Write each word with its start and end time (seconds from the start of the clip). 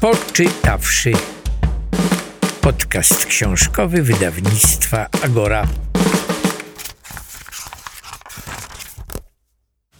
Poczytawszy. 0.00 1.12
Podcast 2.60 3.26
książkowy 3.26 4.02
wydawnictwa 4.02 5.06
Agora. 5.24 5.66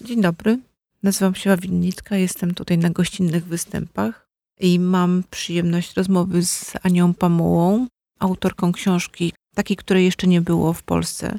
Dzień 0.00 0.22
dobry. 0.22 0.58
Nazywam 1.02 1.34
się 1.34 1.56
Winnicka, 1.56 2.16
jestem 2.16 2.54
tutaj 2.54 2.78
na 2.78 2.90
gościnnych 2.90 3.44
występach 3.44 4.28
i 4.60 4.78
mam 4.78 5.22
przyjemność 5.30 5.94
rozmowy 5.94 6.44
z 6.44 6.72
Anią 6.82 7.14
Pamułą, 7.14 7.86
autorką 8.18 8.72
książki, 8.72 9.32
takiej, 9.54 9.76
której 9.76 10.04
jeszcze 10.04 10.26
nie 10.26 10.40
było 10.40 10.72
w 10.72 10.82
Polsce. 10.82 11.38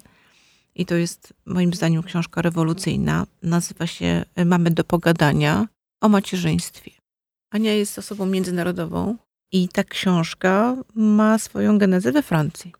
I 0.76 0.86
to 0.86 0.96
jest 0.96 1.34
moim 1.46 1.73
zdaniem 1.73 2.04
książka 2.04 2.41
rewolucyjna. 2.41 3.26
Nazywa 3.44 3.88
się 3.88 4.26
Mamy 4.46 4.71
do 4.71 4.84
pogadania 4.84 5.68
o 6.02 6.10
macierzyństwie. 6.10 6.98
Ania 7.52 7.73
jest 7.73 8.00
osobą 8.00 8.25
międzynarodową 8.25 9.17
i 9.52 9.70
ta 9.70 9.84
książka 9.84 10.76
ma 10.95 11.38
swoją 11.38 11.77
genezę 11.77 12.12
we 12.12 12.23
Francji. 12.23 12.73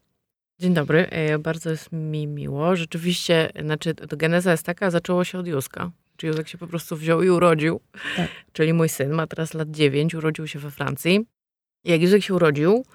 Dzień 0.60 0.74
dobry, 0.74 1.10
e, 1.10 1.40
bardzo 1.40 1.70
jest 1.70 1.92
mi 1.92 2.28
miło. 2.28 2.76
Rzeczywiście, 2.76 3.52
znaczy, 3.64 3.94
geneza 4.10 4.52
jest 4.52 4.64
taka, 4.64 4.92
zaczęło 4.92 5.24
się 5.24 5.40
od 5.40 5.48
Józka. 5.48 5.92
Czy 6.18 6.28
Józek 6.28 6.48
się 6.48 6.58
po 6.58 6.68
prostu 6.68 6.96
wziął 6.96 7.24
i 7.24 7.30
urodził. 7.30 7.80
Tak. 8.16 8.30
Czyli 8.54 8.74
mój 8.74 8.90
syn 8.90 9.12
ma 9.12 9.28
teraz 9.28 9.54
lat 9.54 9.72
9, 9.72 10.16
urodził 10.16 10.48
się 10.48 10.60
we 10.60 10.72
Francji. 10.72 11.26
Jak 11.84 12.02
Józek 12.02 12.24
się 12.24 12.34
urodził, 12.34 12.86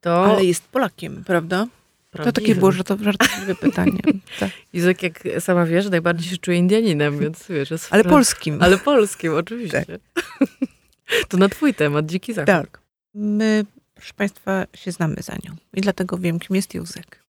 to... 0.00 0.24
Ale 0.24 0.44
jest 0.44 0.68
Polakiem, 0.68 1.24
prawda? 1.24 1.66
Prawdziwym. 2.10 2.32
To 2.32 2.40
takie 2.40 2.54
było 2.54 2.72
żartobliwe 2.72 3.54
pytanie. 3.54 4.00
Tak. 4.40 4.50
Józek, 4.72 5.02
jak 5.02 5.22
sama 5.40 5.66
wiesz, 5.66 5.90
najbardziej 5.90 6.30
się 6.30 6.36
czuje 6.36 6.58
Indianinem, 6.58 7.18
więc 7.18 7.48
wiesz... 7.48 7.70
Jest 7.70 7.88
Ale 7.90 8.04
polskim. 8.04 8.62
Ale 8.62 8.78
polskim, 8.78 9.34
oczywiście. 9.34 9.84
Tak. 9.86 10.24
To 11.28 11.36
na 11.36 11.48
twój 11.48 11.74
temat, 11.74 12.06
Dziki 12.06 12.34
Zachód. 12.34 12.46
Tak. 12.46 12.80
My, 13.14 13.64
proszę 13.94 14.14
Państwa, 14.16 14.66
się 14.74 14.92
znamy 14.92 15.16
za 15.22 15.32
nią. 15.32 15.56
I 15.74 15.80
dlatego 15.80 16.18
wiem, 16.18 16.38
kim 16.38 16.56
jest 16.56 16.74
Józek. 16.74 17.22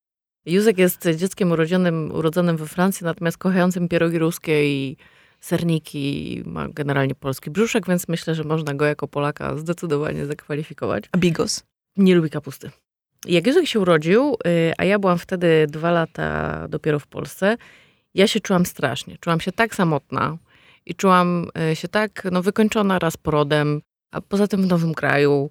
Józek 0.45 0.77
jest 0.77 1.07
dzieckiem 1.15 1.51
urodzonym, 1.51 2.11
urodzonym 2.11 2.57
we 2.57 2.65
Francji, 2.65 3.05
natomiast 3.05 3.37
kochającym 3.37 3.87
pierogi 3.87 4.19
ruskie 4.19 4.65
i 4.73 4.97
serniki 5.39 6.43
ma 6.45 6.67
generalnie 6.69 7.15
polski 7.15 7.51
brzuszek, 7.51 7.87
więc 7.87 8.07
myślę, 8.07 8.35
że 8.35 8.43
można 8.43 8.73
go 8.73 8.85
jako 8.85 9.07
Polaka 9.07 9.57
zdecydowanie 9.57 10.25
zakwalifikować. 10.25 11.03
A 11.11 11.17
bigos? 11.17 11.63
Nie 11.97 12.15
lubi 12.15 12.29
kapusty. 12.29 12.71
Jak 13.25 13.47
Józek 13.47 13.67
się 13.67 13.79
urodził, 13.79 14.37
y, 14.47 14.73
a 14.77 14.83
ja 14.85 14.99
byłam 14.99 15.17
wtedy 15.17 15.67
dwa 15.69 15.91
lata 15.91 16.67
dopiero 16.67 16.99
w 16.99 17.07
Polsce, 17.07 17.57
ja 18.13 18.27
się 18.27 18.39
czułam 18.39 18.65
strasznie. 18.65 19.17
Czułam 19.17 19.39
się 19.39 19.51
tak 19.51 19.75
samotna 19.75 20.37
i 20.85 20.95
czułam 20.95 21.47
y, 21.71 21.75
się 21.75 21.87
tak 21.87 22.27
no, 22.31 22.41
wykończona 22.41 22.99
raz 22.99 23.17
porodem, 23.17 23.81
a 24.11 24.21
poza 24.21 24.47
tym 24.47 24.61
w 24.61 24.67
nowym 24.67 24.93
kraju. 24.93 25.49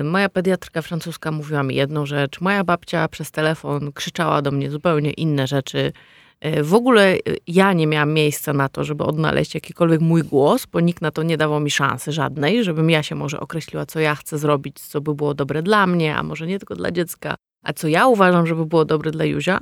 Y, 0.00 0.04
moja 0.04 0.28
pediatrka 0.28 0.82
francuska 0.82 1.30
mówiła 1.30 1.62
mi 1.62 1.74
jedną 1.74 2.06
rzecz, 2.06 2.40
moja 2.40 2.64
babcia 2.64 3.08
przez 3.08 3.30
telefon 3.30 3.92
krzyczała 3.92 4.42
do 4.42 4.50
mnie 4.50 4.70
zupełnie 4.70 5.10
inne 5.10 5.46
rzeczy. 5.46 5.92
E, 6.40 6.62
w 6.62 6.74
ogóle 6.74 7.14
e, 7.14 7.18
ja 7.46 7.72
nie 7.72 7.86
miałam 7.86 8.12
miejsca 8.12 8.52
na 8.52 8.68
to, 8.68 8.84
żeby 8.84 9.04
odnaleźć 9.04 9.54
jakikolwiek 9.54 10.00
mój 10.00 10.22
głos, 10.22 10.66
bo 10.66 10.80
nikt 10.80 11.02
na 11.02 11.10
to 11.10 11.22
nie 11.22 11.36
dawał 11.36 11.60
mi 11.60 11.70
szansy 11.70 12.12
żadnej, 12.12 12.64
żebym 12.64 12.90
ja 12.90 13.02
się 13.02 13.14
może 13.14 13.40
określiła, 13.40 13.86
co 13.86 14.00
ja 14.00 14.14
chcę 14.14 14.38
zrobić, 14.38 14.80
co 14.80 15.00
by 15.00 15.14
było 15.14 15.34
dobre 15.34 15.62
dla 15.62 15.86
mnie, 15.86 16.16
a 16.16 16.22
może 16.22 16.46
nie 16.46 16.58
tylko 16.58 16.76
dla 16.76 16.90
dziecka, 16.90 17.34
a 17.62 17.72
co 17.72 17.88
ja 17.88 18.06
uważam, 18.06 18.46
żeby 18.46 18.66
było 18.66 18.84
dobre 18.84 19.10
dla 19.10 19.24
Józia. 19.24 19.58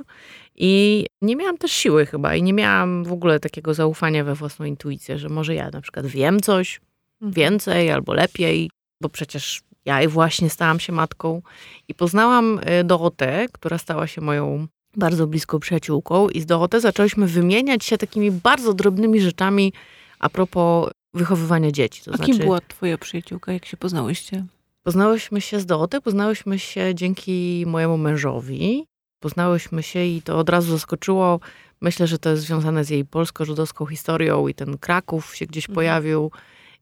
I 0.55 1.05
nie 1.21 1.35
miałam 1.35 1.57
też 1.57 1.71
siły 1.71 2.05
chyba 2.05 2.35
i 2.35 2.43
nie 2.43 2.53
miałam 2.53 3.03
w 3.03 3.11
ogóle 3.11 3.39
takiego 3.39 3.73
zaufania 3.73 4.23
we 4.23 4.35
własną 4.35 4.65
intuicję, 4.65 5.17
że 5.17 5.29
może 5.29 5.55
ja 5.55 5.69
na 5.69 5.81
przykład 5.81 6.05
wiem 6.05 6.39
coś 6.39 6.81
mhm. 7.21 7.33
więcej 7.33 7.91
albo 7.91 8.13
lepiej, 8.13 8.69
bo 9.01 9.09
przecież 9.09 9.61
ja 9.85 10.09
właśnie 10.09 10.49
stałam 10.49 10.79
się 10.79 10.93
matką 10.93 11.41
i 11.87 11.93
poznałam 11.93 12.59
e, 12.63 12.83
Dorotę, 12.83 13.45
która 13.51 13.77
stała 13.77 14.07
się 14.07 14.21
moją 14.21 14.67
bardzo 14.95 15.27
bliską 15.27 15.59
przyjaciółką 15.59 16.29
i 16.29 16.41
z 16.41 16.45
Dorotę 16.45 16.81
zaczęliśmy 16.81 17.27
wymieniać 17.27 17.85
się 17.85 17.97
takimi 17.97 18.31
bardzo 18.31 18.73
drobnymi 18.73 19.21
rzeczami 19.21 19.73
a 20.19 20.29
propos 20.29 20.91
wychowywania 21.13 21.71
dzieci. 21.71 22.01
To 22.03 22.11
a 22.13 22.17
znaczy, 22.17 22.31
kim 22.31 22.41
była 22.41 22.59
twoja 22.67 22.97
przyjaciółka, 22.97 23.53
jak 23.53 23.65
się 23.65 23.77
poznałyście? 23.77 24.45
Poznałyśmy 24.87 25.41
się 25.41 25.59
z 25.59 25.65
Dorotę, 25.65 26.01
poznałyśmy 26.01 26.59
się 26.59 26.95
dzięki 26.95 27.63
mojemu 27.67 27.97
mężowi. 27.97 28.85
Poznałyśmy 29.19 29.83
się 29.83 30.05
i 30.05 30.21
to 30.21 30.37
od 30.37 30.49
razu 30.49 30.71
zaskoczyło. 30.71 31.39
Myślę, 31.81 32.07
że 32.07 32.19
to 32.19 32.29
jest 32.29 32.43
związane 32.43 32.83
z 32.83 32.89
jej 32.89 33.05
polsko-żydowską 33.05 33.85
historią 33.85 34.47
i 34.47 34.53
ten 34.53 34.77
Kraków 34.77 35.35
się 35.35 35.45
gdzieś 35.45 35.63
mhm. 35.63 35.75
pojawił. 35.75 36.31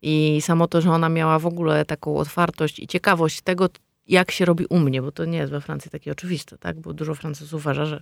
I 0.01 0.41
samo 0.41 0.67
to, 0.67 0.81
że 0.81 0.91
ona 0.91 1.09
miała 1.09 1.39
w 1.39 1.45
ogóle 1.45 1.85
taką 1.85 2.17
otwartość 2.17 2.79
i 2.79 2.87
ciekawość 2.87 3.41
tego, 3.41 3.69
jak 4.07 4.31
się 4.31 4.45
robi 4.45 4.65
u 4.65 4.79
mnie, 4.79 5.01
bo 5.01 5.11
to 5.11 5.25
nie 5.25 5.37
jest 5.37 5.51
we 5.51 5.61
Francji 5.61 5.91
takie 5.91 6.11
oczywiste, 6.11 6.57
tak? 6.57 6.79
Bo 6.79 6.93
dużo 6.93 7.15
Francuzów 7.15 7.61
uważa, 7.61 7.85
że 7.85 8.01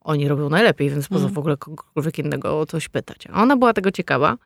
oni 0.00 0.28
robią 0.28 0.48
najlepiej, 0.48 0.90
więc 0.90 1.08
poza 1.08 1.24
mm. 1.24 1.34
w 1.34 1.38
ogóle 1.38 1.56
kogokolwiek 1.56 2.18
innego 2.18 2.60
o 2.60 2.66
coś 2.66 2.88
pytać. 2.88 3.26
A 3.32 3.42
ona 3.42 3.56
była 3.56 3.72
tego 3.72 3.90
ciekawa. 3.90 4.36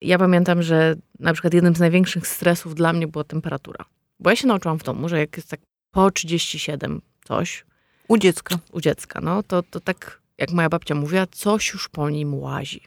Ja 0.00 0.18
pamiętam, 0.18 0.62
że 0.62 0.94
na 1.18 1.32
przykład 1.32 1.54
jednym 1.54 1.76
z 1.76 1.80
największych 1.80 2.26
stresów 2.26 2.74
dla 2.74 2.92
mnie 2.92 3.06
była 3.06 3.24
temperatura. 3.24 3.84
Bo 4.20 4.30
ja 4.30 4.36
się 4.36 4.46
nauczyłam 4.46 4.78
w 4.78 4.82
domu, 4.82 5.08
że 5.08 5.18
jak 5.18 5.36
jest 5.36 5.48
tak 5.48 5.60
po 5.90 6.10
37 6.10 7.00
coś. 7.24 7.64
U 8.08 8.18
dziecka. 8.18 8.58
U 8.72 8.80
dziecka, 8.80 9.20
no 9.20 9.42
to, 9.42 9.62
to 9.62 9.80
tak, 9.80 10.20
jak 10.38 10.50
moja 10.50 10.68
babcia 10.68 10.94
mówiła, 10.94 11.26
coś 11.26 11.72
już 11.72 11.88
po 11.88 12.10
nim 12.10 12.34
łazi. 12.34 12.80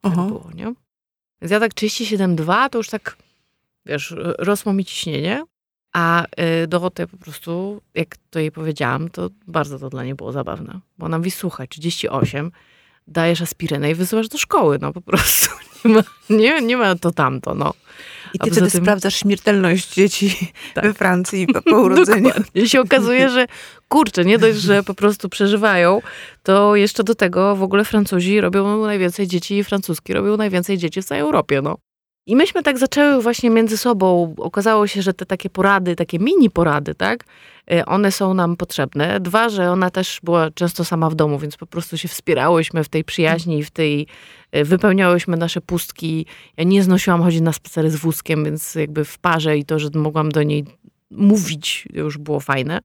Tak 0.00 0.12
było, 0.14 0.50
nie? 0.54 0.74
Więc 1.42 1.52
ja 1.52 1.60
tak 1.60 1.74
37,2 1.74 2.68
to 2.70 2.78
już 2.78 2.88
tak, 2.88 3.16
wiesz, 3.86 4.14
rosło 4.38 4.72
mi 4.72 4.84
ciśnienie. 4.84 5.44
A 5.92 6.24
y, 6.24 6.66
Dorotę 6.66 7.06
po 7.06 7.16
prostu, 7.16 7.82
jak 7.94 8.16
to 8.30 8.38
jej 8.38 8.52
powiedziałam, 8.52 9.10
to 9.10 9.30
bardzo 9.46 9.78
to 9.78 9.90
dla 9.90 10.04
niej 10.04 10.14
było 10.14 10.32
zabawne. 10.32 10.80
Bo 10.98 11.06
ona 11.06 11.18
mówi, 11.18 11.30
słuchaj, 11.30 11.68
38, 11.68 12.52
dajesz 13.06 13.42
aspirynę 13.42 13.90
i 13.90 13.94
wysyłasz 13.94 14.28
do 14.28 14.38
szkoły, 14.38 14.78
no 14.80 14.92
po 14.92 15.00
prostu. 15.00 15.50
Nie 15.84 15.94
ma, 15.94 16.02
nie, 16.30 16.62
nie 16.62 16.76
ma 16.76 16.94
to 16.94 17.10
tamto, 17.10 17.54
no. 17.54 17.74
I 18.34 18.38
ty 18.38 18.50
wtedy 18.50 18.70
tym... 18.70 18.82
sprawdzasz 18.82 19.16
śmiertelność 19.16 19.94
dzieci 19.94 20.36
tak. 20.74 20.84
we 20.84 20.94
Francji 20.94 21.46
po, 21.46 21.62
po 21.62 21.80
urodzeniu. 21.80 22.30
I 22.54 22.68
się 22.70 22.80
okazuje, 22.80 23.28
że 23.30 23.46
kurczę, 23.88 24.24
nie 24.24 24.38
dość, 24.38 24.58
że 24.58 24.82
po 24.82 24.94
prostu 24.94 25.28
przeżywają, 25.28 26.02
to 26.42 26.76
jeszcze 26.76 27.04
do 27.04 27.14
tego 27.14 27.56
w 27.56 27.62
ogóle 27.62 27.84
Francuzi 27.84 28.40
robią 28.40 28.86
najwięcej 28.86 29.26
dzieci, 29.26 29.64
francuski 29.64 30.12
robią 30.12 30.36
najwięcej 30.36 30.78
dzieci 30.78 31.02
w 31.02 31.04
całej 31.04 31.22
Europie, 31.22 31.62
no. 31.62 31.76
I 32.28 32.36
myśmy 32.36 32.62
tak 32.62 32.78
zaczęły 32.78 33.22
właśnie 33.22 33.50
między 33.50 33.78
sobą. 33.78 34.34
Okazało 34.38 34.86
się, 34.86 35.02
że 35.02 35.14
te 35.14 35.26
takie 35.26 35.50
porady, 35.50 35.96
takie 35.96 36.18
mini 36.18 36.50
porady, 36.50 36.94
tak, 36.94 37.24
one 37.86 38.12
są 38.12 38.34
nam 38.34 38.56
potrzebne. 38.56 39.20
Dwa, 39.20 39.48
że 39.48 39.70
ona 39.70 39.90
też 39.90 40.20
była 40.22 40.50
często 40.50 40.84
sama 40.84 41.10
w 41.10 41.14
domu, 41.14 41.38
więc 41.38 41.56
po 41.56 41.66
prostu 41.66 41.98
się 41.98 42.08
wspierałyśmy 42.08 42.84
w 42.84 42.88
tej 42.88 43.04
przyjaźni, 43.04 43.64
w 43.64 43.70
tej, 43.70 44.06
y, 44.56 44.64
wypełniałyśmy 44.64 45.36
nasze 45.36 45.60
pustki. 45.60 46.26
Ja 46.56 46.64
nie 46.64 46.82
znosiłam 46.82 47.22
chodzić 47.22 47.40
na 47.40 47.52
spacery 47.52 47.90
z 47.90 47.96
wózkiem, 47.96 48.44
więc 48.44 48.74
jakby 48.74 49.04
w 49.04 49.18
parze 49.18 49.58
i 49.58 49.64
to, 49.64 49.78
że 49.78 49.88
mogłam 49.94 50.28
do 50.28 50.42
niej 50.42 50.64
mówić, 51.10 51.88
już 51.92 52.18
było 52.18 52.40
fajne. 52.40 52.78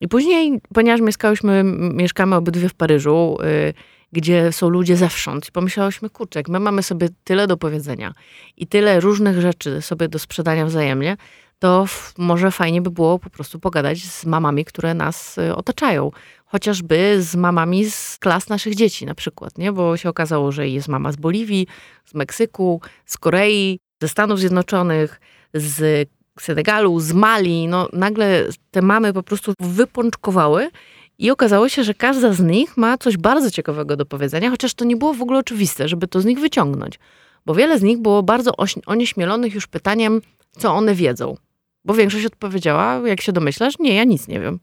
I 0.00 0.08
później, 0.08 0.60
ponieważ 0.74 1.00
mieszkałyśmy, 1.00 1.62
mieszkamy 1.94 2.36
obydwie 2.36 2.68
w 2.68 2.74
Paryżu, 2.74 3.38
y, 3.42 3.74
gdzie 4.12 4.52
są 4.52 4.68
ludzie 4.68 4.96
zewsząd. 4.96 5.48
I 5.48 5.52
pomyślałyśmy, 5.52 6.10
kurczę, 6.10 6.42
my 6.48 6.60
mamy 6.60 6.82
sobie 6.82 7.08
tyle 7.24 7.46
do 7.46 7.56
powiedzenia 7.56 8.12
i 8.56 8.66
tyle 8.66 9.00
różnych 9.00 9.40
rzeczy 9.40 9.82
sobie 9.82 10.08
do 10.08 10.18
sprzedania 10.18 10.66
wzajemnie, 10.66 11.16
to 11.60 11.86
może 12.18 12.50
fajnie 12.50 12.82
by 12.82 12.90
było 12.90 13.18
po 13.18 13.30
prostu 13.30 13.60
pogadać 13.60 14.04
z 14.04 14.26
mamami, 14.26 14.64
które 14.64 14.94
nas 14.94 15.38
y, 15.38 15.56
otaczają. 15.56 16.10
Chociażby 16.46 17.22
z 17.22 17.36
mamami 17.36 17.90
z 17.90 18.18
klas 18.18 18.48
naszych 18.48 18.74
dzieci 18.74 19.06
na 19.06 19.14
przykład, 19.14 19.58
nie? 19.58 19.72
Bo 19.72 19.96
się 19.96 20.08
okazało, 20.08 20.52
że 20.52 20.68
jest 20.68 20.88
mama 20.88 21.12
z 21.12 21.16
Boliwii, 21.16 21.66
z 22.04 22.14
Meksyku, 22.14 22.80
z 23.06 23.18
Korei, 23.18 23.78
ze 24.02 24.08
Stanów 24.08 24.38
Zjednoczonych, 24.38 25.20
z 25.54 26.08
Senegalu, 26.40 27.00
z 27.00 27.12
Mali. 27.12 27.68
No 27.68 27.88
nagle 27.92 28.46
te 28.70 28.82
mamy 28.82 29.12
po 29.12 29.22
prostu 29.22 29.52
wypączkowały 29.60 30.70
i 31.18 31.30
okazało 31.30 31.68
się, 31.68 31.84
że 31.84 31.94
każda 31.94 32.32
z 32.32 32.40
nich 32.40 32.76
ma 32.76 32.98
coś 32.98 33.16
bardzo 33.16 33.50
ciekawego 33.50 33.96
do 33.96 34.06
powiedzenia, 34.06 34.50
chociaż 34.50 34.74
to 34.74 34.84
nie 34.84 34.96
było 34.96 35.14
w 35.14 35.22
ogóle 35.22 35.38
oczywiste, 35.38 35.88
żeby 35.88 36.08
to 36.08 36.20
z 36.20 36.24
nich 36.24 36.40
wyciągnąć. 36.40 36.98
Bo 37.46 37.54
wiele 37.54 37.78
z 37.78 37.82
nich 37.82 37.98
było 37.98 38.22
bardzo 38.22 38.52
onieśmielonych 38.86 39.54
już 39.54 39.66
pytaniem, 39.66 40.20
co 40.58 40.74
one 40.74 40.94
wiedzą. 40.94 41.36
Bo 41.84 41.94
większość 41.94 42.26
odpowiedziała, 42.26 43.08
jak 43.08 43.20
się 43.20 43.32
domyślasz, 43.32 43.78
nie, 43.78 43.94
ja 43.94 44.04
nic 44.04 44.28
nie 44.28 44.40
wiem. 44.40 44.60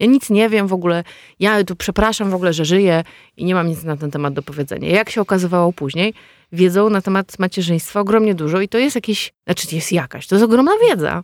Ja 0.00 0.06
nic 0.06 0.30
nie 0.30 0.48
wiem 0.48 0.66
w 0.66 0.72
ogóle, 0.72 1.04
ja 1.40 1.64
tu 1.64 1.76
przepraszam 1.76 2.30
w 2.30 2.34
ogóle, 2.34 2.52
że 2.52 2.64
żyję 2.64 3.04
i 3.36 3.44
nie 3.44 3.54
mam 3.54 3.68
nic 3.68 3.82
na 3.82 3.96
ten 3.96 4.10
temat 4.10 4.34
do 4.34 4.42
powiedzenia. 4.42 4.88
Jak 4.88 5.10
się 5.10 5.20
okazywało 5.20 5.72
później, 5.72 6.14
wiedzą 6.52 6.90
na 6.90 7.02
temat 7.02 7.38
macierzyństwa 7.38 8.00
ogromnie 8.00 8.34
dużo 8.34 8.60
i 8.60 8.68
to 8.68 8.78
jest 8.78 8.94
jakiś, 8.94 9.32
znaczy 9.46 9.76
jest 9.76 9.92
jakaś, 9.92 10.26
to 10.26 10.34
jest 10.34 10.44
ogromna 10.44 10.72
wiedza. 10.88 11.22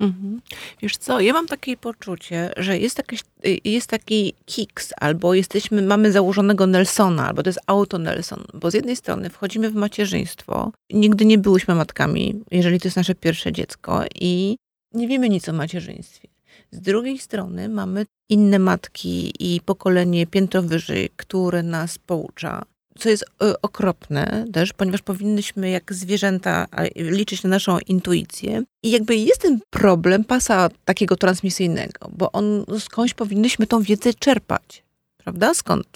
Mhm. 0.00 0.40
Wiesz 0.82 0.96
co, 0.96 1.20
ja 1.20 1.32
mam 1.32 1.46
takie 1.46 1.76
poczucie, 1.76 2.50
że 2.56 2.78
jest, 2.78 2.98
jakieś, 2.98 3.20
jest 3.64 3.86
taki 3.86 4.34
kiks, 4.46 4.92
albo 5.00 5.34
jesteśmy, 5.34 5.82
mamy 5.82 6.12
założonego 6.12 6.66
Nelsona, 6.66 7.28
albo 7.28 7.42
to 7.42 7.48
jest 7.48 7.60
auto 7.66 7.98
Nelson, 7.98 8.44
bo 8.54 8.70
z 8.70 8.74
jednej 8.74 8.96
strony 8.96 9.30
wchodzimy 9.30 9.70
w 9.70 9.74
macierzyństwo, 9.74 10.72
nigdy 10.92 11.24
nie 11.24 11.38
byłyśmy 11.38 11.74
matkami, 11.74 12.40
jeżeli 12.50 12.80
to 12.80 12.88
jest 12.88 12.96
nasze 12.96 13.14
pierwsze 13.14 13.52
dziecko 13.52 14.04
i 14.14 14.56
nie 14.92 15.08
wiemy 15.08 15.28
nic 15.28 15.48
o 15.48 15.52
macierzyństwie. 15.52 16.28
Z 16.70 16.80
drugiej 16.80 17.18
strony 17.18 17.68
mamy 17.68 18.06
inne 18.28 18.58
matki 18.58 19.32
i 19.38 19.60
pokolenie 19.60 20.26
piętro 20.26 20.62
wyżej, 20.62 21.10
które 21.16 21.62
nas 21.62 21.98
poucza, 21.98 22.62
co 22.98 23.08
jest 23.08 23.24
e, 23.24 23.62
okropne 23.62 24.44
też, 24.52 24.72
ponieważ 24.72 25.02
powinnyśmy 25.02 25.70
jak 25.70 25.94
zwierzęta 25.94 26.66
liczyć 26.96 27.42
na 27.42 27.50
naszą 27.50 27.78
intuicję. 27.78 28.62
I 28.82 28.90
jakby 28.90 29.16
jest 29.16 29.40
ten 29.40 29.60
problem 29.70 30.24
pasa 30.24 30.68
takiego 30.84 31.16
transmisyjnego, 31.16 32.10
bo 32.12 32.32
on 32.32 32.64
skądś 32.78 33.14
powinnyśmy 33.14 33.66
tą 33.66 33.82
wiedzę 33.82 34.14
czerpać. 34.14 34.82
Prawda? 35.16 35.54
Skąd? 35.54 35.86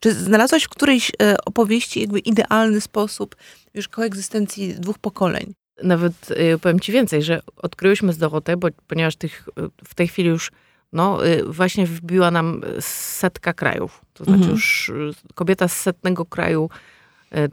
Czy 0.00 0.14
znalazłaś 0.14 0.64
w 0.64 0.68
którejś 0.68 1.12
e, 1.22 1.36
opowieści 1.44 2.00
jakby 2.00 2.18
idealny 2.18 2.80
sposób 2.80 3.36
już 3.74 3.88
koegzystencji 3.88 4.74
dwóch 4.74 4.98
pokoleń? 4.98 5.54
Nawet 5.82 6.30
y, 6.30 6.58
powiem 6.58 6.80
ci 6.80 6.92
więcej, 6.92 7.22
że 7.22 7.40
odkryłyśmy 7.56 8.12
z 8.12 8.18
Dorotę, 8.18 8.56
bo, 8.56 8.68
ponieważ 8.86 9.16
tych, 9.16 9.48
y, 9.48 9.84
w 9.84 9.94
tej 9.94 10.08
chwili 10.08 10.28
już 10.28 10.52
no, 10.92 11.26
y, 11.26 11.44
właśnie 11.44 11.86
wbiła 11.86 12.30
nam 12.30 12.60
setka 12.80 13.52
krajów. 13.52 14.04
To 14.14 14.24
znaczy 14.24 14.38
mhm. 14.38 14.52
już 14.52 14.92
kobieta 15.34 15.68
z 15.68 15.76
setnego 15.80 16.24
kraju 16.24 16.70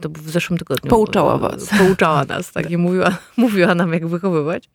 to 0.00 0.08
w 0.08 0.30
zeszłym 0.30 0.58
tygodniu. 0.58 0.90
Pouczała 0.90 1.38
was. 1.38 1.68
Pouczała 1.78 2.24
nas, 2.24 2.52
tak, 2.52 2.70
i 2.70 2.76
mówiła, 2.76 3.18
mówiła 3.36 3.74
nam, 3.74 3.92
jak 3.92 4.06
wychowywać. 4.06 4.70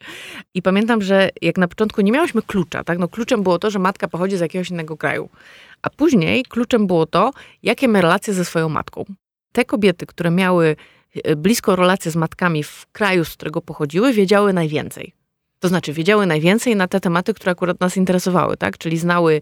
I 0.54 0.62
pamiętam, 0.62 1.02
że 1.02 1.30
jak 1.42 1.58
na 1.58 1.68
początku 1.68 2.02
nie 2.02 2.12
miałyśmy 2.12 2.42
klucza, 2.42 2.84
tak, 2.84 3.00
no 3.00 3.08
kluczem 3.08 3.44
było 3.44 3.60
to, 3.60 3.72
że 3.72 3.80
matka 3.80 4.08
pochodzi 4.08 4.38
z 4.38 4.40
jakiegoś 4.40 4.70
innego 4.70 4.98
kraju. 4.98 5.30
A 5.82 5.90
później 5.90 6.44
kluczem 6.44 6.88
było 6.88 7.06
to, 7.06 7.32
jakie 7.64 7.88
ma 7.88 8.02
relacje 8.02 8.34
ze 8.34 8.46
swoją 8.46 8.70
matką. 8.70 9.06
Te 9.52 9.66
kobiety, 9.66 10.06
które 10.06 10.32
miały 10.32 10.76
blisko 11.38 11.76
relacje 11.76 12.12
z 12.12 12.16
matkami 12.16 12.64
w 12.64 12.86
kraju, 12.92 13.26
z 13.26 13.34
którego 13.34 13.62
pochodziły, 13.62 14.14
wiedziały 14.14 14.54
najwięcej. 14.54 15.14
To 15.60 15.68
znaczy, 15.68 15.94
wiedziały 15.94 16.26
najwięcej 16.26 16.76
na 16.76 16.88
te 16.88 17.00
tematy, 17.00 17.34
które 17.34 17.52
akurat 17.52 17.80
nas 17.80 17.98
interesowały, 17.98 18.58
tak? 18.58 18.78
Czyli 18.78 18.98
znały 18.98 19.42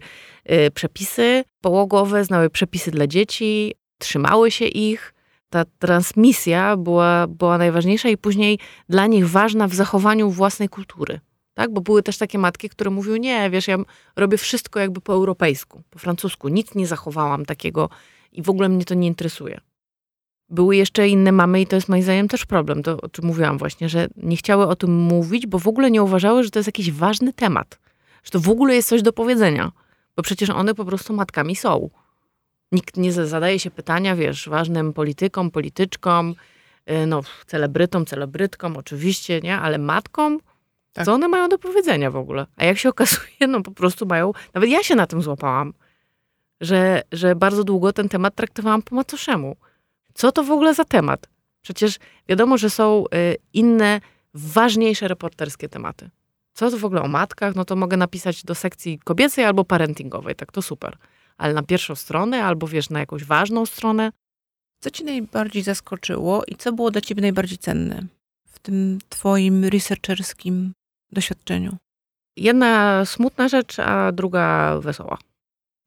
y, 0.50 0.70
przepisy 0.70 1.44
połogowe, 1.60 2.24
znały 2.24 2.50
przepisy 2.50 2.90
dla 2.90 3.06
dzieci, 3.06 3.74
trzymały 3.98 4.50
się 4.50 4.64
ich. 4.64 5.14
Ta 5.50 5.64
transmisja 5.78 6.76
była, 6.76 7.26
była 7.26 7.58
najważniejsza 7.58 8.08
i 8.08 8.16
później 8.16 8.58
dla 8.88 9.06
nich 9.06 9.28
ważna 9.28 9.68
w 9.68 9.74
zachowaniu 9.74 10.30
własnej 10.30 10.68
kultury. 10.68 11.20
Tak? 11.54 11.72
Bo 11.72 11.80
były 11.80 12.02
też 12.02 12.18
takie 12.18 12.38
matki, 12.38 12.68
które 12.68 12.90
mówiły, 12.90 13.20
nie, 13.20 13.50
wiesz, 13.50 13.68
ja 13.68 13.76
robię 14.16 14.38
wszystko 14.38 14.80
jakby 14.80 15.00
po 15.00 15.12
europejsku, 15.12 15.82
po 15.90 15.98
francusku, 15.98 16.48
nic 16.48 16.74
nie 16.74 16.86
zachowałam 16.86 17.46
takiego 17.46 17.88
i 18.32 18.42
w 18.42 18.50
ogóle 18.50 18.68
mnie 18.68 18.84
to 18.84 18.94
nie 18.94 19.06
interesuje. 19.06 19.60
Były 20.48 20.76
jeszcze 20.76 21.08
inne 21.08 21.32
mamy 21.32 21.60
i 21.60 21.66
to 21.66 21.76
jest 21.76 21.88
moim 21.88 22.02
zdaniem 22.02 22.28
też 22.28 22.46
problem, 22.46 22.82
to 22.82 23.00
o 23.00 23.08
czym 23.08 23.24
mówiłam 23.24 23.58
właśnie, 23.58 23.88
że 23.88 24.06
nie 24.16 24.36
chciały 24.36 24.66
o 24.66 24.76
tym 24.76 24.96
mówić, 24.96 25.46
bo 25.46 25.58
w 25.58 25.68
ogóle 25.68 25.90
nie 25.90 26.02
uważały, 26.02 26.44
że 26.44 26.50
to 26.50 26.58
jest 26.58 26.68
jakiś 26.68 26.92
ważny 26.92 27.32
temat. 27.32 27.78
Że 28.24 28.30
to 28.30 28.40
w 28.40 28.48
ogóle 28.48 28.74
jest 28.74 28.88
coś 28.88 29.02
do 29.02 29.12
powiedzenia. 29.12 29.72
Bo 30.16 30.22
przecież 30.22 30.50
one 30.50 30.74
po 30.74 30.84
prostu 30.84 31.14
matkami 31.14 31.56
są. 31.56 31.90
Nikt 32.72 32.96
nie 32.96 33.12
zadaje 33.12 33.58
się 33.58 33.70
pytania, 33.70 34.16
wiesz, 34.16 34.48
ważnym 34.48 34.92
politykom, 34.92 35.50
polityczkom, 35.50 36.34
y, 36.90 37.06
no, 37.06 37.20
celebrytom, 37.46 38.06
celebrytkom, 38.06 38.76
oczywiście, 38.76 39.40
nie? 39.40 39.58
Ale 39.58 39.78
matkom, 39.78 40.40
tak. 40.92 41.04
co 41.04 41.12
one 41.14 41.28
mają 41.28 41.48
do 41.48 41.58
powiedzenia 41.58 42.10
w 42.10 42.16
ogóle? 42.16 42.46
A 42.56 42.64
jak 42.64 42.78
się 42.78 42.88
okazuje, 42.94 43.46
no 43.48 43.62
po 43.62 43.70
prostu 43.70 44.06
mają, 44.06 44.32
nawet 44.54 44.70
ja 44.70 44.82
się 44.82 44.94
na 44.94 45.06
tym 45.06 45.22
złapałam, 45.22 45.72
że, 46.60 47.02
że 47.12 47.36
bardzo 47.36 47.64
długo 47.64 47.92
ten 47.92 48.08
temat 48.08 48.34
traktowałam 48.34 48.82
po 48.82 48.94
macoszemu. 48.94 49.56
Co 50.14 50.32
to 50.32 50.44
w 50.44 50.50
ogóle 50.50 50.74
za 50.74 50.84
temat? 50.84 51.28
Przecież 51.62 51.98
wiadomo, 52.28 52.58
że 52.58 52.70
są 52.70 53.04
y, 53.14 53.36
inne, 53.52 54.00
ważniejsze 54.34 55.08
reporterskie 55.08 55.68
tematy. 55.68 56.10
Co 56.54 56.70
to 56.70 56.78
w 56.78 56.84
ogóle 56.84 57.02
o 57.02 57.08
matkach? 57.08 57.54
No 57.54 57.64
to 57.64 57.76
mogę 57.76 57.96
napisać 57.96 58.44
do 58.44 58.54
sekcji 58.54 58.98
kobiecej 58.98 59.44
albo 59.44 59.64
parentingowej, 59.64 60.34
tak 60.34 60.52
to 60.52 60.62
super. 60.62 60.96
Ale 61.36 61.54
na 61.54 61.62
pierwszą 61.62 61.94
stronę 61.94 62.44
albo 62.44 62.66
wiesz, 62.66 62.90
na 62.90 63.00
jakąś 63.00 63.24
ważną 63.24 63.66
stronę. 63.66 64.12
Co 64.80 64.90
ci 64.90 65.04
najbardziej 65.04 65.62
zaskoczyło 65.62 66.44
i 66.44 66.56
co 66.56 66.72
było 66.72 66.90
dla 66.90 67.00
ciebie 67.00 67.22
najbardziej 67.22 67.58
cenne 67.58 68.02
w 68.46 68.58
tym 68.58 68.98
twoim 69.08 69.64
researcherskim 69.64 70.72
doświadczeniu? 71.12 71.76
Jedna 72.36 73.04
smutna 73.04 73.48
rzecz, 73.48 73.78
a 73.78 74.12
druga 74.12 74.76
wesoła. 74.80 75.18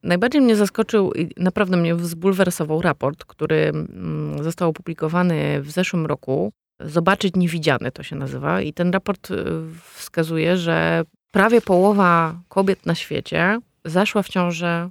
Najbardziej 0.04 0.42
mnie 0.42 0.56
zaskoczył 0.56 1.12
i 1.14 1.30
naprawdę 1.38 1.78
mnie 1.78 1.96
zbulwersował 1.96 2.82
raport, 2.82 3.26
który 3.26 3.56
mm, 3.56 4.44
został 4.44 4.70
opublikowany 4.70 5.62
w 5.62 5.72
zeszłym 5.72 6.06
roku. 6.06 6.54
Zobaczyć 6.80 7.36
niewidziane 7.36 7.92
to 7.92 8.04
się 8.04 8.16
nazywa. 8.16 8.62
I 8.62 8.74
ten 8.74 8.92
raport 8.92 9.32
y, 9.32 9.46
wskazuje, 9.94 10.58
że 10.58 11.04
prawie 11.32 11.62
połowa 11.62 12.40
kobiet 12.50 12.86
na 12.86 12.96
świecie 12.96 13.60
zaszła 13.86 14.24
w 14.24 14.30
ciążę 14.30 14.90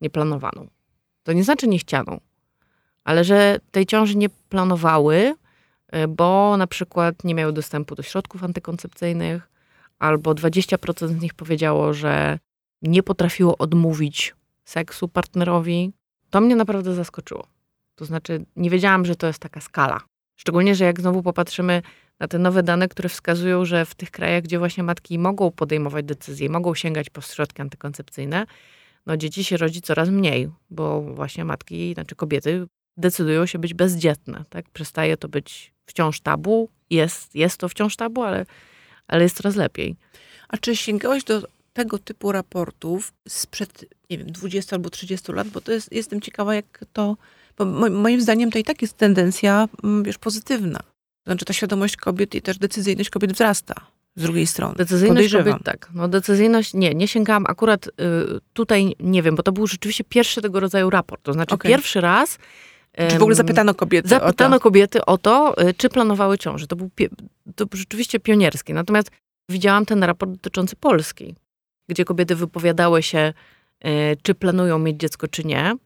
nieplanowaną. 0.00 0.66
To 1.22 1.32
nie 1.32 1.44
znaczy 1.44 1.68
niechcianą, 1.68 2.20
ale 3.04 3.24
że 3.24 3.58
tej 3.70 3.86
ciąży 3.86 4.16
nie 4.16 4.28
planowały, 4.28 5.34
y, 5.94 6.08
bo 6.08 6.56
na 6.56 6.66
przykład 6.66 7.24
nie 7.24 7.34
miały 7.34 7.52
dostępu 7.52 7.94
do 7.94 8.02
środków 8.02 8.44
antykoncepcyjnych, 8.44 9.50
albo 9.98 10.34
20% 10.34 11.08
z 11.08 11.22
nich 11.22 11.34
powiedziało, 11.34 11.94
że 11.94 12.38
nie 12.82 13.02
potrafiło 13.02 13.58
odmówić 13.58 14.34
seksu 14.70 15.08
partnerowi, 15.08 15.92
to 16.30 16.40
mnie 16.40 16.56
naprawdę 16.56 16.94
zaskoczyło. 16.94 17.46
To 17.94 18.04
znaczy, 18.04 18.44
nie 18.56 18.70
wiedziałam, 18.70 19.04
że 19.04 19.16
to 19.16 19.26
jest 19.26 19.38
taka 19.38 19.60
skala. 19.60 20.00
Szczególnie, 20.36 20.74
że 20.74 20.84
jak 20.84 21.00
znowu 21.00 21.22
popatrzymy 21.22 21.82
na 22.20 22.28
te 22.28 22.38
nowe 22.38 22.62
dane, 22.62 22.88
które 22.88 23.08
wskazują, 23.08 23.64
że 23.64 23.84
w 23.84 23.94
tych 23.94 24.10
krajach, 24.10 24.42
gdzie 24.42 24.58
właśnie 24.58 24.82
matki 24.82 25.18
mogą 25.18 25.50
podejmować 25.50 26.04
decyzje, 26.04 26.48
mogą 26.48 26.74
sięgać 26.74 27.10
po 27.10 27.20
środki 27.20 27.62
antykoncepcyjne, 27.62 28.46
no 29.06 29.16
dzieci 29.16 29.44
się 29.44 29.56
rodzi 29.56 29.80
coraz 29.80 30.08
mniej, 30.08 30.50
bo 30.70 31.00
właśnie 31.00 31.44
matki, 31.44 31.94
znaczy 31.94 32.14
kobiety 32.14 32.66
decydują 32.96 33.46
się 33.46 33.58
być 33.58 33.74
bezdzietne, 33.74 34.44
tak? 34.50 34.70
Przestaje 34.70 35.16
to 35.16 35.28
być 35.28 35.72
wciąż 35.86 36.20
tabu, 36.20 36.68
jest, 36.90 37.34
jest 37.34 37.58
to 37.58 37.68
wciąż 37.68 37.96
tabu, 37.96 38.22
ale, 38.22 38.46
ale 39.08 39.22
jest 39.22 39.36
coraz 39.36 39.56
lepiej. 39.56 39.96
A 40.48 40.56
czy 40.56 40.76
sięgałeś 40.76 41.24
do 41.24 41.42
tego 41.84 41.98
typu 41.98 42.32
raportów 42.32 43.12
sprzed, 43.28 43.84
nie 44.10 44.18
wiem, 44.18 44.32
20 44.32 44.76
albo 44.76 44.90
30 44.90 45.32
lat, 45.32 45.48
bo 45.48 45.60
to 45.60 45.72
jest, 45.72 45.92
jestem 45.92 46.20
ciekawa, 46.20 46.54
jak 46.54 46.84
to, 46.92 47.16
bo 47.58 47.64
moim 47.90 48.20
zdaniem 48.20 48.50
to 48.50 48.58
i 48.58 48.64
tak 48.64 48.82
jest 48.82 48.96
tendencja, 48.96 49.68
mm, 49.84 50.02
wiesz, 50.02 50.18
pozytywna. 50.18 50.80
Znaczy 51.26 51.44
ta 51.44 51.52
świadomość 51.52 51.96
kobiet 51.96 52.34
i 52.34 52.42
też 52.42 52.58
decyzyjność 52.58 53.10
kobiet 53.10 53.32
wzrasta 53.32 53.74
z 54.16 54.22
drugiej 54.22 54.46
strony. 54.46 54.74
Decyzyjność 54.74 55.32
kobiet, 55.32 55.56
tak. 55.64 55.88
No 55.94 56.08
decyzyjność, 56.08 56.74
nie, 56.74 56.94
nie 56.94 57.08
sięgałam 57.08 57.44
akurat 57.48 57.86
y, 57.86 57.90
tutaj, 58.52 58.96
nie 59.00 59.22
wiem, 59.22 59.34
bo 59.36 59.42
to 59.42 59.52
był 59.52 59.66
rzeczywiście 59.66 60.04
pierwszy 60.04 60.42
tego 60.42 60.60
rodzaju 60.60 60.90
raport. 60.90 61.22
To 61.22 61.32
znaczy 61.32 61.54
okay. 61.54 61.70
pierwszy 61.70 62.00
raz 62.00 62.38
czy 63.08 63.18
w 63.18 63.22
ogóle 63.22 63.34
zapytano 63.34 63.74
kobiety 63.74 64.08
Zapytano 64.08 64.56
o 64.56 64.60
kobiety 64.60 65.04
o 65.04 65.18
to, 65.18 65.62
y, 65.68 65.74
czy 65.74 65.88
planowały 65.88 66.38
ciążę. 66.38 66.66
To 66.66 66.76
był, 66.76 66.90
to 67.56 67.66
był 67.66 67.78
rzeczywiście 67.78 68.20
pionierski. 68.20 68.74
Natomiast 68.74 69.10
widziałam 69.48 69.86
ten 69.86 70.04
raport 70.04 70.32
dotyczący 70.32 70.76
Polski 70.76 71.34
gdzie 71.90 72.04
kobiety 72.04 72.36
wypowiadały 72.36 73.02
się, 73.02 73.32
e, 73.80 74.16
czy 74.16 74.34
planują 74.34 74.78
mieć 74.78 75.00
dziecko, 75.00 75.28
czy 75.28 75.44
nie. 75.44 75.76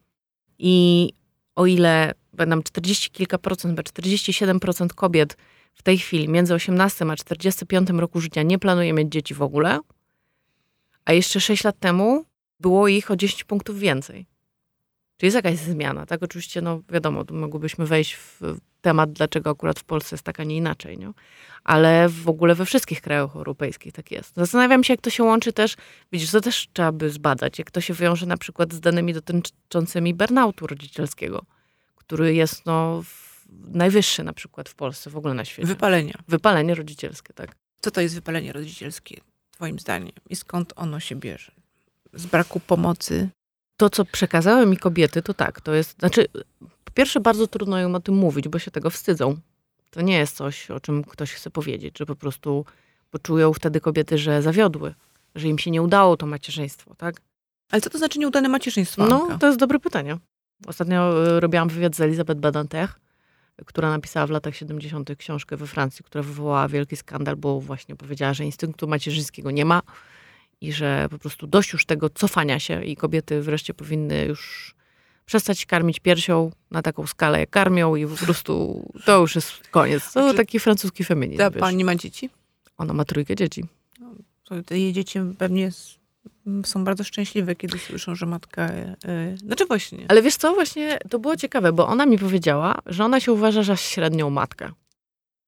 I 0.59 1.09
o 1.55 1.65
ile 1.65 2.13
nam 2.47 2.63
40 2.63 3.09
kilka 3.09 3.37
procent, 3.37 3.71
chyba 3.71 3.83
47% 3.83 4.93
kobiet 4.93 5.37
w 5.73 5.83
tej 5.83 5.97
chwili 5.97 6.29
między 6.29 6.53
18 6.53 7.05
a 7.11 7.15
45 7.15 7.89
roku 7.89 8.19
życia 8.21 8.43
nie 8.43 8.59
planuje 8.59 8.93
mieć 8.93 9.11
dzieci 9.11 9.33
w 9.33 9.41
ogóle, 9.41 9.79
a 11.05 11.13
jeszcze 11.13 11.39
6 11.39 11.63
lat 11.63 11.79
temu 11.79 12.25
było 12.59 12.87
ich 12.87 13.11
o 13.11 13.15
10 13.15 13.43
punktów 13.43 13.79
więcej. 13.79 14.25
Czyli 15.17 15.27
jest 15.27 15.35
jakaś 15.35 15.57
zmiana, 15.57 16.05
tak? 16.05 16.23
Oczywiście, 16.23 16.61
no 16.61 16.81
wiadomo, 16.89 17.23
mogłybyśmy 17.31 17.85
wejść 17.85 18.15
w 18.15 18.41
temat, 18.81 19.11
dlaczego 19.11 19.49
akurat 19.49 19.79
w 19.79 19.83
Polsce 19.83 20.15
jest 20.15 20.23
tak, 20.23 20.39
a 20.39 20.43
nie 20.43 20.57
inaczej, 20.57 20.97
nie? 20.97 21.11
Ale 21.63 22.09
w 22.09 22.29
ogóle 22.29 22.55
we 22.55 22.65
wszystkich 22.65 23.01
krajach 23.01 23.35
europejskich 23.35 23.93
tak 23.93 24.11
jest. 24.11 24.35
Zastanawiam 24.35 24.83
się, 24.83 24.93
jak 24.93 25.01
to 25.01 25.09
się 25.09 25.23
łączy 25.23 25.53
też, 25.53 25.75
widzisz, 26.11 26.31
to 26.31 26.41
też 26.41 26.67
trzeba 26.73 26.91
by 26.91 27.09
zbadać, 27.09 27.59
jak 27.59 27.71
to 27.71 27.81
się 27.81 27.93
wiąże 27.93 28.25
na 28.25 28.37
przykład 28.37 28.73
z 28.73 28.79
danymi 28.79 29.13
dotyczącymi 29.13 30.13
burnoutu 30.13 30.67
rodzicielskiego, 30.67 31.45
który 31.95 32.33
jest, 32.33 32.65
no, 32.65 33.03
najwyższy 33.67 34.23
na 34.23 34.33
przykład 34.33 34.69
w 34.69 34.75
Polsce, 34.75 35.09
w 35.09 35.17
ogóle 35.17 35.33
na 35.33 35.45
świecie. 35.45 35.67
Wypalenia. 35.67 36.13
Wypalenie 36.27 36.75
rodzicielskie, 36.75 37.33
tak. 37.33 37.55
Co 37.81 37.91
to 37.91 38.01
jest 38.01 38.15
wypalenie 38.15 38.53
rodzicielskie, 38.53 39.21
twoim 39.51 39.79
zdaniem? 39.79 40.11
I 40.29 40.35
skąd 40.35 40.73
ono 40.75 40.99
się 40.99 41.15
bierze? 41.15 41.51
Z 42.13 42.25
braku 42.25 42.59
pomocy 42.59 43.29
to, 43.77 43.89
co 43.89 44.05
przekazały 44.05 44.65
mi 44.65 44.77
kobiety, 44.77 45.21
to 45.21 45.33
tak, 45.33 45.61
to 45.61 45.73
jest, 45.73 45.99
znaczy, 45.99 46.25
po 46.83 46.91
pierwsze 46.93 47.19
bardzo 47.19 47.47
trudno 47.47 47.81
im 47.81 47.95
o 47.95 47.99
tym 47.99 48.15
mówić, 48.15 48.47
bo 48.47 48.59
się 48.59 48.71
tego 48.71 48.89
wstydzą. 48.89 49.37
To 49.89 50.01
nie 50.01 50.17
jest 50.17 50.35
coś, 50.35 50.71
o 50.71 50.79
czym 50.79 51.03
ktoś 51.03 51.33
chce 51.33 51.49
powiedzieć, 51.51 51.97
że 51.99 52.05
po 52.05 52.15
prostu 52.15 52.65
poczują 53.11 53.53
wtedy 53.53 53.81
kobiety, 53.81 54.17
że 54.17 54.41
zawiodły, 54.41 54.93
że 55.35 55.47
im 55.47 55.59
się 55.59 55.71
nie 55.71 55.81
udało 55.81 56.17
to 56.17 56.25
macierzyństwo, 56.25 56.95
tak? 56.95 57.21
Ale 57.71 57.81
co 57.81 57.89
to 57.89 57.97
znaczy 57.97 58.19
nieudane 58.19 58.49
macierzyństwo? 58.49 59.07
No, 59.07 59.37
to 59.39 59.47
jest 59.47 59.59
dobre 59.59 59.79
pytanie. 59.79 60.17
Ostatnio 60.67 61.27
y, 61.27 61.39
robiłam 61.39 61.69
wywiad 61.69 61.95
z 61.95 62.01
Elizabeth 62.01 62.39
Badantech 62.39 62.99
która 63.65 63.89
napisała 63.89 64.27
w 64.27 64.29
latach 64.29 64.55
70. 64.55 65.09
książkę 65.17 65.57
we 65.57 65.67
Francji, 65.67 66.05
która 66.05 66.23
wywołała 66.23 66.67
wielki 66.67 66.95
skandal, 66.95 67.35
bo 67.35 67.61
właśnie 67.61 67.95
powiedziała, 67.95 68.33
że 68.33 68.45
instynktu 68.45 68.87
macierzyńskiego 68.87 69.51
nie 69.51 69.65
ma 69.65 69.81
i 70.61 70.73
że 70.73 71.07
po 71.11 71.17
prostu 71.17 71.47
dość 71.47 71.73
już 71.73 71.85
tego 71.85 72.09
cofania 72.09 72.59
się 72.59 72.85
i 72.85 72.95
kobiety 72.95 73.41
wreszcie 73.41 73.73
powinny 73.73 74.25
już 74.25 74.75
przestać 75.25 75.65
karmić 75.65 75.99
piersią 75.99 76.51
na 76.71 76.81
taką 76.81 77.07
skalę, 77.07 77.39
jak 77.39 77.49
karmią 77.49 77.95
i 77.95 78.07
po 78.07 78.15
prostu 78.15 78.83
to 79.05 79.19
już 79.19 79.35
jest 79.35 79.67
koniec. 79.71 80.03
To 80.03 80.11
Znaczy, 80.11 80.37
taki 80.37 80.59
francuski 80.59 81.03
feminizm. 81.03 81.37
Ta 81.37 81.51
wiesz. 81.51 81.59
pani 81.59 81.83
ma 81.83 81.95
dzieci? 81.95 82.29
Ona 82.77 82.93
ma 82.93 83.05
trójkę 83.05 83.35
dzieci. 83.35 83.65
To 84.43 84.63
te 84.63 84.79
jej 84.79 84.93
dzieci 84.93 85.19
pewnie 85.37 85.71
są 86.65 86.83
bardzo 86.83 87.03
szczęśliwe, 87.03 87.55
kiedy 87.55 87.79
słyszą, 87.79 88.15
że 88.15 88.25
matka... 88.25 88.63
E, 88.63 89.37
znaczy 89.37 89.65
właśnie. 89.65 90.05
Ale 90.07 90.21
wiesz 90.21 90.35
co, 90.35 90.53
właśnie 90.53 90.99
to 91.09 91.19
było 91.19 91.35
ciekawe, 91.35 91.73
bo 91.73 91.87
ona 91.87 92.05
mi 92.05 92.17
powiedziała, 92.17 92.79
że 92.85 93.05
ona 93.05 93.19
się 93.19 93.31
uważa 93.31 93.63
za 93.63 93.75
średnią 93.75 94.29
matkę. 94.29 94.71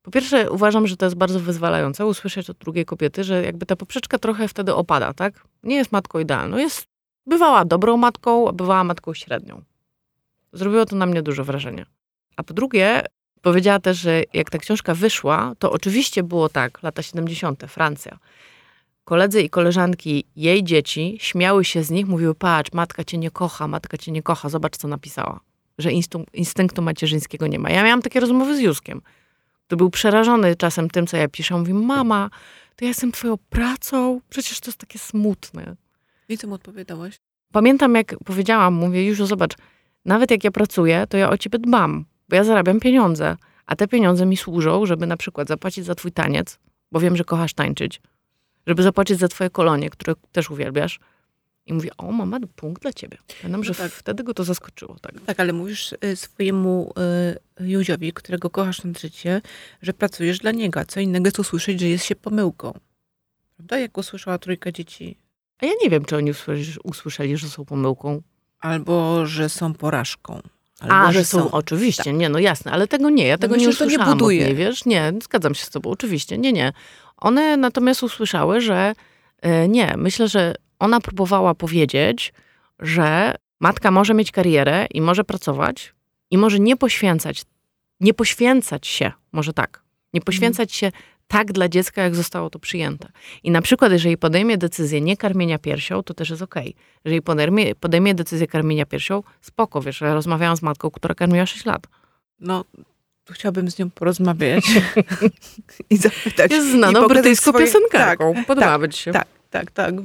Po 0.08 0.12
pierwsze, 0.12 0.52
uważam, 0.52 0.88
że 0.88 0.98
to 0.98 1.06
jest 1.06 1.16
bardzo 1.16 1.40
wyzwalające 1.40 2.06
usłyszeć 2.06 2.50
od 2.50 2.58
drugiej 2.58 2.86
kobiety, 2.86 3.24
że 3.24 3.44
jakby 3.44 3.66
ta 3.66 3.76
poprzeczka 3.76 4.18
trochę 4.18 4.48
wtedy 4.48 4.76
opada, 4.76 5.14
tak? 5.14 5.44
Nie 5.64 5.76
jest 5.76 5.92
matką 5.92 6.20
idealną. 6.20 6.58
Jest, 6.58 6.88
bywała 7.26 7.66
dobrą 7.66 7.98
matką, 7.98 8.50
a 8.50 8.52
bywała 8.52 8.84
matką 8.84 9.14
średnią. 9.14 9.62
Zrobiło 10.54 10.86
to 10.86 10.96
na 10.96 11.06
mnie 11.06 11.22
duże 11.22 11.44
wrażenie. 11.44 11.86
A 12.36 12.44
po 12.44 12.54
drugie, 12.54 13.04
powiedziała 13.42 13.80
też, 13.80 13.98
że 13.98 14.24
jak 14.34 14.50
ta 14.50 14.58
książka 14.58 14.96
wyszła, 14.96 15.54
to 15.60 15.72
oczywiście 15.72 16.24
było 16.24 16.50
tak, 16.50 16.84
lata 16.84 17.02
70., 17.02 17.64
Francja. 17.68 18.18
Koledzy 19.04 19.42
i 19.42 19.50
koleżanki 19.50 20.24
jej 20.36 20.64
dzieci 20.64 21.18
śmiały 21.22 21.66
się 21.66 21.84
z 21.84 21.90
nich, 21.90 22.08
mówiły: 22.08 22.36
Patrz, 22.36 22.72
matka 22.74 23.04
cię 23.04 23.18
nie 23.18 23.32
kocha, 23.32 23.68
matka 23.68 23.98
cię 23.98 24.12
nie 24.12 24.24
kocha, 24.24 24.50
zobacz, 24.50 24.78
co 24.78 24.88
napisała. 24.88 25.40
Że 25.78 25.90
instynktu 26.34 26.82
macierzyńskiego 26.82 27.48
nie 27.48 27.60
ma. 27.60 27.70
Ja 27.70 27.84
miałam 27.84 28.02
takie 28.02 28.20
rozmowy 28.20 28.56
z 28.58 28.60
Józkiem. 28.60 29.02
To 29.68 29.78
był 29.78 29.90
przerażony 29.90 30.56
czasem 30.56 30.90
tym, 30.90 31.08
co 31.08 31.18
ja 31.18 31.28
piszę. 31.28 31.56
On 31.56 31.62
Mówi: 31.62 31.74
Mama, 31.74 32.30
to 32.76 32.86
ja 32.86 32.90
jestem 32.90 33.12
twoją 33.12 33.36
pracą, 33.50 34.22
przecież 34.30 34.60
to 34.60 34.70
jest 34.70 34.80
takie 34.80 35.00
smutne. 35.00 35.76
I 36.30 36.38
co 36.38 36.48
mu 36.48 36.54
odpowiadałaś? 36.54 37.20
Pamiętam, 37.52 37.96
jak 37.96 38.16
powiedziałam, 38.26 38.74
mówię, 38.74 39.06
już 39.06 39.26
zobacz, 39.26 39.56
nawet 40.06 40.32
jak 40.32 40.44
ja 40.44 40.52
pracuję, 40.52 41.08
to 41.10 41.18
ja 41.18 41.30
o 41.30 41.38
ciebie 41.38 41.60
dbam, 41.60 42.06
bo 42.30 42.36
ja 42.36 42.44
zarabiam 42.44 42.80
pieniądze, 42.80 43.38
a 43.66 43.76
te 43.76 43.88
pieniądze 43.88 44.26
mi 44.26 44.38
służą, 44.38 44.86
żeby 44.86 45.08
na 45.08 45.18
przykład 45.18 45.48
zapłacić 45.48 45.86
za 45.86 45.96
twój 45.96 46.12
taniec, 46.12 46.60
bo 46.92 47.00
wiem, 47.00 47.18
że 47.18 47.24
kochasz 47.24 47.54
tańczyć, 47.54 48.02
żeby 48.68 48.84
zapłacić 48.84 49.20
za 49.20 49.28
twoje 49.28 49.50
kolonie, 49.50 49.90
które 49.90 50.14
też 50.32 50.52
uwielbiasz. 50.52 51.00
I 51.68 51.74
mówię, 51.74 51.90
o 51.98 52.12
mama, 52.12 52.40
punkt 52.56 52.82
dla 52.82 52.94
ciebie. 52.94 53.18
Pamiętam, 53.42 53.64
że 53.64 53.76
tak. 53.76 53.92
wtedy 53.92 54.24
go 54.24 54.34
to 54.34 54.44
zaskoczyło. 54.44 54.96
Tak. 55.02 55.14
Tak, 55.26 55.40
ale 55.40 55.54
mówisz 55.54 55.96
e, 56.02 56.16
swojemu 56.16 56.94
e, 57.60 57.68
Józiowi, 57.68 58.14
którego 58.14 58.50
kochasz 58.50 58.84
nad 58.84 59.00
życie, 59.00 59.42
że 59.82 59.94
pracujesz 59.94 60.40
dla 60.40 60.52
niego. 60.52 60.86
Co 60.88 61.00
innego 61.00 61.28
jest 61.28 61.40
usłyszeć, 61.40 61.80
że 61.80 61.88
jest 61.88 62.06
się 62.06 62.16
pomyłką. 62.16 62.74
Prawda? 63.56 63.80
Jak 63.80 63.98
usłyszała 63.98 64.38
trójka 64.38 64.72
dzieci. 64.72 65.18
A 65.62 65.66
ja 65.66 65.72
nie 65.84 65.90
wiem, 65.90 66.06
czy 66.06 66.18
oni 66.18 66.32
usłyszeli, 66.32 66.78
usłyszeli 66.84 67.38
że 67.38 67.50
są 67.50 67.66
pomyłką. 67.66 68.22
Albo, 68.60 69.26
że 69.26 69.50
są 69.50 69.74
porażką. 69.74 70.42
Albo, 70.80 70.96
A, 70.96 71.12
że 71.12 71.26
są, 71.26 71.52
oczywiście, 71.52 72.14
nie, 72.14 72.30
no 72.30 72.40
jasne, 72.40 72.72
ale 72.72 72.88
tego 72.88 73.10
nie, 73.10 73.28
ja 73.28 73.38
tego 73.38 73.56
myślę, 73.56 73.68
nie 73.68 73.74
że 73.74 73.80
to 73.80 73.86
nie 73.86 73.88
usłyszałam 73.90 74.18
buduje. 74.18 74.46
niej, 74.46 74.56
wiesz, 74.56 74.86
nie, 74.86 75.14
zgadzam 75.24 75.56
się 75.56 75.66
z 75.66 75.70
tobą, 75.70 75.90
oczywiście, 75.90 76.38
nie, 76.38 76.54
nie. 76.54 76.74
One 77.18 77.58
natomiast 77.58 78.04
usłyszały, 78.04 78.62
że 78.62 78.94
e, 79.42 79.68
nie, 79.68 79.94
myślę, 79.98 80.28
że 80.28 80.56
ona 80.80 81.02
próbowała 81.02 81.56
powiedzieć, 81.56 82.34
że 82.80 83.36
matka 83.60 83.92
może 83.92 84.14
mieć 84.14 84.32
karierę 84.32 84.86
i 84.94 85.02
może 85.02 85.24
pracować 85.24 85.94
i 86.32 86.38
może 86.38 86.60
nie 86.60 86.78
poświęcać, 86.78 87.44
nie 88.00 88.14
poświęcać 88.14 88.88
się, 88.88 89.12
może 89.32 89.54
tak, 89.54 89.84
nie 90.14 90.22
poświęcać 90.22 90.74
się 90.74 90.92
tak 91.28 91.52
dla 91.52 91.70
dziecka, 91.70 92.02
jak 92.04 92.16
zostało 92.16 92.50
to 92.50 92.60
przyjęte. 92.60 93.10
I 93.44 93.52
na 93.52 93.62
przykład, 93.62 93.92
jeżeli 93.92 94.18
podejmie 94.18 94.58
decyzję 94.58 95.02
nie 95.02 95.18
karmienia 95.18 95.58
piersią, 95.60 96.04
to 96.04 96.14
też 96.14 96.30
jest 96.30 96.42
okej. 96.42 96.76
Jeżeli 97.06 97.22
podejmie, 97.22 97.76
podejmie 97.76 98.16
decyzję 98.16 98.48
karmienia 98.48 98.86
piersią, 98.86 99.24
spoko, 99.42 99.82
wiesz, 99.82 100.02
ja 100.02 100.14
rozmawiałam 100.14 100.58
z 100.58 100.62
matką, 100.62 100.92
która 100.92 101.16
karmiła 101.16 101.46
6 101.46 101.66
lat. 101.66 101.88
No, 102.40 102.66
to 103.26 103.34
chciałabym 103.34 103.72
z 103.72 103.80
nią 103.80 103.90
porozmawiać 103.90 104.66
i 105.90 105.98
zapytać. 105.98 106.52
Jest 106.52 106.72
znaną 106.72 107.08
brytyjską 107.08 107.52
swoje- 107.52 107.66
piosenkarką. 107.66 108.34
Tak, 108.34 108.46
Podoba 108.46 108.68
tak, 108.68 108.82
być 108.82 108.98
się. 108.98 109.12
tak, 109.12 109.28
tak, 109.50 109.72
tak. 109.72 109.96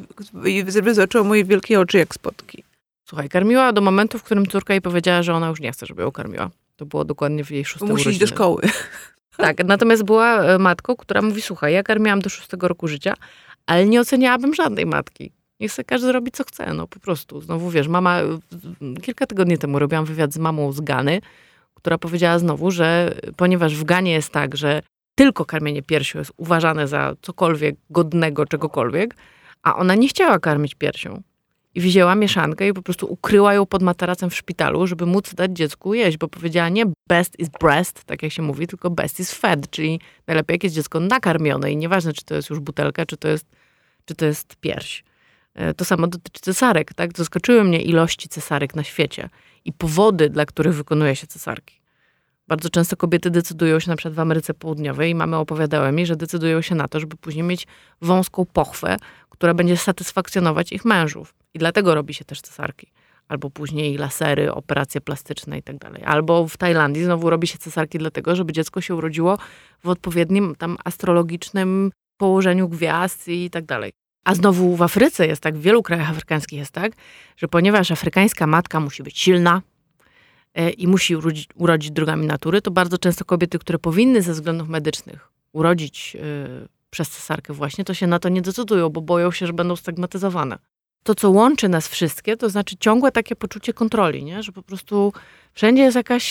I 0.44 0.64
wyzoczyło 0.64 1.24
moje 1.24 1.44
wielkie 1.44 1.80
oczy 1.80 1.98
jak 1.98 2.14
spotki. 2.14 2.64
Słuchaj, 3.04 3.28
karmiła 3.28 3.72
do 3.72 3.80
momentu, 3.80 4.18
w 4.18 4.22
którym 4.22 4.46
córka 4.46 4.74
jej 4.74 4.80
powiedziała, 4.80 5.22
że 5.22 5.34
ona 5.34 5.48
już 5.48 5.60
nie 5.60 5.72
chce, 5.72 5.86
żeby 5.86 6.02
ją 6.02 6.12
karmiła. 6.12 6.50
To 6.76 6.86
było 6.86 7.04
dokładnie 7.04 7.44
w 7.44 7.50
jej 7.50 7.64
szóstym 7.64 7.88
Musi 7.88 8.10
iść 8.10 8.18
do 8.18 8.26
szkoły. 8.26 8.62
Tak, 9.36 9.64
natomiast 9.64 10.02
była 10.02 10.42
e, 10.44 10.58
matką, 10.58 10.96
która 10.96 11.22
mówi, 11.22 11.42
słuchaj, 11.42 11.72
ja 11.72 11.82
karmiłam 11.82 12.20
do 12.20 12.30
szóstego 12.30 12.68
roku 12.68 12.88
życia, 12.88 13.14
ale 13.66 13.86
nie 13.86 14.00
oceniałabym 14.00 14.54
żadnej 14.54 14.86
matki. 14.86 15.32
Niech 15.60 15.72
sobie 15.72 15.84
każdy 15.84 16.12
robi, 16.12 16.30
co 16.30 16.44
chce, 16.44 16.74
no 16.74 16.86
po 16.86 17.00
prostu. 17.00 17.40
Znowu, 17.40 17.70
wiesz, 17.70 17.88
mama, 17.88 18.20
kilka 19.02 19.26
tygodni 19.26 19.58
temu 19.58 19.78
robiłam 19.78 20.04
wywiad 20.04 20.32
z 20.32 20.38
mamą 20.38 20.72
z 20.72 20.80
Gany, 20.80 21.20
która 21.74 21.98
powiedziała 21.98 22.38
znowu, 22.38 22.70
że 22.70 23.14
ponieważ 23.36 23.76
w 23.76 23.84
Ganie 23.84 24.12
jest 24.12 24.30
tak, 24.30 24.56
że 24.56 24.82
tylko 25.14 25.44
karmienie 25.44 25.82
piersią 25.82 26.18
jest 26.18 26.32
uważane 26.36 26.88
za 26.88 27.14
cokolwiek 27.22 27.76
godnego 27.90 28.46
czegokolwiek, 28.46 29.14
a 29.62 29.76
ona 29.76 29.94
nie 29.94 30.08
chciała 30.08 30.38
karmić 30.38 30.74
piersią. 30.74 31.22
I 31.74 31.80
wzięła 31.80 32.14
mieszankę 32.14 32.68
i 32.68 32.72
po 32.72 32.82
prostu 32.82 33.12
ukryła 33.12 33.54
ją 33.54 33.66
pod 33.66 33.82
materacem 33.82 34.30
w 34.30 34.34
szpitalu, 34.34 34.86
żeby 34.86 35.06
móc 35.06 35.34
dać 35.34 35.52
dziecku 35.52 35.94
jeść, 35.94 36.16
bo 36.18 36.28
powiedziała 36.28 36.68
nie 36.68 36.84
best 37.08 37.38
is 37.38 37.48
breast, 37.48 38.04
tak 38.04 38.22
jak 38.22 38.32
się 38.32 38.42
mówi, 38.42 38.66
tylko 38.66 38.90
best 38.90 39.20
is 39.20 39.34
fed, 39.34 39.70
czyli 39.70 40.00
najlepiej 40.26 40.54
jak 40.54 40.64
jest 40.64 40.74
dziecko 40.76 41.00
nakarmione 41.00 41.72
i 41.72 41.76
nieważne, 41.76 42.12
czy 42.12 42.24
to 42.24 42.34
jest 42.34 42.50
już 42.50 42.60
butelka, 42.60 43.06
czy 43.06 43.16
to 43.16 43.28
jest, 43.28 43.46
czy 44.04 44.14
to 44.14 44.26
jest 44.26 44.56
pierś. 44.56 45.04
E, 45.54 45.74
To 45.74 45.84
samo 45.84 46.06
dotyczy 46.06 46.40
cesarek, 46.40 46.94
tak? 46.94 47.18
Zaskoczyły 47.18 47.64
mnie 47.64 47.82
ilości 47.82 48.28
cesarek 48.28 48.74
na 48.74 48.84
świecie 48.84 49.28
i 49.64 49.72
powody, 49.72 50.30
dla 50.30 50.46
których 50.46 50.74
wykonuje 50.74 51.16
się 51.16 51.26
cesarki. 51.26 51.81
Bardzo 52.52 52.70
często 52.70 52.96
kobiety 52.96 53.30
decydują 53.30 53.80
się 53.80 53.90
na 53.90 53.96
przykład 53.96 54.14
w 54.14 54.20
Ameryce 54.20 54.54
Południowej 54.54 55.10
i 55.10 55.14
mamy 55.14 55.36
opowiadały 55.36 55.92
mi, 55.92 56.06
że 56.06 56.16
decydują 56.16 56.60
się 56.60 56.74
na 56.74 56.88
to, 56.88 57.00
żeby 57.00 57.16
później 57.16 57.42
mieć 57.42 57.66
wąską 58.02 58.46
pochwę, 58.46 58.96
która 59.28 59.54
będzie 59.54 59.76
satysfakcjonować 59.76 60.72
ich 60.72 60.84
mężów. 60.84 61.34
I 61.54 61.58
dlatego 61.58 61.94
robi 61.94 62.14
się 62.14 62.24
też 62.24 62.40
cesarki. 62.40 62.92
Albo 63.28 63.50
później 63.50 63.96
lasery, 63.96 64.52
operacje 64.52 65.00
plastyczne 65.00 65.58
i 65.58 65.62
tak 65.62 65.78
dalej. 65.78 66.02
Albo 66.04 66.48
w 66.48 66.56
Tajlandii 66.56 67.04
znowu 67.04 67.30
robi 67.30 67.46
się 67.46 67.58
cesarki 67.58 67.98
dlatego, 67.98 68.36
żeby 68.36 68.52
dziecko 68.52 68.80
się 68.80 68.94
urodziło 68.94 69.38
w 69.84 69.88
odpowiednim 69.88 70.54
tam 70.58 70.76
astrologicznym 70.84 71.90
położeniu 72.16 72.68
gwiazd 72.68 73.28
i 73.28 73.50
tak 73.50 73.64
dalej. 73.64 73.92
A 74.24 74.34
znowu 74.34 74.76
w 74.76 74.82
Afryce 74.82 75.26
jest 75.26 75.42
tak, 75.42 75.58
w 75.58 75.62
wielu 75.62 75.82
krajach 75.82 76.10
afrykańskich 76.10 76.58
jest 76.58 76.72
tak, 76.72 76.92
że 77.36 77.48
ponieważ 77.48 77.90
afrykańska 77.90 78.46
matka 78.46 78.80
musi 78.80 79.02
być 79.02 79.18
silna 79.18 79.62
i 80.76 80.86
musi 80.88 81.16
urodzić, 81.16 81.48
urodzić 81.54 81.90
drogami 81.90 82.26
natury, 82.26 82.62
to 82.62 82.70
bardzo 82.70 82.98
często 82.98 83.24
kobiety, 83.24 83.58
które 83.58 83.78
powinny 83.78 84.22
ze 84.22 84.32
względów 84.32 84.68
medycznych 84.68 85.32
urodzić 85.52 86.16
e, 86.16 86.20
przez 86.90 87.10
cesarkę 87.10 87.52
właśnie, 87.52 87.84
to 87.84 87.94
się 87.94 88.06
na 88.06 88.18
to 88.18 88.28
nie 88.28 88.42
decydują, 88.42 88.88
bo 88.88 89.00
boją 89.00 89.30
się, 89.30 89.46
że 89.46 89.52
będą 89.52 89.76
stygmatyzowane. 89.76 90.58
To, 91.02 91.14
co 91.14 91.30
łączy 91.30 91.68
nas 91.68 91.88
wszystkie, 91.88 92.36
to 92.36 92.50
znaczy 92.50 92.76
ciągłe 92.76 93.12
takie 93.12 93.36
poczucie 93.36 93.72
kontroli, 93.72 94.24
nie? 94.24 94.42
że 94.42 94.52
po 94.52 94.62
prostu 94.62 95.12
wszędzie 95.52 95.82
jest 95.82 95.96
jakaś, 95.96 96.26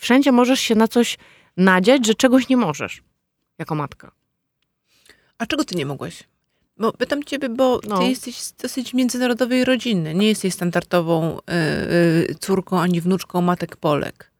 wszędzie 0.00 0.32
możesz 0.32 0.60
się 0.60 0.74
na 0.74 0.88
coś 0.88 1.18
nadziać, 1.56 2.06
że 2.06 2.14
czegoś 2.14 2.48
nie 2.48 2.56
możesz 2.56 3.02
jako 3.58 3.74
matka. 3.74 4.12
A 5.38 5.46
czego 5.46 5.64
ty 5.64 5.74
nie 5.74 5.86
mogłaś? 5.86 6.24
Bo 6.82 6.92
pytam 6.92 7.24
ciebie, 7.24 7.48
bo 7.48 7.78
ty 7.78 7.88
No. 7.88 8.02
jesteś 8.02 8.36
z 8.36 8.52
dosyć 8.52 8.94
międzynarodowej 8.94 9.64
rodziny. 9.64 10.14
Nie 10.14 10.28
jesteś 10.28 10.54
standardową 10.54 11.38
y, 11.38 12.30
y, 12.30 12.34
córką 12.40 12.80
ani 12.80 13.00
wnuczką 13.00 13.40
matek 13.40 13.76
Polek. 13.76 14.30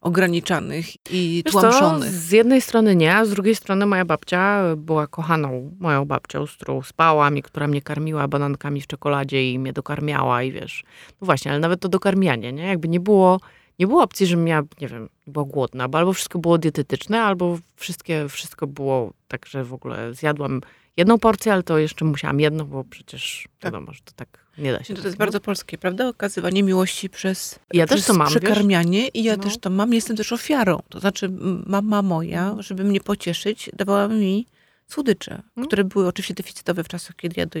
Ograniczanych 0.00 0.86
i 1.12 1.42
Wiesz 1.44 1.54
co, 1.54 1.60
tłamszonych. 1.60 2.10
z 2.10 2.30
jednej 2.32 2.60
strony 2.60 2.96
nie, 2.96 3.16
a 3.16 3.24
z 3.24 3.30
drugiej 3.30 3.54
strony 3.54 3.86
moja 3.86 4.04
babcia 4.04 4.62
była 4.76 5.06
kochaną 5.06 5.76
moją 5.80 6.04
babcią, 6.04 6.46
z 6.46 6.52
którą 6.52 6.82
spałam 6.82 7.36
i 7.36 7.42
która 7.42 7.66
mnie 7.66 7.82
karmiła 7.82 8.28
banankami 8.28 8.80
w 8.80 8.86
czekoladzie 8.86 9.52
i 9.52 9.58
mnie 9.58 9.72
dokarmiała 9.72 10.42
i 10.42 10.52
wiesz. 10.52 10.84
No 11.20 11.24
właśnie, 11.24 11.50
ale 11.50 11.60
nawet 11.60 11.80
to 11.80 11.88
dokarmianie, 11.88 12.52
nie? 12.52 12.66
Jakby 12.66 12.88
nie 12.88 13.00
było, 13.00 13.40
nie 13.78 13.86
było 13.86 14.02
opcji, 14.02 14.26
żebym 14.26 14.44
miała, 14.44 14.62
nie 14.80 14.88
wiem, 14.88 15.08
była 15.26 15.44
głodna, 15.44 15.88
bo 15.88 15.98
albo 15.98 16.12
wszystko 16.12 16.38
było 16.38 16.58
dietetyczne, 16.58 17.22
albo 17.22 17.58
wszystkie, 17.76 18.28
wszystko 18.28 18.66
było 18.66 19.12
tak, 19.28 19.46
że 19.46 19.64
w 19.64 19.74
ogóle 19.74 20.14
zjadłam 20.14 20.60
jedną 20.96 21.18
porcję, 21.18 21.52
ale 21.52 21.62
to 21.62 21.78
jeszcze 21.78 22.04
musiałam 22.04 22.40
jedną, 22.40 22.64
bo 22.64 22.84
przecież 22.84 23.48
Tak. 23.58 23.72
wiadomo, 23.72 23.92
że 23.92 24.00
to 24.04 24.12
tak 24.16 24.46
nie 24.58 24.72
da 24.72 24.78
się. 24.84 24.94
To 24.94 25.00
tak, 25.00 25.04
jest 25.04 25.18
no. 25.18 25.24
bardzo 25.24 25.40
polskie, 25.40 25.78
prawda? 25.78 26.08
Okazywanie 26.08 26.62
miłości 26.62 27.10
przez, 27.10 27.58
Ja 27.72 27.86
też 27.86 27.94
przez 27.96 28.06
to 28.06 28.14
mam, 28.14 28.28
wiesz? 28.28 28.36
przekarmianie 28.38 29.08
i 29.08 29.22
ja 29.24 29.36
No. 29.36 29.42
też 29.42 29.58
to 29.58 29.70
mam. 29.70 29.94
Jestem 29.94 30.16
też 30.16 30.32
ofiarą. 30.32 30.78
To 30.88 31.00
znaczy 31.00 31.28
mama 31.66 32.02
moja, 32.02 32.56
żeby 32.58 32.84
mnie 32.84 33.00
pocieszyć, 33.00 33.70
dawała 33.76 34.08
mi 34.08 34.46
słodycze, 34.88 35.32
Mhm. 35.34 35.66
które 35.66 35.84
były 35.84 36.06
oczywiście 36.06 36.34
deficytowe 36.34 36.84
w 36.84 36.88
czasach, 36.88 37.16
kiedy 37.16 37.40
ja 37.40 37.46
do, 37.46 37.60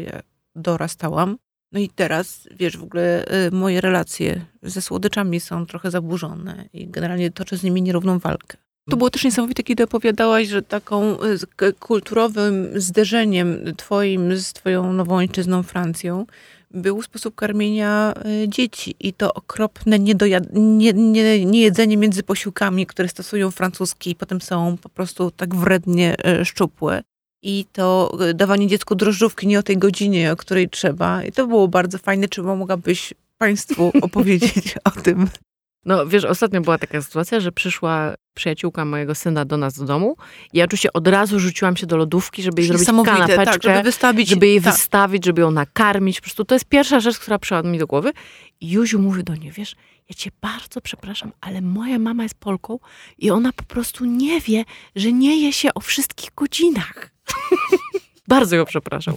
dorastałam. 0.56 1.36
No 1.72 1.80
i 1.80 1.88
teraz, 1.88 2.48
wiesz, 2.56 2.76
w 2.76 2.82
ogóle 2.82 3.24
y, 3.46 3.50
moje 3.50 3.80
relacje 3.80 4.44
ze 4.62 4.82
słodyczami 4.82 5.40
są 5.40 5.66
trochę 5.66 5.90
zaburzone 5.90 6.68
i 6.72 6.88
generalnie 6.88 7.30
toczę 7.30 7.56
z 7.56 7.62
nimi 7.62 7.82
nierówną 7.82 8.18
walkę. 8.18 8.56
To 8.88 8.96
było 8.96 9.10
też 9.10 9.24
niesamowite, 9.24 9.62
kiedy 9.62 9.84
opowiadałaś, 9.84 10.48
że 10.48 10.62
taką 10.62 11.16
y, 11.62 11.72
kulturowym 11.72 12.68
zderzeniem 12.74 13.58
twoim 13.76 14.36
z 14.36 14.52
twoją 14.52 14.92
nową 14.92 15.16
ojczyzną 15.16 15.62
Francją 15.62 16.26
był 16.70 17.02
sposób 17.02 17.34
karmienia 17.34 18.14
y, 18.44 18.48
dzieci 18.48 18.94
i 19.00 19.12
to 19.12 19.34
okropne 19.34 19.98
niedojad- 19.98 20.48
nie, 20.52 20.92
nie, 20.92 21.44
niejedzenie 21.44 21.96
między 21.96 22.22
posiłkami, 22.22 22.86
które 22.86 23.08
stosują 23.08 23.50
francuskie 23.50 24.10
i 24.10 24.14
potem 24.14 24.40
są 24.40 24.76
po 24.82 24.88
prostu 24.88 25.30
tak 25.30 25.54
wrednie 25.54 26.16
y, 26.40 26.44
szczupłe. 26.44 27.02
I 27.42 27.64
to 27.72 28.18
dawanie 28.34 28.66
dziecku 28.66 28.94
drożdżówki 28.94 29.46
nie 29.46 29.58
o 29.58 29.62
tej 29.62 29.78
godzinie, 29.78 30.32
o 30.32 30.36
której 30.36 30.68
trzeba. 30.68 31.24
I 31.24 31.32
to 31.32 31.46
było 31.46 31.68
bardzo 31.68 31.98
fajne. 31.98 32.28
Czy 32.28 32.42
mogłabyś 32.42 33.14
Państwu 33.38 33.92
opowiedzieć 34.02 34.74
o 34.84 34.90
tym? 34.90 35.28
No 35.84 36.06
wiesz, 36.06 36.24
ostatnio 36.24 36.60
była 36.60 36.78
taka 36.78 37.02
sytuacja, 37.02 37.40
że 37.40 37.52
przyszła 37.52 38.14
przyjaciółka 38.34 38.84
mojego 38.84 39.14
syna 39.14 39.44
do 39.44 39.56
nas 39.56 39.78
do 39.78 39.84
domu 39.84 40.16
i 40.52 40.58
ja 40.58 40.64
oczywiście 40.64 40.92
od 40.92 41.08
razu 41.08 41.40
rzuciłam 41.40 41.76
się 41.76 41.86
do 41.86 41.96
lodówki, 41.96 42.42
żeby 42.42 42.62
jej 42.62 42.68
zrobić 42.68 42.80
Niesamowite, 42.80 43.16
kanapeczkę, 43.16 43.44
tak, 43.52 43.62
żeby 43.62 43.82
wystawić. 43.82 44.28
żeby 44.28 44.46
jej 44.46 44.62
tak. 44.62 44.74
wystawić, 44.74 45.24
żeby 45.24 45.40
ją 45.40 45.50
nakarmić. 45.50 46.20
Po 46.20 46.24
prostu 46.24 46.44
to 46.44 46.54
jest 46.54 46.64
pierwsza 46.64 47.00
rzecz, 47.00 47.18
która 47.18 47.38
przyszła 47.38 47.62
mi 47.62 47.78
do 47.78 47.86
głowy. 47.86 48.12
I 48.60 48.70
Józiu 48.70 48.98
mówi 48.98 49.24
do 49.24 49.34
niej, 49.34 49.50
wiesz, 49.52 49.74
ja 50.08 50.14
cię 50.14 50.30
bardzo 50.40 50.80
przepraszam, 50.80 51.32
ale 51.40 51.60
moja 51.60 51.98
mama 51.98 52.22
jest 52.22 52.34
Polką 52.34 52.78
i 53.18 53.30
ona 53.30 53.52
po 53.52 53.64
prostu 53.64 54.04
nie 54.04 54.40
wie, 54.40 54.64
że 54.96 55.12
nie 55.12 55.42
je 55.42 55.52
się 55.52 55.74
o 55.74 55.80
wszystkich 55.80 56.30
godzinach. 56.36 57.10
bardzo 58.28 58.56
ją 58.56 58.64
przepraszam. 58.64 59.14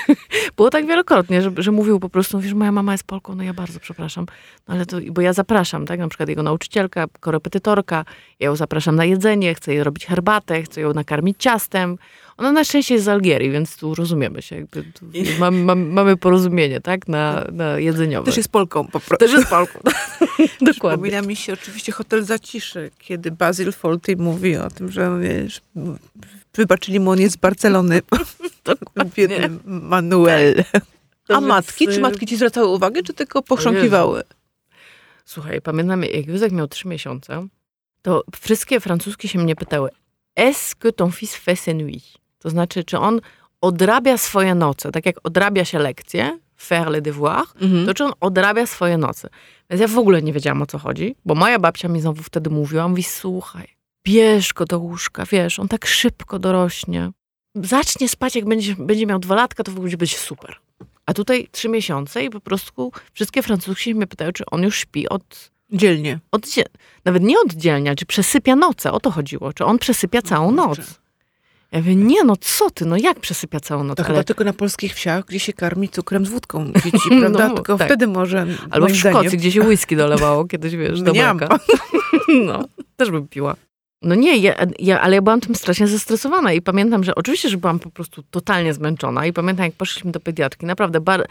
Było 0.56 0.70
tak 0.70 0.86
wielokrotnie, 0.86 1.42
że, 1.42 1.50
że 1.56 1.72
mówił 1.72 2.00
po 2.00 2.08
prostu, 2.08 2.40
wiesz, 2.40 2.54
moja 2.54 2.72
mama 2.72 2.92
jest 2.92 3.04
Polką, 3.04 3.34
no 3.34 3.42
ja 3.42 3.54
bardzo 3.54 3.80
przepraszam. 3.80 4.26
No 4.68 4.74
ale 4.74 4.86
to, 4.86 4.96
bo 5.10 5.20
ja 5.20 5.32
zapraszam, 5.32 5.86
tak, 5.86 6.00
na 6.00 6.08
przykład 6.08 6.28
jego 6.28 6.42
nauczycielka, 6.42 7.06
korepetytorka, 7.20 8.04
ja 8.40 8.46
ją 8.46 8.56
zapraszam 8.56 8.96
na 8.96 9.04
jedzenie, 9.04 9.54
chcę 9.54 9.74
jej 9.74 9.84
robić 9.84 10.06
herbatę, 10.06 10.62
chcę 10.62 10.80
ją 10.80 10.94
nakarmić 10.94 11.36
ciastem. 11.38 11.98
Ona 12.36 12.52
na 12.52 12.64
szczęście 12.64 12.94
jest 12.94 13.04
z 13.04 13.08
Algierii, 13.08 13.50
więc 13.50 13.76
tu 13.76 13.94
rozumiemy 13.94 14.42
się. 14.42 14.56
Jakby 14.56 14.82
tu 14.82 15.06
mam, 15.38 15.62
mam, 15.62 15.88
mamy 15.88 16.16
porozumienie, 16.16 16.80
tak, 16.80 17.08
na, 17.08 17.44
na 17.52 17.78
jedzeniowe. 17.78 18.26
Też 18.26 18.36
jest 18.36 18.52
Polką 18.52 18.84
po 18.84 19.00
prostu. 19.00 19.16
Też 19.16 19.32
jest 19.32 19.50
Polką. 19.50 19.78
Dokładnie. 20.60 20.72
Przypomina 20.72 21.22
mi 21.22 21.36
się 21.36 21.52
oczywiście 21.52 21.92
Hotel 21.92 22.24
Zaciszy, 22.24 22.90
kiedy 22.98 23.30
Basil 23.30 23.72
Fawlty 23.72 24.16
mówi 24.16 24.56
o 24.56 24.70
tym, 24.70 24.90
że 24.92 25.10
wybaczyli 26.54 27.00
mu, 27.00 27.10
on 27.10 27.20
jest 27.20 27.34
z 27.34 27.38
Barcelony. 27.38 28.00
Biedny 29.16 29.50
Manuel. 29.64 30.64
A 31.28 31.40
matki? 31.40 31.88
Czy 31.88 32.00
matki 32.00 32.26
ci 32.26 32.36
zwracały 32.36 32.66
uwagę, 32.66 33.02
czy 33.02 33.14
tylko 33.14 33.42
pochrząkiwały? 33.42 34.22
Słuchaj, 35.24 35.60
pamiętam, 35.60 36.02
jak 36.02 36.26
Józek 36.26 36.52
miał 36.52 36.68
trzy 36.68 36.88
miesiące, 36.88 37.46
to 38.02 38.22
wszystkie 38.40 38.80
francuskie 38.80 39.28
się 39.28 39.38
mnie 39.38 39.56
pytały, 39.56 39.90
est-ce 40.36 40.74
que 40.78 40.92
ton 40.92 41.10
fils 41.12 41.34
fait 41.34 41.60
ses 41.60 41.74
nuits? 41.74 42.14
To 42.38 42.50
znaczy, 42.50 42.84
czy 42.84 42.98
on 42.98 43.20
odrabia 43.60 44.18
swoje 44.18 44.54
noce, 44.54 44.92
tak 44.92 45.06
jak 45.06 45.16
odrabia 45.24 45.64
się 45.64 45.78
lekcje, 45.78 46.38
faire 46.56 46.88
les 46.90 47.02
devoirs, 47.02 47.48
Mhm. 47.60 47.86
to 47.86 47.94
czy 47.94 48.04
on 48.04 48.12
odrabia 48.20 48.66
swoje 48.66 48.98
noce. 48.98 49.28
Więc 49.72 49.80
ja 49.80 49.88
w 49.88 49.98
ogóle 49.98 50.22
nie 50.22 50.32
wiedziałam, 50.32 50.62
o 50.62 50.66
co 50.66 50.78
chodzi, 50.78 51.14
bo 51.24 51.34
moja 51.34 51.58
babcia 51.58 51.88
mi 51.88 52.00
znowu 52.00 52.22
wtedy 52.22 52.50
mówiła, 52.50 52.88
mówi, 52.88 53.02
słuchaj, 53.02 53.68
bierz 54.04 54.52
go 54.52 54.64
do 54.64 54.78
łóżka, 54.78 55.24
wiesz, 55.32 55.58
on 55.58 55.68
tak 55.68 55.86
szybko 55.86 56.38
dorośnie. 56.38 57.10
Zacznie 57.54 58.08
spać, 58.08 58.36
jak 58.36 58.44
będzie, 58.44 58.74
będzie 58.78 59.06
miał 59.06 59.18
dwa 59.18 59.34
latka, 59.34 59.64
to 59.64 59.72
w 59.72 59.76
ogóle 59.76 59.96
będzie 59.96 60.16
super. 60.16 60.56
A 61.06 61.14
tutaj 61.14 61.48
trzy 61.52 61.68
miesiące 61.68 62.24
i 62.24 62.30
po 62.30 62.40
prostu 62.40 62.92
wszystkie 63.12 63.42
francuskie 63.42 63.94
mnie 63.94 64.06
pytają, 64.06 64.32
czy 64.32 64.44
on 64.46 64.62
już 64.62 64.78
śpi 64.78 65.08
od, 65.08 65.50
Dzielnie. 65.72 66.18
oddzie- 66.32 66.68
nawet 67.04 67.22
nie 67.22 67.40
oddzielnia, 67.40 67.94
czy 67.94 68.06
przesypia 68.06 68.56
noce, 68.56 68.92
o 68.92 69.00
to 69.00 69.10
chodziło, 69.10 69.52
czy 69.52 69.64
on 69.64 69.78
przesypia 69.78 70.22
całą 70.22 70.52
noc. 70.52 71.00
Ja 71.72 71.78
mówię, 71.78 71.96
nie 71.96 72.24
no, 72.24 72.36
co 72.40 72.70
ty, 72.70 72.84
no 72.84 72.96
jak 72.96 73.20
przesypia 73.20 73.60
całą 73.60 73.84
noc? 73.84 73.96
To 73.96 74.04
Ale, 74.04 74.14
chyba 74.14 74.24
tylko 74.24 74.44
na 74.44 74.52
polskich 74.52 74.94
wsiach, 74.94 75.24
gdzie 75.24 75.40
się 75.40 75.52
karmi 75.52 75.88
cukrem 75.88 76.26
z 76.26 76.28
wódką 76.28 76.72
dzieci, 76.84 77.08
prawda? 77.20 77.48
No, 77.48 77.54
tylko 77.54 77.78
tak. 77.78 77.88
wtedy 77.88 78.06
może, 78.06 78.46
albo 78.70 78.86
w 78.86 78.96
Szkocji, 78.96 79.38
gdzie 79.38 79.52
się 79.52 79.60
whisky 79.60 79.96
dolewało 79.96 80.44
kiedyś, 80.44 80.76
wiesz, 80.76 81.02
do 81.02 81.12
mleka. 81.12 81.48
No, 82.46 82.64
też 82.96 83.10
bym 83.10 83.28
piła. 83.28 83.56
No 84.02 84.14
nie, 84.14 84.36
ja, 84.36 84.54
ja, 84.78 85.00
ale 85.00 85.14
ja 85.14 85.22
byłam 85.22 85.40
tym 85.40 85.54
strasznie 85.54 85.86
zestresowana 85.86 86.52
i 86.52 86.62
pamiętam, 86.62 87.04
że 87.04 87.14
oczywiście, 87.14 87.48
że 87.48 87.56
byłam 87.56 87.78
po 87.78 87.90
prostu 87.90 88.22
totalnie 88.30 88.74
zmęczona 88.74 89.26
i 89.26 89.32
pamiętam, 89.32 89.66
jak 89.66 89.74
poszliśmy 89.74 90.12
do 90.12 90.20
pediatrki, 90.20 90.66
naprawdę 90.66 91.00
bar, 91.00 91.28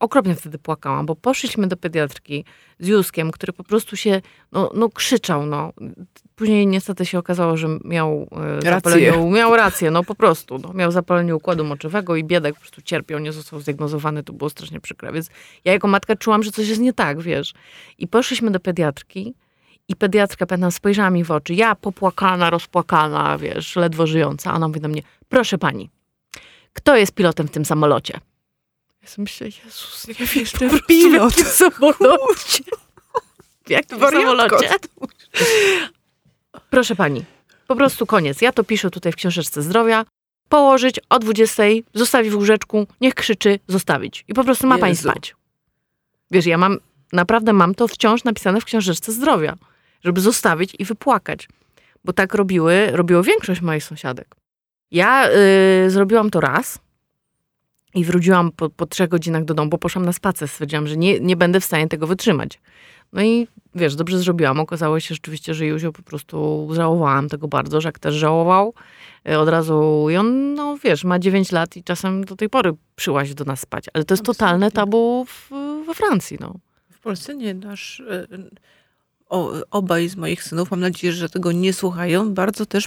okropnie 0.00 0.34
wtedy 0.34 0.58
płakałam, 0.58 1.06
bo 1.06 1.16
poszliśmy 1.16 1.66
do 1.66 1.76
pediatrki 1.76 2.44
z 2.78 2.86
Józkiem, 2.86 3.30
który 3.30 3.52
po 3.52 3.64
prostu 3.64 3.96
się, 3.96 4.22
no, 4.52 4.70
no 4.74 4.88
krzyczał, 4.88 5.46
no. 5.46 5.72
Później 6.36 6.66
niestety 6.66 7.06
się 7.06 7.18
okazało, 7.18 7.56
że 7.56 7.68
miał 7.84 8.28
e, 8.60 8.62
zapalenie, 8.62 9.30
miał 9.30 9.56
rację, 9.56 9.90
no 9.90 10.04
po 10.04 10.14
prostu, 10.14 10.58
no, 10.58 10.72
miał 10.72 10.92
zapalenie 10.92 11.36
układu 11.36 11.64
moczowego 11.64 12.16
i 12.16 12.24
biedek 12.24 12.54
po 12.54 12.60
prostu 12.60 12.82
cierpiał, 12.82 13.18
nie 13.18 13.32
został 13.32 13.60
zdiagnozowany, 13.60 14.22
to 14.22 14.32
było 14.32 14.50
strasznie 14.50 14.80
przykre, 14.80 15.12
więc 15.12 15.30
ja 15.64 15.72
jako 15.72 15.88
matka 15.88 16.16
czułam, 16.16 16.42
że 16.42 16.52
coś 16.52 16.68
jest 16.68 16.80
nie 16.80 16.92
tak, 16.92 17.20
wiesz. 17.20 17.54
I 17.98 18.08
poszliśmy 18.08 18.50
do 18.50 18.60
pediatrki 18.60 19.34
i 19.88 19.96
pediatrka, 19.96 20.46
pamiętam, 20.46 20.72
spojrzała 20.72 21.10
mi 21.10 21.24
w 21.24 21.30
oczy. 21.30 21.54
Ja 21.54 21.74
popłakana, 21.74 22.50
rozpłakana, 22.50 23.38
wiesz, 23.38 23.76
ledwo 23.76 24.06
żyjąca. 24.06 24.54
Ona 24.54 24.68
mówi 24.68 24.80
do 24.80 24.88
mnie, 24.88 25.02
proszę 25.28 25.58
pani, 25.58 25.90
kto 26.72 26.96
jest 26.96 27.14
pilotem 27.14 27.48
w 27.48 27.50
tym 27.50 27.64
samolocie? 27.64 28.20
Ja 29.02 29.08
sobie 29.08 29.22
myślę, 29.22 29.46
Jezus, 29.46 30.08
nie 30.08 30.14
po 30.14 30.26
prostu 30.26 30.86
pilot. 30.88 31.34
W 31.34 31.38
jakim 31.38 31.52
samolocie? 31.52 32.64
W 33.66 33.70
jakim 33.70 33.98
samolocie? 33.98 34.70
Proszę 36.70 36.96
pani, 36.96 37.24
po 37.66 37.76
prostu 37.76 38.06
koniec. 38.06 38.40
Ja 38.40 38.52
to 38.52 38.64
piszę 38.64 38.90
tutaj 38.90 39.12
w 39.12 39.16
książeczce 39.16 39.62
zdrowia. 39.62 40.04
Położyć 40.48 41.00
o 41.08 41.18
20, 41.18 41.62
zostawić 41.94 42.32
w 42.32 42.36
łóżeczku, 42.36 42.86
niech 43.00 43.14
krzyczy, 43.14 43.58
zostawić. 43.68 44.24
I 44.28 44.34
po 44.34 44.44
prostu 44.44 44.66
ma 44.66 44.78
pani 44.78 44.90
Jezu. 44.90 45.10
spać. 45.10 45.36
Wiesz, 46.30 46.46
ja 46.46 46.58
mam, 46.58 46.78
naprawdę 47.12 47.52
mam 47.52 47.74
to 47.74 47.88
wciąż 47.88 48.24
napisane 48.24 48.60
w 48.60 48.64
książeczce 48.64 49.12
zdrowia, 49.12 49.56
żeby 50.04 50.20
zostawić 50.20 50.76
i 50.78 50.84
wypłakać. 50.84 51.48
Bo 52.04 52.12
tak 52.12 52.34
robiły, 52.34 52.90
robiło 52.92 53.22
większość 53.22 53.60
moich 53.60 53.84
sąsiadek. 53.84 54.36
Ja 54.90 55.28
y, 55.86 55.90
zrobiłam 55.90 56.30
to 56.30 56.40
raz 56.40 56.78
i 57.94 58.04
wróciłam 58.04 58.52
po, 58.52 58.70
po 58.70 58.86
trzech 58.86 59.08
godzinach 59.08 59.44
do 59.44 59.54
domu, 59.54 59.70
bo 59.70 59.78
poszłam 59.78 60.04
na 60.04 60.12
spacer. 60.12 60.48
Stwierdziłam, 60.48 60.86
że 60.86 60.96
nie, 60.96 61.20
nie 61.20 61.36
będę 61.36 61.60
w 61.60 61.64
stanie 61.64 61.88
tego 61.88 62.06
wytrzymać. 62.06 62.60
No 63.12 63.22
i 63.22 63.48
wiesz, 63.74 63.96
dobrze 63.96 64.18
zrobiłam. 64.18 64.60
Okazało 64.60 65.00
się 65.00 65.14
rzeczywiście, 65.14 65.54
że 65.54 65.66
Józio 65.66 65.92
po 65.92 66.02
prostu 66.02 66.68
żałowałam 66.72 67.28
tego 67.28 67.48
bardzo, 67.48 67.80
Żak 67.80 67.98
też 67.98 68.14
żałował. 68.14 68.74
Y, 69.28 69.38
Od 69.38 69.48
razu 69.48 70.06
i 70.10 70.16
on, 70.16 70.54
no 70.54 70.76
wiesz, 70.84 71.04
ma 71.04 71.18
9 71.18 71.52
lat 71.52 71.76
i 71.76 71.84
czasem 71.84 72.24
do 72.24 72.36
tej 72.36 72.48
pory 72.48 72.72
przyłazi 72.96 73.34
do 73.34 73.44
nas 73.44 73.60
spać. 73.60 73.84
Ale 73.94 74.04
to 74.04 74.14
jest 74.14 74.24
totalne 74.24 74.66
Absolutnie. 74.66 74.92
tabu 74.92 75.24
w, 75.24 75.50
we 75.86 75.94
Francji, 75.94 76.36
no. 76.40 76.54
W 76.90 77.00
Polsce 77.00 77.34
nie, 77.34 77.54
nasz, 77.54 78.00
o, 78.00 78.04
obaj 79.70 80.08
z 80.08 80.16
moich 80.16 80.42
synów, 80.44 80.70
mam 80.70 80.80
nadzieję, 80.80 81.12
że 81.12 81.28
tego 81.28 81.52
nie 81.52 81.72
słuchają, 81.72 82.34
bardzo 82.34 82.66
też 82.66 82.84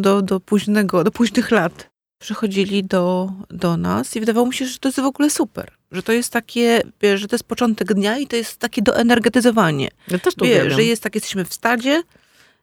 do, 0.00 0.22
do 0.22 0.40
późnego, 0.40 1.04
do 1.04 1.10
późnych 1.10 1.50
lat 1.50 1.90
przychodzili 2.20 2.84
do, 2.84 3.32
do 3.50 3.76
nas 3.76 4.16
i 4.16 4.20
wydawało 4.20 4.46
mi 4.46 4.54
się, 4.54 4.66
że 4.66 4.78
to 4.78 4.88
jest 4.88 5.00
w 5.00 5.04
ogóle 5.04 5.30
super. 5.30 5.70
Że 5.92 6.02
to 6.02 6.12
jest 6.12 6.32
takie, 6.32 6.82
wiesz, 7.02 7.20
że 7.20 7.28
to 7.28 7.34
jest 7.36 7.44
początek 7.44 7.94
dnia 7.94 8.18
i 8.18 8.26
to 8.26 8.36
jest 8.36 8.56
takie 8.56 8.82
doenergetyzowanie. 8.82 9.88
Ja 10.08 10.18
też 10.18 10.34
to 10.34 10.44
Wiesz, 10.44 10.54
uwielbiam. 10.54 10.78
że 10.78 10.84
jest 10.84 11.02
tak, 11.02 11.14
jesteśmy 11.14 11.44
w 11.44 11.54
stadzie, 11.54 12.02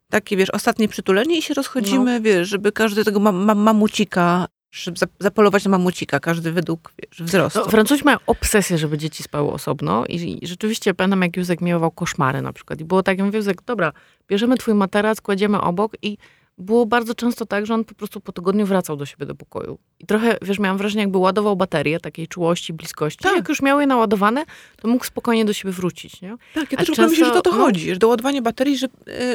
takie, 0.10 0.38
wiesz, 0.38 0.50
ostatnie 0.50 0.88
przytulenie 0.88 1.38
i 1.38 1.42
się 1.42 1.54
rozchodzimy, 1.54 2.22
wiesz, 2.22 2.48
żeby 2.50 2.72
każdy 2.72 3.04
tego 3.06 3.20
ma, 3.20 3.32
ma, 3.32 3.56
mamucika, 3.56 4.48
żeby 4.84 4.98
zap- 4.98 5.10
zapolować 5.20 5.64
na 5.64 5.72
mamucika, 5.72 6.20
każdy 6.20 6.52
według, 6.52 6.94
wiesz, 7.04 7.28
wzrostu. 7.28 7.60
No, 7.60 7.66
Francuzi 7.66 8.04
mają 8.04 8.18
obsesję, 8.28 8.78
żeby 8.78 8.98
dzieci 8.98 9.24
spały 9.24 9.52
osobno 9.52 10.06
i, 10.06 10.44
i 10.44 10.48
rzeczywiście 10.48 10.94
pamiętam, 10.94 11.22
jak 11.22 11.38
Józek 11.38 11.62
miewał 11.62 11.92
koszmary 11.92 12.42
na 12.42 12.54
przykład. 12.54 12.82
I 12.82 12.86
było 12.86 13.04
tak, 13.04 13.18
ja 13.18 13.26
mówię, 13.26 13.38
Józek, 13.38 13.62
dobra, 13.66 13.92
bierzemy 14.28 14.58
twój 14.58 14.74
materac, 14.74 15.22
kładziemy 15.22 15.62
obok 15.62 15.92
i 16.02 16.18
było 16.58 16.86
bardzo 16.86 17.16
często 17.16 17.46
tak, 17.46 17.66
że 17.66 17.74
on 17.74 17.86
po 17.86 17.96
prostu 17.96 18.22
po 18.22 18.32
tygodniu 18.32 18.66
wracał 18.66 18.96
do 18.96 19.06
siebie 19.06 19.26
do 19.26 19.36
pokoju. 19.36 19.78
I 20.00 20.06
trochę, 20.06 20.38
wiesz, 20.42 20.60
miałam 20.60 20.78
wrażenie, 20.78 21.02
jakby 21.02 21.18
ładował 21.18 21.56
baterię 21.56 22.00
takiej 22.00 22.28
czułości, 22.28 22.74
bliskości. 22.74 23.24
Tak. 23.24 23.36
Jak 23.36 23.50
już 23.50 23.62
miał 23.62 23.80
je 23.82 23.88
naładowane, 23.88 24.46
to 24.82 24.88
mógł 24.88 25.06
spokojnie 25.06 25.46
do 25.46 25.54
siebie 25.54 25.72
wrócić, 25.74 26.22
nie? 26.22 26.36
Tak, 26.54 26.72
ja 26.72 26.78
też 26.78 26.88
często, 26.88 27.08
myślę, 27.08 27.26
że 27.26 27.32
to 27.32 27.40
o 27.40 27.42
to 27.42 27.52
no- 27.52 27.58
chodzi, 27.58 27.90
że 27.90 27.96
doładowanie 27.96 28.42
baterii, 28.42 28.78
że, 28.78 28.88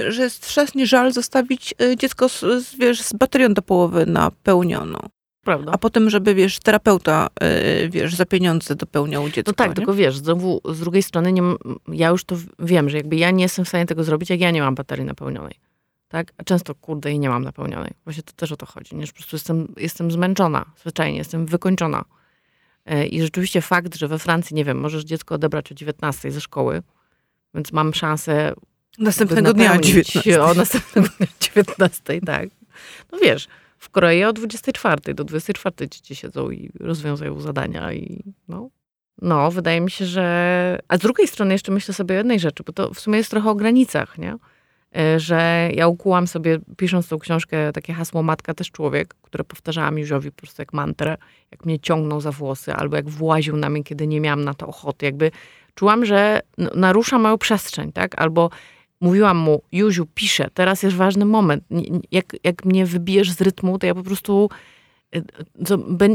y, 0.02 0.12
że 0.12 0.22
jest 0.22 0.44
strasznie 0.44 0.86
żal 0.86 1.12
zostawić 1.12 1.74
y, 1.82 1.96
dziecko 1.96 2.28
z, 2.28 2.40
z, 2.40 2.74
wiesz, 2.74 3.02
z 3.02 3.12
baterią 3.12 3.54
do 3.54 3.62
połowy 3.62 4.06
napełnioną. 4.06 4.98
Prawda? 5.44 5.72
A 5.72 5.78
potem, 5.78 6.10
żeby, 6.10 6.34
wiesz, 6.34 6.58
terapeuta, 6.58 7.28
y, 7.84 7.88
wiesz, 7.88 8.14
za 8.14 8.26
pieniądze 8.26 8.74
dopełniał 8.74 9.28
dziecko. 9.28 9.50
No 9.50 9.54
tak, 9.54 9.68
nie? 9.68 9.74
tylko 9.74 9.94
wiesz, 9.94 10.16
znowu 10.16 10.60
z 10.64 10.80
drugiej 10.80 11.02
strony 11.02 11.32
nie, 11.32 11.42
ja 11.88 12.08
już 12.08 12.24
to 12.24 12.36
wiem, 12.58 12.90
że 12.90 12.96
jakby 12.96 13.16
ja 13.16 13.30
nie 13.30 13.42
jestem 13.42 13.64
w 13.64 13.68
stanie 13.68 13.86
tego 13.86 14.04
zrobić, 14.04 14.30
jak 14.30 14.40
ja 14.40 14.50
nie 14.50 14.62
mam 14.62 14.74
baterii 14.74 15.04
napełnionej. 15.04 15.54
Tak? 16.08 16.32
A 16.38 16.44
często, 16.44 16.74
kurde, 16.74 17.10
jej 17.10 17.18
nie 17.18 17.28
mam 17.28 17.44
napełnionej. 17.44 17.90
Właśnie 18.04 18.22
to 18.22 18.32
też 18.32 18.52
o 18.52 18.56
to 18.56 18.66
chodzi. 18.66 18.96
Nie? 18.96 19.06
Że 19.06 19.12
po 19.12 19.18
prostu 19.18 19.36
jestem, 19.36 19.74
jestem 19.76 20.10
zmęczona, 20.10 20.64
zwyczajnie, 20.80 21.18
jestem 21.18 21.46
wykończona. 21.46 22.04
E, 22.86 23.06
I 23.06 23.22
rzeczywiście 23.22 23.60
fakt, 23.60 23.96
że 23.96 24.08
we 24.08 24.18
Francji, 24.18 24.56
nie 24.56 24.64
wiem, 24.64 24.78
możesz 24.78 25.04
dziecko 25.04 25.34
odebrać 25.34 25.72
o 25.72 25.74
19 25.74 26.30
ze 26.30 26.40
szkoły, 26.40 26.82
więc 27.54 27.72
mam 27.72 27.94
szansę. 27.94 28.52
Następnego 28.98 29.54
dnia 29.54 29.72
o 29.72 29.78
19. 29.78 30.42
O 30.42 30.54
następnego 30.54 31.08
dnia 31.18 31.26
19, 31.40 32.20
tak. 32.20 32.48
No 33.12 33.18
wiesz, 33.18 33.48
w 33.80 33.90
Korei 33.90 34.24
od 34.24 34.36
24 34.36 35.14
do 35.14 35.24
24 35.24 35.88
dzieci 35.88 36.16
siedzą 36.16 36.50
i 36.50 36.70
rozwiązują 36.80 37.40
zadania 37.40 37.92
i 37.92 38.24
no. 38.48 38.70
No, 39.22 39.50
wydaje 39.50 39.80
mi 39.80 39.90
się, 39.90 40.06
że. 40.06 40.78
A 40.88 40.96
z 40.96 41.00
drugiej 41.00 41.28
strony 41.28 41.52
jeszcze 41.52 41.72
myślę 41.72 41.94
sobie 41.94 42.14
o 42.14 42.18
jednej 42.18 42.40
rzeczy, 42.40 42.62
bo 42.66 42.72
to 42.72 42.94
w 42.94 43.00
sumie 43.00 43.18
jest 43.18 43.30
trochę 43.30 43.50
o 43.50 43.54
granicach, 43.54 44.18
nie? 44.18 44.36
E, 44.96 45.20
że 45.20 45.70
ja 45.74 45.88
ukułam 45.88 46.26
sobie, 46.26 46.58
pisząc 46.76 47.08
tą 47.08 47.18
książkę, 47.18 47.72
takie 47.72 47.92
hasło 47.92 48.22
Matka 48.22 48.54
też 48.54 48.70
człowiek, 48.70 49.14
które 49.22 49.44
powtarzałam 49.44 49.98
Józiowi 49.98 50.32
po 50.32 50.40
prostu 50.40 50.62
jak 50.62 50.72
mantrę, 50.72 51.16
jak 51.50 51.64
mnie 51.64 51.80
ciągnął 51.80 52.20
za 52.20 52.32
włosy, 52.32 52.74
albo 52.74 52.96
jak 52.96 53.08
właził 53.08 53.56
na 53.56 53.70
mnie, 53.70 53.84
kiedy 53.84 54.06
nie 54.06 54.20
miałam 54.20 54.44
na 54.44 54.54
to 54.54 54.66
ochoty. 54.66 55.06
Jakby 55.06 55.30
czułam, 55.74 56.04
że 56.04 56.40
narusza 56.74 57.18
moją 57.18 57.38
przestrzeń, 57.38 57.92
tak? 57.92 58.20
Albo 58.20 58.50
mówiłam 59.00 59.36
mu, 59.36 59.62
Józiu, 59.72 60.06
piszę, 60.14 60.48
teraz 60.54 60.82
jest 60.82 60.96
ważny 60.96 61.24
moment. 61.24 61.64
Jak, 62.10 62.36
jak 62.44 62.64
mnie 62.64 62.86
wybijesz 62.86 63.32
z 63.32 63.40
rytmu, 63.40 63.78
to 63.78 63.86
ja 63.86 63.94
po 63.94 64.02
prostu 64.02 64.50
e, 65.14 65.22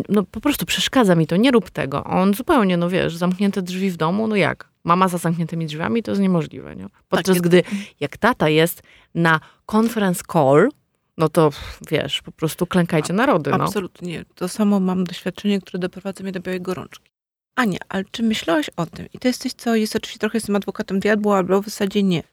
no, 0.09 0.23
po 0.23 0.41
prostu 0.41 0.65
przeszkadza 0.65 1.15
mi 1.15 1.27
to, 1.27 1.35
nie 1.37 1.51
rób 1.51 1.69
tego. 1.69 2.03
On 2.03 2.33
zupełnie, 2.33 2.77
no 2.77 2.89
wiesz, 2.89 3.15
zamknięte 3.15 3.61
drzwi 3.61 3.91
w 3.91 3.97
domu, 3.97 4.27
no 4.27 4.35
jak? 4.35 4.69
Mama 4.83 5.07
za 5.07 5.17
zamkniętymi 5.17 5.65
drzwiami 5.65 6.03
to 6.03 6.11
jest 6.11 6.21
niemożliwe, 6.21 6.75
nie? 6.75 6.87
Podczas 7.09 7.35
tak, 7.35 7.45
gdy 7.45 7.63
jak 7.99 8.17
tata 8.17 8.49
jest 8.49 8.83
na 9.15 9.39
conference 9.65 10.23
call, 10.33 10.69
no 11.17 11.29
to 11.29 11.49
wiesz, 11.91 12.21
po 12.21 12.31
prostu 12.31 12.67
klękajcie 12.67 13.13
narody. 13.13 13.51
No. 13.51 13.63
Absolutnie. 13.63 14.25
To 14.35 14.47
samo 14.47 14.79
mam 14.79 15.03
doświadczenie, 15.03 15.61
które 15.61 15.79
doprowadza 15.79 16.23
mnie 16.23 16.31
do 16.31 16.39
białej 16.39 16.61
gorączki. 16.61 17.11
Ania, 17.55 17.79
ale 17.89 18.03
czy 18.11 18.23
myślałaś 18.23 18.69
o 18.75 18.85
tym? 18.85 19.05
I 19.13 19.19
to 19.19 19.27
jest 19.27 19.41
coś, 19.41 19.53
co 19.53 19.75
jest 19.75 19.95
oczywiście 19.95 20.19
trochę 20.19 20.37
jestem 20.37 20.55
adwokatem 20.55 20.99
diabła, 20.99 21.37
albo 21.37 21.61
w 21.61 21.65
zasadzie 21.65 22.03
nie. 22.03 22.23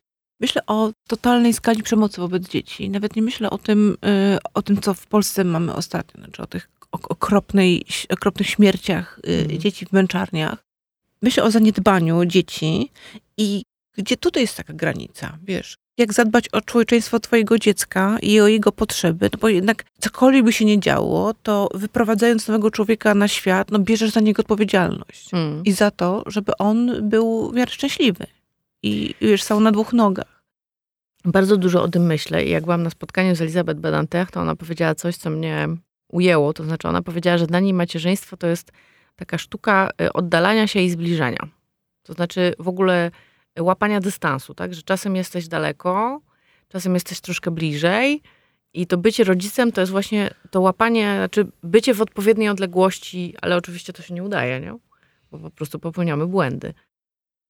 Myślę 0.43 0.63
o 0.67 0.93
totalnej 1.07 1.53
skali 1.53 1.83
przemocy 1.83 2.21
wobec 2.21 2.49
dzieci. 2.49 2.91
Nawet 2.91 3.17
nie 3.17 3.23
myślę 3.23 3.51
o 3.51 3.59
tym, 3.59 3.97
y, 4.35 4.39
o 4.55 4.63
tym 4.63 4.81
co 4.81 4.95
w 4.95 5.07
Polsce 5.07 5.45
mamy 5.45 5.75
ostatnio, 5.75 6.21
znaczy 6.21 6.43
o 6.43 6.47
tych 6.47 6.69
okropnej, 6.93 7.85
okropnych 8.11 8.49
śmierciach 8.49 9.21
mm. 9.25 9.59
dzieci 9.59 9.87
w 9.87 9.93
męczarniach. 9.93 10.65
Myślę 11.23 11.43
o 11.45 11.51
zaniedbaniu 11.51 12.25
dzieci 12.25 12.91
i 13.37 13.63
gdzie 13.97 14.17
tutaj 14.17 14.43
jest 14.43 14.57
taka 14.57 14.73
granica, 14.73 15.39
wiesz? 15.43 15.77
Jak 15.99 16.13
zadbać 16.13 16.49
o 16.49 16.61
człowieczeństwo 16.61 17.21
twojego 17.21 17.59
dziecka 17.59 18.19
i 18.23 18.41
o 18.41 18.49
jego 18.49 18.73
potrzeby, 18.73 19.31
no 19.33 19.39
bo 19.41 19.49
jednak 19.49 19.85
cokolwiek 20.01 20.45
by 20.45 20.53
się 20.53 20.65
nie 20.65 20.81
działo, 20.81 21.35
to 21.43 21.69
wyprowadzając 21.75 22.49
nowego 22.49 22.71
człowieka 22.71 23.15
na 23.15 23.29
świat, 23.29 23.71
no 23.71 23.79
bierzesz 23.79 24.11
za 24.11 24.21
niego 24.21 24.41
odpowiedzialność. 24.41 25.31
Hmm. 25.31 25.65
I 25.65 25.73
za 25.73 25.91
to, 25.91 26.23
żeby 26.27 26.57
on 26.59 27.09
był 27.09 27.51
w 27.51 27.55
miarę 27.55 27.71
szczęśliwy. 27.71 28.27
I 28.83 29.15
wiesz, 29.21 29.43
stał 29.43 29.61
na 29.61 29.73
dwóch 29.73 29.93
nogach. 29.93 30.43
Bardzo 31.25 31.57
dużo 31.57 31.83
o 31.83 31.89
tym 31.89 32.07
myślę. 32.07 32.45
I 32.45 32.51
jak 32.51 32.65
byłam 32.65 32.83
na 32.83 32.91
spotkaniu 32.91 33.35
z 33.37 33.41
Elizabeth 33.41 33.81
Bedantech, 33.81 34.31
to 34.31 34.41
ona 34.41 34.57
powiedziała 34.57 34.95
coś, 34.95 35.17
co 35.17 35.31
mnie 35.31 35.69
ujęło. 36.09 36.53
To 36.53 36.65
znaczy, 36.65 36.89
ona 36.89 37.03
powiedziała, 37.03 37.39
że 37.39 37.47
dla 37.47 37.61
niej 37.61 37.75
macierzyństwo 37.75 38.37
to 38.37 38.47
jest 38.47 38.73
taka 39.17 39.39
sztuka 39.39 39.91
y, 40.03 40.13
oddalania 40.13 40.67
się 40.67 40.81
i 40.81 40.91
zbliżania. 40.91 41.49
To 42.03 42.13
znaczy 42.13 42.55
w 42.59 42.69
ogóle 42.69 43.11
łapania 43.59 44.01
dystansu, 44.01 44.55
tak? 44.55 44.75
Że 44.75 44.83
czasem 44.83 45.17
jesteś 45.17 45.49
daleko, 45.49 46.21
czasem 46.69 46.95
jesteś 46.95 47.21
troszkę 47.21 47.51
bliżej. 47.51 48.23
I 48.75 48.87
to 48.87 48.99
bycie 48.99 49.25
rodzicem 49.25 49.73
to 49.73 49.81
jest 49.81 49.91
właśnie 49.91 50.31
to 50.51 50.61
łapanie, 50.61 51.15
znaczy 51.17 51.47
bycie 51.63 51.95
w 51.95 52.01
odpowiedniej 52.01 52.49
odległości, 52.49 53.35
ale 53.43 53.57
oczywiście 53.57 53.93
to 53.93 54.03
się 54.03 54.15
nie 54.15 54.23
udaje, 54.23 54.61
nie? 54.61 54.75
Bo 55.31 55.39
po 55.39 55.51
prostu 55.51 55.79
popełniamy 55.79 56.27
błędy. 56.27 56.75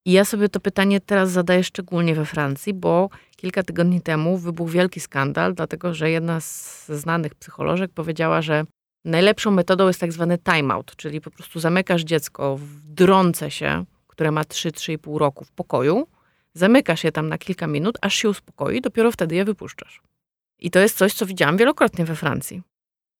I 0.05 0.13
ja 0.13 0.25
sobie 0.25 0.49
to 0.49 0.61
pytanie 0.61 1.01
teraz 1.01 1.31
zadaję 1.31 1.65
szczególnie 1.65 2.15
we 2.15 2.25
Francji, 2.25 2.75
bo 2.75 3.09
kilka 3.37 3.63
tygodni 3.63 4.01
temu 4.01 4.39
wybuchł 4.39 4.71
wielki 4.71 5.01
skandal, 5.01 5.55
dlatego 5.55 5.95
że 5.95 6.11
jedna 6.11 6.41
z 6.41 6.87
znanych 6.89 7.35
psycholożek 7.35 7.91
powiedziała, 7.95 8.43
że 8.43 8.65
Najlepszą 9.05 9.51
metodą 9.51 9.87
jest 9.87 10.01
tak 10.01 10.13
zwany 10.13 10.39
timeout, 10.39 10.97
czyli 10.97 11.21
po 11.21 11.31
prostu 11.31 11.61
zamykasz 11.61 12.03
dziecko 12.03 12.57
w 12.57 12.81
drące 12.81 13.51
się, 13.51 13.85
które 14.07 14.31
ma 14.31 14.43
3-3,5 14.43 15.17
roku 15.17 15.45
w 15.45 15.53
pokoju, 15.53 16.07
zamykasz 16.55 17.05
je 17.05 17.13
tam 17.13 17.29
na 17.29 17.39
kilka 17.39 17.67
minut, 17.67 17.99
aż 18.01 18.15
się 18.15 18.29
uspokoi, 18.29 18.81
dopiero 18.81 19.13
wtedy 19.13 19.35
je 19.35 19.45
wypuszczasz. 19.45 20.03
I 20.59 20.71
to 20.71 20.79
jest 20.79 20.97
coś, 20.97 21.15
co 21.15 21.27
widziałam 21.27 21.57
wielokrotnie 21.57 22.05
we 22.05 22.17
Francji. 22.17 22.63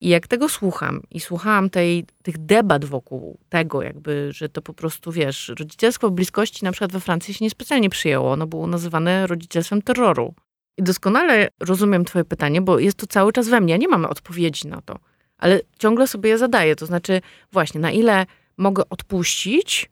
I 0.03 0.09
jak 0.09 0.27
tego 0.27 0.49
słucham 0.49 1.01
i 1.11 1.19
słuchałam 1.19 1.69
tej, 1.69 2.05
tych 2.23 2.37
debat 2.37 2.85
wokół 2.85 3.37
tego, 3.49 3.81
jakby, 3.81 4.29
że 4.31 4.49
to 4.49 4.61
po 4.61 4.73
prostu, 4.73 5.11
wiesz, 5.11 5.51
rodzicielstwo 5.59 6.09
w 6.09 6.13
bliskości 6.13 6.65
na 6.65 6.71
przykład 6.71 6.91
we 6.91 6.99
Francji 6.99 7.33
się 7.33 7.45
niespecjalnie 7.45 7.89
przyjęło. 7.89 8.31
Ono 8.31 8.47
było 8.47 8.67
nazywane 8.67 9.27
rodzicielstwem 9.27 9.81
terroru. 9.81 10.33
I 10.77 10.83
doskonale 10.83 11.47
rozumiem 11.59 12.05
twoje 12.05 12.25
pytanie, 12.25 12.61
bo 12.61 12.79
jest 12.79 12.97
to 12.97 13.07
cały 13.07 13.33
czas 13.33 13.47
we 13.47 13.61
mnie. 13.61 13.71
Ja 13.71 13.77
nie 13.77 13.87
mam 13.87 14.05
odpowiedzi 14.05 14.67
na 14.67 14.81
to 14.81 14.99
ale 15.43 15.61
ciągle 15.79 16.07
sobie 16.07 16.29
je 16.29 16.37
zadaję. 16.37 16.75
To 16.75 16.85
znaczy, 16.85 17.21
właśnie, 17.51 17.81
na 17.81 17.91
ile 17.91 18.25
mogę 18.57 18.83
odpuścić, 18.89 19.89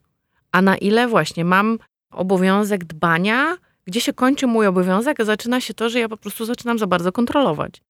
a 0.52 0.62
na 0.62 0.76
ile 0.76 1.08
właśnie 1.08 1.44
mam 1.44 1.78
obowiązek 2.10 2.84
dbania, 2.84 3.56
gdzie 3.84 4.00
się 4.00 4.12
kończy 4.12 4.46
mój 4.46 4.66
obowiązek, 4.66 5.20
a 5.20 5.24
zaczyna 5.24 5.60
się 5.60 5.74
to, 5.74 5.88
że 5.88 5.98
ja 5.98 6.08
po 6.08 6.16
prostu 6.16 6.44
zaczynam 6.44 6.78
za 6.78 6.86
bardzo 6.86 7.12
kontrolować. 7.12 7.82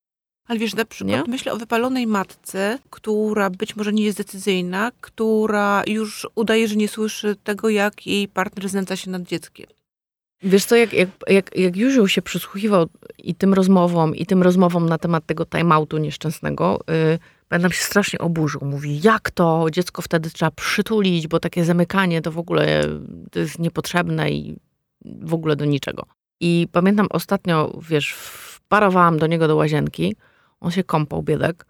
Ale 0.47 0.59
wiesz, 0.59 0.75
na 0.75 0.85
przykład 0.85 1.27
nie? 1.27 1.33
myślę 1.33 1.53
o 1.53 1.57
wypalonej 1.57 2.07
matce, 2.07 2.79
która 2.91 3.51
być 3.51 3.77
może 3.77 3.93
nie 3.93 4.05
jest 4.05 4.19
decyzyjna, 4.19 4.93
która 5.01 5.83
już 5.87 6.27
udaje, 6.35 6.69
że 6.69 6.77
nie 6.77 6.89
słyszy 6.89 7.37
tego, 7.45 7.69
jak 7.69 8.07
jej 8.07 8.29
partner 8.29 8.69
znęca 8.69 8.97
się 8.97 9.11
nad 9.11 9.23
dzieckiem. 9.23 9.67
Wiesz 10.43 10.65
co, 10.65 10.77
jak, 10.77 10.93
jak, 10.93 11.09
jak, 11.29 11.57
jak 11.57 11.77
Józiu 11.77 12.09
się 12.09 12.23
przysłuchiwał 12.23 12.87
i 13.19 13.35
tym 13.35 13.55
rozmowom, 13.55 14.17
i 14.17 14.27
tym 14.27 14.43
rozmowom 14.43 14.89
na 14.89 14.99
temat 14.99 15.27
tego 15.27 15.47
timeoutu 15.47 15.99
nieszczęsnego, 15.99 16.81
yy, 16.89 17.19
Pamiętam 17.53 17.73
się 17.73 17.85
strasznie 17.85 18.19
oburzył. 18.19 18.61
Mówi, 18.65 19.01
jak 19.03 19.31
to? 19.31 19.67
Dziecko 19.73 20.03
wtedy 20.03 20.31
trzeba 20.31 20.51
przytulić, 20.51 21.29
bo 21.29 21.41
takie 21.41 21.65
zamykanie 21.65 22.23
to 22.23 22.33
w 22.33 22.39
ogóle 22.39 22.85
to 23.31 23.39
jest 23.39 23.59
niepotrzebne 23.59 24.31
i 24.31 24.57
w 25.05 25.35
ogóle 25.35 25.57
do 25.57 25.65
niczego. 25.65 26.07
I 26.41 26.69
pamiętam 26.73 27.07
ostatnio, 27.11 27.79
wiesz, 27.89 28.13
wparowałam 28.13 29.19
do 29.19 29.27
niego 29.27 29.49
do 29.49 29.57
łazienki. 29.57 30.17
On 30.63 30.71
się 30.71 30.85
kąpał, 30.85 31.23
biedek. 31.23 31.67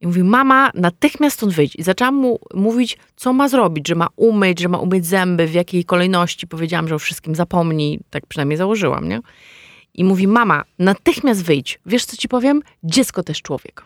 I 0.00 0.06
mówi, 0.06 0.24
mama, 0.24 0.70
natychmiast 0.74 1.36
stąd 1.36 1.52
wyjdź. 1.52 1.76
I 1.76 1.82
zaczęłam 1.82 2.14
mu 2.14 2.38
mówić, 2.54 2.98
co 3.16 3.32
ma 3.32 3.48
zrobić, 3.48 3.88
że 3.88 3.94
ma 3.94 4.08
umyć, 4.16 4.60
że 4.60 4.68
ma 4.68 4.78
umyć 4.78 5.06
zęby, 5.06 5.46
w 5.46 5.54
jakiej 5.54 5.84
kolejności. 5.84 6.46
Powiedziałam, 6.46 6.88
że 6.88 6.94
o 6.94 6.98
wszystkim 6.98 7.34
zapomni. 7.34 8.00
Tak 8.10 8.26
przynajmniej 8.26 8.56
założyłam, 8.56 9.08
nie? 9.08 9.20
I 9.94 10.04
mówi, 10.04 10.28
mama, 10.28 10.62
natychmiast 10.78 11.44
wyjdź. 11.44 11.80
Wiesz, 11.86 12.04
co 12.04 12.16
ci 12.16 12.28
powiem? 12.28 12.62
Dziecko 12.82 13.22
też 13.22 13.42
człowiek. 13.42 13.84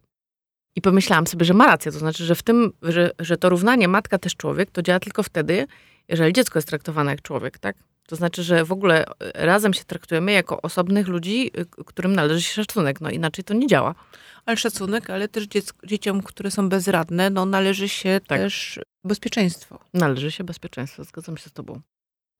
I 0.76 0.80
pomyślałam 0.80 1.26
sobie, 1.26 1.44
że 1.44 1.54
ma 1.54 1.66
rację. 1.66 1.92
To 1.92 1.98
znaczy, 1.98 2.24
że 2.24 2.34
w 2.34 2.42
tym, 2.42 2.72
że, 2.82 3.10
że 3.18 3.36
to 3.36 3.48
równanie 3.48 3.88
matka 3.88 4.18
też 4.18 4.36
człowiek, 4.36 4.70
to 4.70 4.82
działa 4.82 5.00
tylko 5.00 5.22
wtedy, 5.22 5.66
jeżeli 6.08 6.32
dziecko 6.32 6.58
jest 6.58 6.68
traktowane 6.68 7.10
jak 7.10 7.22
człowiek, 7.22 7.58
tak? 7.58 7.76
To 8.08 8.16
znaczy, 8.16 8.42
że 8.42 8.64
w 8.64 8.72
ogóle 8.72 9.04
razem 9.34 9.74
się 9.74 9.84
traktujemy 9.84 10.32
jako 10.32 10.62
osobnych 10.62 11.08
ludzi, 11.08 11.50
y, 11.58 11.84
którym 11.84 12.14
należy 12.14 12.42
się 12.42 12.54
szacunek. 12.54 13.00
No 13.00 13.10
inaczej 13.10 13.44
to 13.44 13.54
nie 13.54 13.66
działa. 13.66 13.94
Ale 14.46 14.56
szacunek, 14.56 15.10
ale 15.10 15.28
też 15.28 15.44
dziecko, 15.44 15.86
dzieciom, 15.86 16.22
które 16.22 16.50
są 16.50 16.68
bezradne, 16.68 17.30
no 17.30 17.46
należy 17.46 17.88
się 17.88 18.20
tak. 18.26 18.40
też 18.40 18.80
bezpieczeństwo. 19.04 19.78
Należy 19.94 20.32
się 20.32 20.44
bezpieczeństwo, 20.44 21.04
zgadzam 21.04 21.36
się 21.36 21.50
z 21.50 21.52
tobą. 21.52 21.80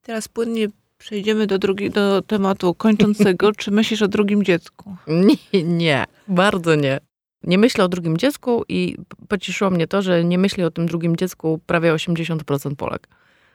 Teraz 0.02 0.28
płynnie 0.28 0.68
przejdziemy 0.98 1.46
do, 1.46 1.58
drugi, 1.58 1.90
do 1.90 2.22
tematu 2.22 2.74
kończącego. 2.74 3.52
Czy 3.60 3.70
myślisz 3.70 4.02
o 4.02 4.08
drugim 4.08 4.44
dziecku? 4.44 4.96
Nie, 5.06 5.62
nie, 5.64 6.04
bardzo 6.28 6.74
nie. 6.74 7.00
Nie 7.42 7.58
myślę 7.58 7.84
o 7.84 7.88
drugim 7.88 8.16
dziecku 8.16 8.64
i 8.68 8.96
pocieszyło 9.28 9.70
mnie 9.70 9.86
to, 9.86 10.02
że 10.02 10.24
nie 10.24 10.38
myśli 10.38 10.64
o 10.64 10.70
tym 10.70 10.86
drugim 10.86 11.16
dziecku 11.16 11.60
prawie 11.66 11.92
80% 11.92 12.76
Polek. 12.76 13.08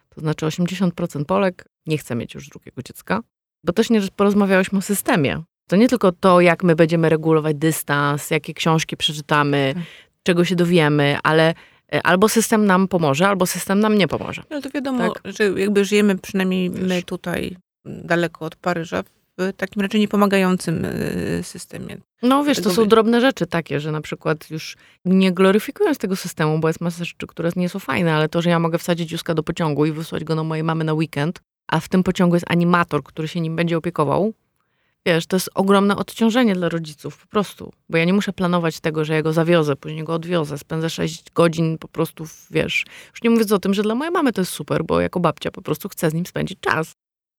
To 0.09 0.21
znaczy 0.21 0.45
80% 0.45 1.25
Polek 1.25 1.72
nie 1.85 1.97
chce 1.97 2.15
mieć 2.15 2.33
już 2.33 2.49
drugiego 2.49 2.81
dziecka, 2.81 3.21
bo 3.63 3.73
też 3.73 3.89
nie 3.89 4.01
porozmawiałyśmy 4.15 4.79
o 4.79 4.81
systemie. 4.81 5.43
To 5.67 5.75
nie 5.75 5.89
tylko 5.89 6.11
to, 6.11 6.41
jak 6.41 6.63
my 6.63 6.75
będziemy 6.75 7.09
regulować 7.09 7.57
dystans, 7.57 8.31
jakie 8.31 8.53
książki 8.53 8.97
przeczytamy, 8.97 9.71
tak. 9.75 9.83
czego 10.23 10.45
się 10.45 10.55
dowiemy, 10.55 11.17
ale 11.23 11.53
e, 11.93 12.03
albo 12.03 12.29
system 12.29 12.65
nam 12.65 12.87
pomoże, 12.87 13.27
albo 13.27 13.45
system 13.45 13.79
nam 13.79 13.97
nie 13.97 14.07
pomoże. 14.07 14.43
Ale 14.49 14.61
to 14.61 14.69
wiadomo, 14.69 15.13
tak? 15.13 15.33
że 15.33 15.43
jakby 15.43 15.85
żyjemy 15.85 16.17
przynajmniej 16.17 16.69
my 16.69 17.03
tutaj 17.03 17.57
daleko 17.85 18.45
od 18.45 18.55
Paryża, 18.55 19.03
w 19.37 19.53
takim 19.57 19.81
raczej 19.81 19.99
niepomagającym 19.99 20.85
y, 20.85 21.39
systemie. 21.43 21.97
No 22.21 22.43
wiesz, 22.43 22.61
to 22.61 22.71
są 22.71 22.87
drobne 22.87 23.21
rzeczy 23.21 23.47
takie, 23.47 23.79
że 23.79 23.91
na 23.91 24.01
przykład 24.01 24.49
już 24.51 24.77
nie 25.05 25.31
gloryfikując 25.31 25.97
tego 25.97 26.15
systemu, 26.15 26.59
bo 26.59 26.67
jest 26.67 26.81
masa 26.81 27.03
rzeczy, 27.03 27.27
które 27.27 27.49
nie 27.55 27.69
są 27.69 27.79
fajne, 27.79 28.13
ale 28.13 28.29
to, 28.29 28.41
że 28.41 28.49
ja 28.49 28.59
mogę 28.59 28.77
wsadzić 28.77 29.11
Józka 29.11 29.33
do 29.33 29.43
pociągu 29.43 29.85
i 29.85 29.91
wysłać 29.91 30.23
go 30.23 30.35
do 30.35 30.43
mojej 30.43 30.63
mamy 30.63 30.83
na 30.83 30.93
weekend, 30.93 31.39
a 31.67 31.79
w 31.79 31.89
tym 31.89 32.03
pociągu 32.03 32.35
jest 32.35 32.51
animator, 32.51 33.03
który 33.03 33.27
się 33.27 33.41
nim 33.41 33.55
będzie 33.55 33.77
opiekował, 33.77 34.33
wiesz, 35.05 35.27
to 35.27 35.35
jest 35.35 35.49
ogromne 35.55 35.95
odciążenie 35.95 36.55
dla 36.55 36.69
rodziców 36.69 37.17
po 37.17 37.27
prostu. 37.27 37.73
Bo 37.89 37.97
ja 37.97 38.05
nie 38.05 38.13
muszę 38.13 38.33
planować 38.33 38.79
tego, 38.79 39.05
że 39.05 39.13
ja 39.13 39.21
go 39.21 39.33
zawiozę, 39.33 39.75
później 39.75 40.03
go 40.03 40.13
odwiozę, 40.13 40.57
spędzę 40.57 40.89
6 40.89 41.31
godzin 41.35 41.77
po 41.77 41.87
prostu, 41.87 42.25
wiesz. 42.51 42.85
Już 43.11 43.23
nie 43.23 43.29
mówiąc 43.29 43.51
o 43.51 43.59
tym, 43.59 43.73
że 43.73 43.83
dla 43.83 43.95
mojej 43.95 44.11
mamy 44.11 44.33
to 44.33 44.41
jest 44.41 44.51
super, 44.51 44.85
bo 44.85 45.01
jako 45.01 45.19
babcia 45.19 45.51
po 45.51 45.61
prostu 45.61 45.89
chcę 45.89 46.09
z 46.09 46.13
nim 46.13 46.25
spędzić 46.25 46.59
czas. 46.59 46.91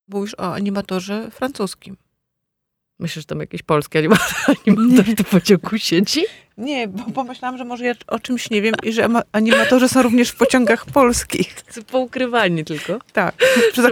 Mówisz 0.08 0.34
o 0.34 0.54
animatorze 0.54 1.30
francuskim. 1.30 1.96
Myślisz, 2.98 3.22
że 3.22 3.26
tam 3.26 3.40
jakiś 3.40 3.62
polski 3.62 3.98
animator, 3.98 4.26
animator 4.66 5.04
w 5.12 5.14
tym 5.14 5.24
pociągu 5.24 5.78
siedzi? 5.78 6.24
Nie, 6.58 6.88
bo 6.88 7.04
pomyślałam, 7.04 7.58
że 7.58 7.64
może 7.64 7.84
ja 7.86 7.94
o 8.06 8.18
czymś 8.18 8.50
nie 8.50 8.62
wiem 8.62 8.74
i 8.82 8.92
że 8.92 9.08
animatorzy 9.32 9.88
są 9.88 10.02
również 10.02 10.28
w 10.30 10.36
pociągach 10.36 10.86
polskich. 10.86 11.54
Poukrywani 11.90 12.64
tylko. 12.64 12.98
Tak, 13.12 13.34
przy, 13.72 13.82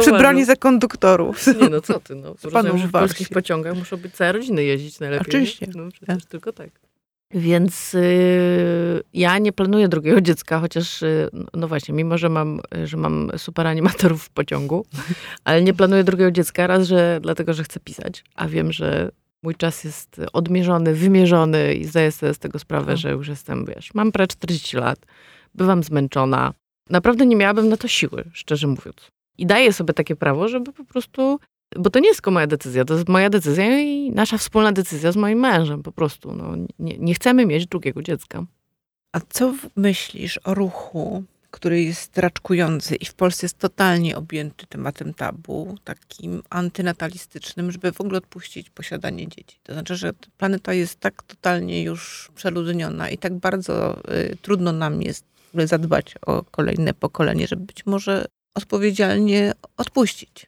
przy 0.00 0.12
broni 0.12 0.44
za 0.44 0.56
konduktorów. 0.56 1.46
Nie 1.46 1.68
no, 1.68 1.80
co 1.80 2.00
ty, 2.00 2.14
no. 2.14 2.34
Rozumiem, 2.42 2.78
że 2.78 2.88
w 2.88 2.92
polskich 2.92 3.28
pociągach 3.28 3.76
muszą 3.76 3.96
być 3.96 4.14
całe 4.14 4.32
rodziny 4.32 4.64
jeździć 4.64 5.00
najlepiej. 5.00 5.26
Oczywiście. 5.28 5.66
No 5.74 5.88
przecież 5.92 6.24
tylko 6.24 6.52
tak. 6.52 6.70
Więc 7.30 7.94
y, 7.94 9.02
ja 9.14 9.38
nie 9.38 9.52
planuję 9.52 9.88
drugiego 9.88 10.20
dziecka, 10.28 10.60
chociaż 10.60 11.02
y, 11.02 11.30
no 11.54 11.68
właśnie, 11.68 11.94
mimo 11.94 12.18
że 12.18 12.28
mam, 12.28 12.60
że 12.84 12.96
mam 12.96 13.30
super 13.36 13.66
animatorów 13.66 14.24
w 14.24 14.30
pociągu, 14.30 14.86
ale 15.44 15.62
nie 15.62 15.74
planuję 15.74 16.04
drugiego 16.04 16.30
dziecka, 16.30 16.66
raz, 16.66 16.86
że 16.86 17.18
dlatego, 17.22 17.54
że 17.54 17.64
chcę 17.64 17.80
pisać, 17.80 18.24
a 18.34 18.48
wiem, 18.48 18.72
że 18.72 19.10
mój 19.42 19.54
czas 19.54 19.84
jest 19.84 20.20
odmierzony, 20.32 20.94
wymierzony 20.94 21.74
i 21.74 21.84
zdaję 21.84 22.12
sobie 22.12 22.34
z 22.34 22.38
tego 22.38 22.58
sprawę, 22.58 22.92
O. 22.92 22.96
że 22.96 23.10
już 23.10 23.28
jestem, 23.28 23.64
wiesz, 23.64 23.94
mam 23.94 24.12
prawie 24.12 24.28
40 24.28 24.76
lat, 24.76 24.98
bywam 25.54 25.82
zmęczona. 25.82 26.52
Naprawdę 26.90 27.26
nie 27.26 27.36
miałabym 27.36 27.68
na 27.68 27.76
to 27.76 27.88
siły, 27.88 28.24
szczerze 28.32 28.66
mówiąc. 28.66 29.10
I 29.38 29.46
daję 29.46 29.72
sobie 29.72 29.94
takie 29.94 30.16
prawo, 30.16 30.48
żeby 30.48 30.72
po 30.72 30.84
prostu 30.84 31.38
bo 31.78 31.90
to 31.90 31.98
nie 31.98 32.08
jest 32.08 32.18
tylko 32.18 32.30
moja 32.30 32.46
decyzja, 32.46 32.84
to 32.84 32.94
jest 32.94 33.08
moja 33.08 33.30
decyzja 33.30 33.80
i 33.80 34.10
nasza 34.10 34.38
wspólna 34.38 34.72
decyzja 34.72 35.12
z 35.12 35.16
moim 35.16 35.38
mężem 35.38 35.82
po 35.82 35.92
prostu. 35.92 36.34
No, 36.34 36.56
nie, 36.78 36.98
nie 36.98 37.14
chcemy 37.14 37.46
mieć 37.46 37.66
drugiego 37.66 38.02
dziecka. 38.02 38.44
A 39.12 39.20
co 39.28 39.54
myślisz 39.76 40.40
o 40.44 40.54
ruchu, 40.54 41.24
który 41.50 41.82
jest 41.82 42.18
raczkujący 42.18 42.96
i 42.96 43.04
w 43.04 43.14
Polsce 43.14 43.44
jest 43.44 43.58
totalnie 43.58 44.16
objęty 44.16 44.66
tematem 44.66 45.14
tabu, 45.14 45.74
takim 45.84 46.42
antynatalistycznym, 46.50 47.72
żeby 47.72 47.92
w 47.92 48.00
ogóle 48.00 48.18
odpuścić 48.18 48.70
posiadanie 48.70 49.28
dzieci? 49.28 49.58
To 49.62 49.72
znaczy, 49.72 49.96
że 49.96 50.12
planeta 50.38 50.72
jest 50.72 51.00
tak 51.00 51.22
totalnie 51.22 51.82
już 51.82 52.30
przeludniona 52.34 53.10
i 53.10 53.18
tak 53.18 53.34
bardzo 53.34 53.98
y, 54.14 54.36
trudno 54.42 54.72
nam 54.72 55.02
jest 55.02 55.24
w 55.46 55.48
ogóle 55.48 55.66
zadbać 55.66 56.14
o 56.26 56.42
kolejne 56.42 56.94
pokolenie, 56.94 57.46
żeby 57.46 57.64
być 57.64 57.86
może 57.86 58.26
odpowiedzialnie 58.54 59.52
odpuścić. 59.76 60.46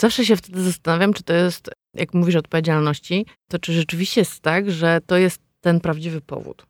Zawsze 0.00 0.24
się 0.24 0.36
wtedy 0.36 0.62
zastanawiam, 0.62 1.12
czy 1.12 1.22
to 1.22 1.32
jest, 1.32 1.70
jak 1.94 2.14
mówisz 2.14 2.34
o 2.34 2.38
odpowiedzialności, 2.38 3.26
to 3.48 3.58
czy 3.58 3.72
rzeczywiście 3.72 4.20
jest 4.20 4.40
tak, 4.40 4.70
że 4.70 5.00
to 5.06 5.16
jest 5.16 5.40
ten 5.60 5.80
prawdziwy 5.80 6.20
powód. 6.20 6.66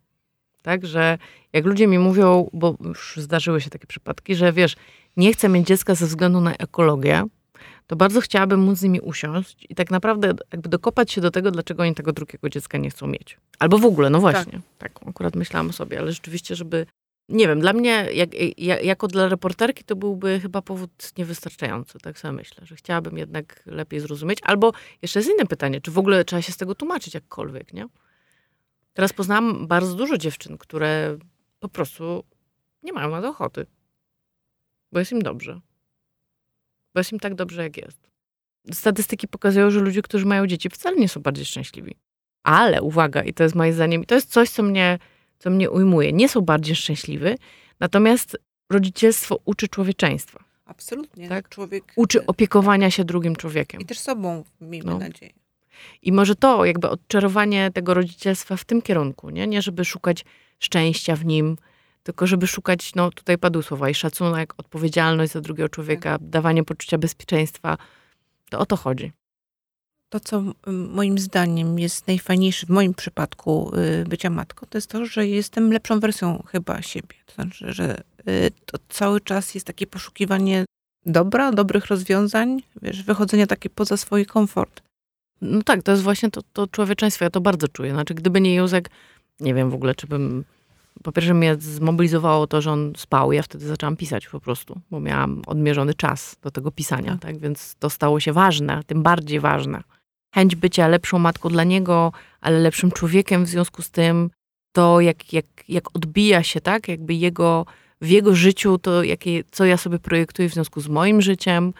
Tak, 0.62 0.86
że 0.86 1.18
jak 1.52 1.64
ludzie 1.64 1.86
mi 1.86 1.98
mówią, 1.98 2.50
bo 2.52 2.76
już 2.80 3.16
zdarzyły 3.16 3.60
się 3.60 3.70
takie 3.70 3.86
przypadki, 3.86 4.34
że 4.34 4.52
wiesz, 4.52 4.76
nie 5.16 5.32
chcę 5.32 5.48
mieć 5.48 5.66
dziecka 5.66 5.94
ze 5.94 6.06
względu 6.06 6.40
na 6.40 6.54
ekologię, 6.54 7.24
to 7.86 7.96
bardzo 7.96 8.20
chciałabym 8.20 8.60
móc 8.60 8.78
z 8.78 8.82
nimi 8.82 9.00
usiąść 9.00 9.66
i 9.68 9.74
tak 9.74 9.90
naprawdę 9.90 10.34
jakby 10.52 10.68
dokopać 10.68 11.12
się 11.12 11.20
do 11.20 11.30
tego, 11.30 11.50
dlaczego 11.50 11.82
oni 11.82 11.94
tego 11.94 12.12
drugiego 12.12 12.48
dziecka 12.48 12.78
nie 12.78 12.90
chcą 12.90 13.06
mieć. 13.06 13.38
Albo 13.58 13.78
w 13.78 13.84
ogóle, 13.84 14.10
no 14.10 14.20
właśnie. 14.20 14.60
Tak, 14.78 14.92
akurat 15.06 15.36
myślałam 15.36 15.70
o 15.70 15.72
sobie, 15.72 15.98
ale 15.98 16.12
rzeczywiście, 16.12 16.56
żeby 16.56 16.86
nie 17.28 17.48
wiem, 17.48 17.60
dla 17.60 17.72
mnie, 17.72 18.08
jak, 18.12 18.58
jak, 18.58 18.84
jako 18.84 19.08
dla 19.08 19.28
reporterki, 19.28 19.84
to 19.84 19.96
byłby 19.96 20.40
chyba 20.40 20.62
powód 20.62 21.12
niewystarczający, 21.18 21.98
tak 21.98 22.18
sobie 22.18 22.32
myślę, 22.32 22.66
że 22.66 22.76
chciałabym 22.76 23.18
jednak 23.18 23.62
lepiej 23.66 24.00
zrozumieć. 24.00 24.38
Albo 24.42 24.72
jeszcze 25.02 25.18
jest 25.18 25.30
inne 25.30 25.46
pytanie, 25.46 25.80
czy 25.80 25.90
w 25.90 25.98
ogóle 25.98 26.24
trzeba 26.24 26.42
się 26.42 26.52
z 26.52 26.56
tego 26.56 26.74
tłumaczyć 26.74 27.14
jakkolwiek, 27.14 27.72
nie? 27.72 27.86
Teraz 28.92 29.12
poznałam 29.12 29.66
bardzo 29.66 29.94
dużo 29.94 30.18
dziewczyn, 30.18 30.58
które 30.58 31.18
po 31.60 31.68
prostu 31.68 32.24
nie 32.82 32.92
mają 32.92 33.10
na 33.10 33.22
to 33.22 33.28
ochoty, 33.28 33.66
bo 34.92 34.98
jest 34.98 35.12
im 35.12 35.22
dobrze. 35.22 35.60
Bo 36.94 37.00
jest 37.00 37.12
im 37.12 37.18
tak 37.18 37.34
dobrze, 37.34 37.62
jak 37.62 37.76
jest. 37.76 38.10
Statystyki 38.72 39.28
pokazują, 39.28 39.70
że 39.70 39.80
ludzie, 39.80 40.02
którzy 40.02 40.26
mają 40.26 40.46
dzieci, 40.46 40.70
wcale 40.70 40.96
nie 40.96 41.08
są 41.08 41.20
bardziej 41.20 41.44
szczęśliwi. 41.44 41.96
Ale 42.42 42.82
uwaga, 42.82 43.22
i 43.22 43.34
to 43.34 43.42
jest 43.42 43.54
moim 43.54 43.72
zdaniem, 43.72 44.04
to 44.04 44.14
jest 44.14 44.30
coś, 44.30 44.50
co 44.50 44.62
mnie 44.62 44.98
co 45.38 45.50
mnie 45.50 45.70
ujmuje. 45.70 46.12
Nie 46.12 46.28
są 46.28 46.40
bardziej 46.40 46.76
szczęśliwi, 46.76 47.26
natomiast 47.80 48.38
rodzicielstwo 48.70 49.38
uczy 49.44 49.68
człowieczeństwa. 49.68 50.44
Absolutnie. 50.66 51.28
Tak. 51.28 51.48
Człowiek 51.48 51.84
Uczy 51.96 52.26
opiekowania 52.26 52.90
się 52.90 53.04
drugim 53.04 53.36
człowiekiem. 53.36 53.80
i 53.80 53.84
też 53.84 53.98
sobą, 53.98 54.44
miejmy 54.60 54.90
No. 54.92 54.98
nadzieję. 54.98 55.32
I 56.02 56.12
może 56.12 56.34
to 56.36 56.64
jakby 56.64 56.88
odczarowanie 56.88 57.70
tego 57.70 57.94
rodzicielstwa 57.94 58.56
w 58.56 58.64
tym 58.64 58.82
kierunku, 58.82 59.30
nie? 59.30 59.46
Nie 59.46 59.62
żeby 59.62 59.84
szukać 59.84 60.24
szczęścia 60.58 61.16
w 61.16 61.24
nim, 61.24 61.56
tylko 62.02 62.26
żeby 62.26 62.46
szukać, 62.46 62.94
no 62.94 63.10
tutaj 63.10 63.38
padły 63.38 63.62
słowa, 63.62 63.90
i 63.90 63.94
szacunek, 63.94 64.54
odpowiedzialność 64.56 65.32
za 65.32 65.40
drugiego 65.40 65.68
człowieka, 65.68 66.18
dawanie 66.20 66.64
poczucia 66.64 66.98
bezpieczeństwa. 66.98 67.76
To 68.50 68.58
o 68.58 68.66
to 68.66 68.76
chodzi. 68.76 69.12
To, 70.08 70.20
co 70.20 70.42
moim 70.66 71.18
zdaniem 71.18 71.78
jest 71.78 72.06
najfajniejsze 72.06 72.66
w 72.66 72.70
moim 72.70 72.94
przypadku 72.94 73.72
y, 74.02 74.04
bycia 74.08 74.30
matką, 74.30 74.66
to 74.70 74.78
jest 74.78 74.90
to, 74.90 75.06
że 75.06 75.26
jestem 75.26 75.72
lepszą 75.72 76.00
wersją 76.00 76.42
chyba 76.46 76.82
siebie. 76.82 77.16
To 77.26 77.34
znaczy, 77.34 77.72
że 77.72 78.00
y, 78.28 78.50
to 78.66 78.78
cały 78.88 79.20
czas 79.20 79.54
jest 79.54 79.66
takie 79.66 79.86
poszukiwanie 79.86 80.64
dobra, 81.06 81.52
dobrych 81.52 81.86
rozwiązań, 81.86 82.62
wiesz, 82.82 83.02
wychodzenia 83.02 83.46
takie 83.46 83.70
poza 83.70 83.96
swój 83.96 84.26
komfort. 84.26 84.82
No 85.40 85.62
tak, 85.62 85.82
to 85.82 85.92
jest 85.92 86.02
właśnie 86.02 86.30
to, 86.30 86.40
to 86.52 86.66
człowieczeństwo, 86.66 87.24
ja 87.24 87.30
to 87.30 87.40
bardzo 87.40 87.68
czuję. 87.68 87.92
Znaczy, 87.92 88.14
gdyby 88.14 88.40
nie 88.40 88.54
Józek, 88.54 88.90
nie 89.40 89.54
wiem 89.54 89.70
w 89.70 89.74
ogóle, 89.74 89.94
czy 89.94 90.06
bym... 90.06 90.44
Po 91.04 91.12
pierwsze 91.12 91.34
mnie 91.34 91.56
zmobilizowało 91.58 92.46
to, 92.46 92.60
że 92.60 92.72
on 92.72 92.92
spał, 92.96 93.32
ja 93.32 93.42
wtedy 93.42 93.66
zaczęłam 93.66 93.96
pisać 93.96 94.28
po 94.28 94.40
prostu, 94.40 94.80
bo 94.90 95.00
miałam 95.00 95.42
odmierzony 95.46 95.94
czas 95.94 96.36
do 96.42 96.50
tego 96.50 96.70
pisania, 96.70 97.12
Tak. 97.12 97.20
tak? 97.20 97.38
Więc 97.38 97.76
to 97.78 97.90
stało 97.90 98.20
się 98.20 98.32
ważne, 98.32 98.82
tym 98.86 99.02
bardziej 99.02 99.40
ważne. 99.40 99.82
Chęć 100.34 100.56
bycia 100.56 100.88
lepszą 100.88 101.18
matką 101.18 101.48
dla 101.48 101.64
niego, 101.64 102.12
ale 102.40 102.58
lepszym 102.58 102.90
człowiekiem 102.90 103.44
w 103.44 103.48
związku 103.48 103.82
z 103.82 103.90
tym, 103.90 104.30
to 104.72 105.00
jak, 105.00 105.32
jak, 105.32 105.46
jak 105.68 105.96
odbija 105.96 106.42
się, 106.42 106.60
tak? 106.60 106.88
Jakby 106.88 107.14
jego, 107.14 107.66
w 108.00 108.08
jego 108.08 108.34
życiu, 108.34 108.78
to 108.78 109.02
jakie, 109.02 109.44
co 109.50 109.64
ja 109.64 109.76
sobie 109.76 109.98
projektuję 109.98 110.48
w 110.48 110.54
związku 110.54 110.80
z 110.80 110.88
moim 110.88 111.22
życiem, 111.22 111.72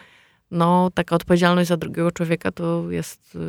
no 0.51 0.91
taka 0.93 1.15
odpowiedzialność 1.15 1.69
za 1.69 1.77
drugiego 1.77 2.11
człowieka 2.11 2.51
to 2.51 2.91
jest, 2.91 3.35
y, 3.35 3.39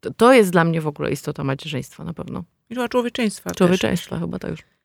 to, 0.00 0.14
to 0.14 0.32
jest 0.32 0.50
dla 0.50 0.64
mnie 0.64 0.80
w 0.80 0.86
ogóle 0.86 1.12
istota 1.12 1.44
macierzyństwa 1.44 2.04
na 2.04 2.12
pewno. 2.12 2.44
I 2.70 2.74
dla 2.74 2.88
człowieczeństwa. 2.88 3.50
też. 3.50 3.58
Człowieczeństwa 3.58 4.18
chyba 4.18 4.38
tak 4.38 4.50
już. 4.50 4.77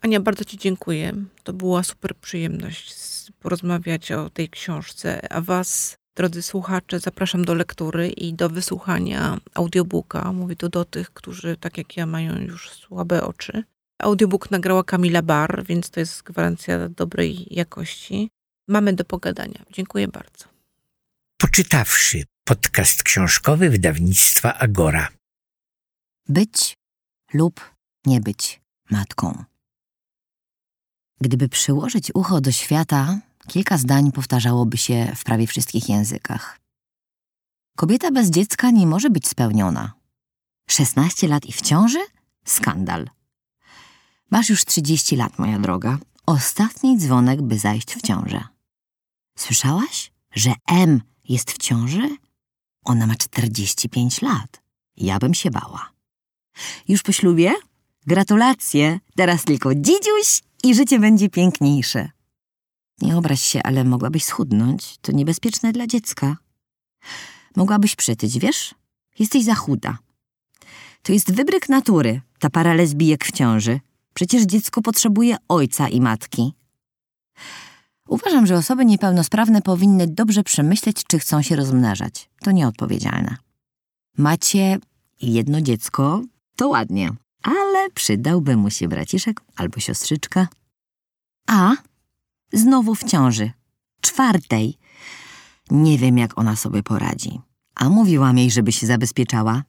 Ania, 0.00 0.20
bardzo 0.20 0.44
Ci 0.44 0.58
dziękuję. 0.58 1.12
To 1.42 1.52
była 1.52 1.82
super 1.82 2.16
przyjemność 2.16 2.94
porozmawiać 3.40 4.12
o 4.12 4.30
tej 4.30 4.48
książce. 4.48 5.32
A 5.32 5.40
Was, 5.40 5.96
drodzy 6.16 6.42
słuchacze, 6.42 7.00
zapraszam 7.00 7.44
do 7.44 7.54
lektury 7.54 8.08
i 8.08 8.34
do 8.34 8.48
wysłuchania 8.48 9.38
audiobooka. 9.54 10.32
Mówię 10.32 10.56
to 10.56 10.68
do 10.68 10.84
tych, 10.84 11.10
którzy, 11.10 11.56
tak 11.56 11.78
jak 11.78 11.96
ja, 11.96 12.06
mają 12.06 12.38
już 12.38 12.70
słabe 12.70 13.22
oczy. 13.22 13.64
Audiobook 13.98 14.50
nagrała 14.50 14.84
Kamila 14.84 15.22
Bar, 15.22 15.64
więc 15.64 15.90
to 15.90 16.00
jest 16.00 16.22
gwarancja 16.22 16.88
dobrej 16.88 17.46
jakości. 17.50 18.30
Mamy 18.68 18.92
do 18.92 19.04
pogadania. 19.04 19.64
Dziękuję 19.72 20.08
bardzo. 20.08 20.44
Poczytawszy 21.40 22.24
podcast 22.44 23.02
książkowy 23.02 23.70
wydawnictwa 23.70 24.54
Agora. 24.54 25.08
Być 26.28 26.74
lub 27.34 27.70
nie 28.06 28.20
być 28.20 28.60
matką. 28.90 29.44
Gdyby 31.20 31.48
przyłożyć 31.48 32.10
ucho 32.14 32.40
do 32.40 32.52
świata, 32.52 33.18
kilka 33.46 33.78
zdań 33.78 34.12
powtarzałoby 34.12 34.76
się 34.76 35.12
w 35.16 35.24
prawie 35.24 35.46
wszystkich 35.46 35.88
językach. 35.88 36.60
Kobieta 37.76 38.10
bez 38.10 38.30
dziecka 38.30 38.70
nie 38.70 38.86
może 38.86 39.10
być 39.10 39.28
spełniona. 39.28 39.92
16 40.70 41.28
lat 41.28 41.46
i 41.46 41.52
w 41.52 41.60
ciąży? 41.60 41.98
Skandal. 42.44 43.10
Masz 44.30 44.48
już 44.48 44.64
30 44.64 45.16
lat, 45.16 45.38
moja 45.38 45.58
droga. 45.58 45.98
Ostatni 46.26 46.98
dzwonek, 46.98 47.42
by 47.42 47.58
zajść 47.58 47.94
w 47.94 48.02
ciążę. 48.02 48.44
Słyszałaś, 49.38 50.12
że 50.34 50.52
M 50.68 51.00
jest 51.28 51.52
w 51.52 51.58
ciąży? 51.58 52.16
Ona 52.84 53.06
ma 53.06 53.14
45 53.14 54.22
lat. 54.22 54.62
Ja 54.96 55.18
bym 55.18 55.34
się 55.34 55.50
bała. 55.50 55.90
Już 56.88 57.02
po 57.02 57.12
ślubie? 57.12 57.52
Gratulacje! 58.06 59.00
Teraz 59.16 59.44
tylko 59.44 59.74
dzidziuś 59.74 60.42
i 60.64 60.74
życie 60.74 60.98
będzie 60.98 61.30
piękniejsze. 61.30 62.10
Nie 63.02 63.16
obraź 63.16 63.42
się, 63.42 63.62
ale 63.62 63.84
mogłabyś 63.84 64.24
schudnąć. 64.24 64.98
To 65.00 65.12
niebezpieczne 65.12 65.72
dla 65.72 65.86
dziecka. 65.86 66.36
Mogłabyś 67.56 67.96
przytyć, 67.96 68.38
wiesz? 68.38 68.74
Jesteś 69.18 69.44
za 69.44 69.54
chuda. 69.54 69.98
To 71.02 71.12
jest 71.12 71.32
wybryk 71.32 71.68
natury, 71.68 72.20
ta 72.38 72.50
para 72.50 72.74
lesbijek 72.74 73.24
w 73.24 73.32
ciąży. 73.32 73.80
Przecież 74.14 74.42
dziecko 74.42 74.82
potrzebuje 74.82 75.36
ojca 75.48 75.88
i 75.88 76.00
matki. 76.00 76.52
Uważam, 78.08 78.46
że 78.46 78.56
osoby 78.56 78.84
niepełnosprawne 78.84 79.62
powinny 79.62 80.06
dobrze 80.06 80.42
przemyśleć, 80.42 81.04
czy 81.04 81.18
chcą 81.18 81.42
się 81.42 81.56
rozmnażać. 81.56 82.30
To 82.40 82.50
nieodpowiedzialne. 82.50 83.36
Macie 84.18 84.78
jedno 85.22 85.60
dziecko, 85.60 86.22
to 86.56 86.68
ładnie, 86.68 87.10
ale 87.42 87.90
przydałby 87.90 88.56
mu 88.56 88.70
się 88.70 88.88
braciszek 88.88 89.40
albo 89.56 89.80
siostrzyczka. 89.80 90.48
A 91.46 91.72
znowu 92.52 92.94
w 92.94 93.04
ciąży, 93.04 93.50
czwartej. 94.00 94.78
Nie 95.70 95.98
wiem, 95.98 96.18
jak 96.18 96.38
ona 96.38 96.56
sobie 96.56 96.82
poradzi. 96.82 97.40
A 97.74 97.88
mówiłam 97.88 98.38
jej, 98.38 98.50
żeby 98.50 98.72
się 98.72 98.86
zabezpieczała. 98.86 99.62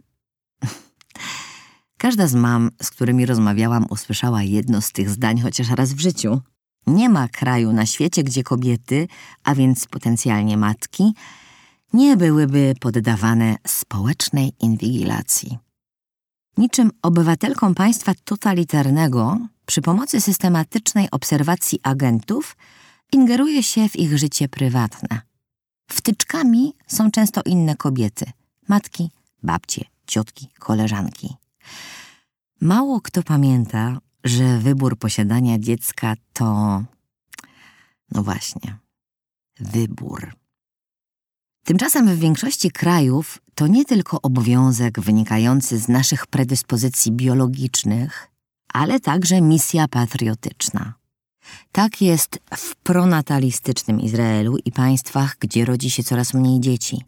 Każda 1.98 2.28
z 2.28 2.36
mam, 2.36 2.70
z 2.82 2.90
którymi 2.90 3.26
rozmawiałam, 3.26 3.86
usłyszała 3.90 4.44
jedno 4.44 4.82
z 4.82 4.92
tych 4.92 5.10
zdań 5.10 5.40
chociaż 5.40 5.70
raz 5.70 5.94
w 5.94 6.00
życiu. 6.00 6.42
Nie 6.88 7.10
ma 7.10 7.28
kraju 7.28 7.74
na 7.74 7.86
świecie, 7.86 8.24
gdzie 8.24 8.44
kobiety, 8.44 9.08
a 9.44 9.56
więc 9.56 9.88
potencjalnie 9.88 10.58
matki, 10.58 11.14
nie 11.94 12.18
byłyby 12.18 12.74
poddawane 12.80 13.56
społecznej 13.68 14.52
inwigilacji. 14.60 15.58
Niczym 16.60 16.92
obywatelkom 17.02 17.76
państwa 17.76 18.14
totalitarnego, 18.24 19.38
przy 19.66 19.82
pomocy 19.82 20.22
systematycznej 20.22 21.08
obserwacji 21.12 21.80
agentów, 21.84 22.58
ingeruje 23.12 23.64
się 23.64 23.90
w 23.90 23.96
ich 23.96 24.18
życie 24.18 24.50
prywatne. 24.50 25.22
Wtyczkami 25.92 26.74
są 26.88 27.12
często 27.12 27.42
inne 27.46 27.76
kobiety 27.76 28.26
matki, 28.68 29.12
babcie, 29.44 29.86
ciotki, 30.08 30.50
koleżanki. 30.60 31.36
Mało 32.62 33.02
kto 33.02 33.24
pamięta, 33.24 33.98
że 34.24 34.58
wybór 34.58 34.98
posiadania 34.98 35.60
dziecka 35.60 36.14
to. 36.34 36.84
No 38.12 38.24
właśnie, 38.24 38.78
wybór. 39.60 40.39
Tymczasem 41.70 42.08
w 42.08 42.20
większości 42.20 42.72
krajów 42.72 43.40
to 43.56 43.68
nie 43.68 43.86
tylko 43.86 44.22
obowiązek 44.22 45.00
wynikający 45.00 45.80
z 45.80 45.88
naszych 45.88 46.28
predyspozycji 46.28 47.12
biologicznych, 47.12 48.28
ale 48.74 49.00
także 49.00 49.42
misja 49.42 49.88
patriotyczna. 49.88 50.94
Tak 51.72 52.02
jest 52.02 52.40
w 52.56 52.76
pronatalistycznym 52.76 54.02
Izraelu 54.02 54.58
i 54.66 54.72
państwach, 54.72 55.36
gdzie 55.40 55.66
rodzi 55.66 55.90
się 55.90 56.04
coraz 56.04 56.34
mniej 56.34 56.60
dzieci, 56.60 57.06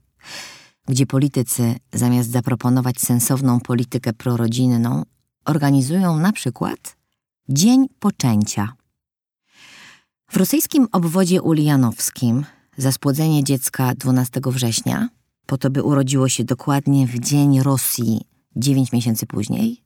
gdzie 0.88 1.06
politycy 1.06 1.76
zamiast 1.94 2.32
zaproponować 2.32 3.00
sensowną 3.00 3.60
politykę 3.60 4.14
prorodzinną, 4.14 5.04
organizują 5.46 6.18
na 6.18 6.32
przykład 6.32 6.98
Dzień 7.50 7.88
Poczęcia. 8.00 8.74
W 10.32 10.38
rosyjskim 10.38 10.88
obwodzie 10.92 11.42
ulijanowskim 11.42 12.46
za 12.82 12.92
spłodzenie 12.92 13.44
dziecka 13.44 13.96
12 13.96 14.42
września, 14.46 15.10
po 15.46 15.58
to 15.58 15.70
by 15.70 15.84
urodziło 15.84 16.30
się 16.30 16.44
dokładnie 16.44 17.08
w 17.08 17.20
dzień 17.20 17.62
Rosji 17.62 18.22
9 18.56 18.92
miesięcy 18.92 19.26
później, 19.26 19.84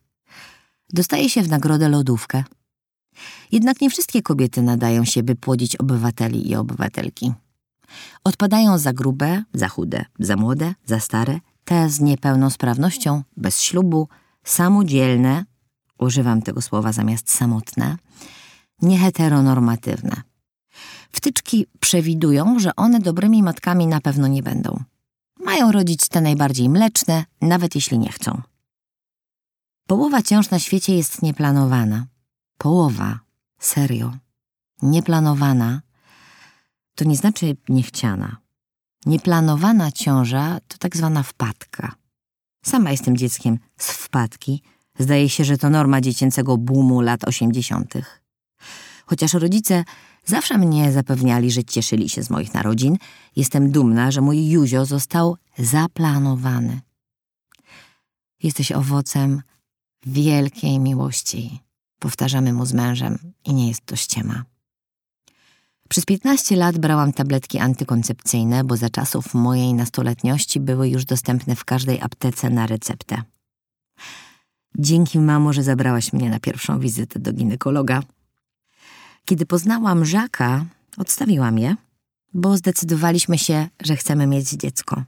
dostaje 0.94 1.30
się 1.30 1.42
w 1.42 1.50
nagrodę 1.50 1.90
lodówkę. 1.90 2.44
Jednak 3.52 3.82
nie 3.82 3.90
wszystkie 3.90 4.22
kobiety 4.22 4.62
nadają 4.62 5.06
się, 5.06 5.24
by 5.24 5.36
płodzić 5.36 5.76
obywateli 5.76 6.50
i 6.50 6.56
obywatelki. 6.56 7.34
Odpadają 8.24 8.78
za 8.78 8.94
grube, 8.94 9.44
za 9.54 9.68
chude, 9.68 10.06
za 10.20 10.36
młode, 10.36 10.74
za 10.86 11.00
stare, 11.00 11.40
te 11.66 11.90
z 11.90 12.00
niepełnosprawnością, 12.00 13.24
bez 13.38 13.62
ślubu, 13.62 14.08
samodzielne, 14.44 15.46
używam 16.00 16.42
tego 16.42 16.62
słowa 16.62 16.92
zamiast 16.92 17.32
samotne, 17.32 17.98
nieheteronormatywne. 18.82 20.35
Wtyczki 21.12 21.68
przewidują, 21.80 22.60
że 22.60 22.76
one 22.76 23.00
dobrymi 23.00 23.44
matkami 23.44 23.88
na 23.88 24.02
pewno 24.02 24.28
nie 24.28 24.44
będą. 24.44 24.84
Mają 25.40 25.72
rodzić 25.72 26.08
te 26.08 26.22
najbardziej 26.22 26.70
mleczne, 26.70 27.26
nawet 27.42 27.76
jeśli 27.76 28.00
nie 28.00 28.12
chcą. 28.12 28.42
Połowa 29.88 30.22
ciąż 30.22 30.50
na 30.50 30.60
świecie 30.60 30.96
jest 30.96 31.22
nieplanowana. 31.22 32.06
Połowa, 32.58 33.20
serio. 33.60 34.18
Nieplanowana 34.82 35.82
to 36.96 37.06
nie 37.06 37.16
znaczy 37.16 37.58
niechciana. 37.70 38.38
Nieplanowana 39.06 39.92
ciąża 39.92 40.60
to 40.68 40.78
tak 40.78 40.98
zwana 40.98 41.24
wpadka. 41.24 41.96
Sama 42.66 42.92
jestem 42.92 43.18
dzieckiem 43.18 43.60
z 43.78 43.92
wpadki. 43.92 44.62
Zdaje 45.00 45.30
się, 45.30 45.44
że 45.44 45.58
to 45.58 45.70
norma 45.70 46.02
dziecięcego 46.02 46.58
boomu 46.58 47.02
lat 47.02 47.24
osiemdziesiątych. 47.24 48.25
Chociaż 49.06 49.34
rodzice 49.34 49.84
zawsze 50.26 50.58
mnie 50.58 50.92
zapewniali, 50.92 51.52
że 51.52 51.64
cieszyli 51.64 52.10
się 52.10 52.24
z 52.24 52.30
moich 52.30 52.54
narodzin, 52.54 52.98
jestem 53.36 53.72
dumna, 53.72 54.12
że 54.12 54.22
mój 54.22 54.50
Juzio 54.50 54.86
został 54.86 55.38
zaplanowany. 55.58 56.82
Jesteś 58.44 58.72
owocem 58.72 59.42
wielkiej 60.06 60.80
miłości, 60.80 61.60
powtarzamy 62.00 62.54
mu 62.54 62.66
z 62.66 62.74
mężem 62.74 63.18
i 63.46 63.54
nie 63.54 63.68
jest 63.68 63.86
to 63.86 63.96
ściema. 63.96 64.44
Przez 65.90 66.06
15 66.06 66.56
lat 66.56 66.78
brałam 66.78 67.14
tabletki 67.14 67.60
antykoncepcyjne, 67.60 68.64
bo 68.64 68.78
za 68.78 68.90
czasów 68.90 69.34
mojej 69.34 69.74
nastoletniości 69.74 70.60
były 70.60 70.90
już 70.90 71.06
dostępne 71.06 71.56
w 71.56 71.66
każdej 71.66 72.02
aptece 72.02 72.50
na 72.50 72.68
receptę. 72.68 73.22
Dzięki 74.78 75.20
mamo, 75.20 75.54
że 75.54 75.64
zabrałaś 75.64 76.14
mnie 76.14 76.30
na 76.30 76.40
pierwszą 76.40 76.80
wizytę 76.80 77.20
do 77.20 77.34
ginekologa. 77.34 78.04
Kiedy 79.26 79.46
poznałam 79.46 80.06
Żaka, 80.06 80.66
odstawiłam 80.98 81.60
je, 81.60 81.76
bo 82.34 82.58
zdecydowaliśmy 82.58 83.38
się, 83.38 83.68
że 83.82 83.96
chcemy 83.96 84.28
mieć 84.28 84.50
dziecko. 84.50 85.04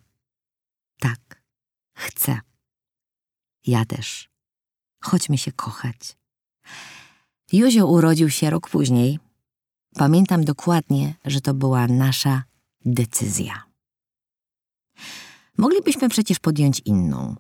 Tak, 1.00 1.44
chcę. 1.94 2.40
Ja 3.66 3.86
też. 3.86 4.30
Chodźmy 5.04 5.38
się 5.38 5.52
kochać. 5.52 6.18
Józio 7.52 7.88
urodził 7.88 8.30
się 8.30 8.50
rok 8.50 8.70
później. 8.70 9.20
Pamiętam 9.96 10.46
dokładnie, 10.46 11.16
że 11.26 11.42
to 11.42 11.54
była 11.54 11.88
nasza 11.88 12.44
decyzja. 12.86 13.64
Moglibyśmy 15.58 16.10
przecież 16.10 16.40
podjąć 16.40 16.82
inną. 16.86 17.36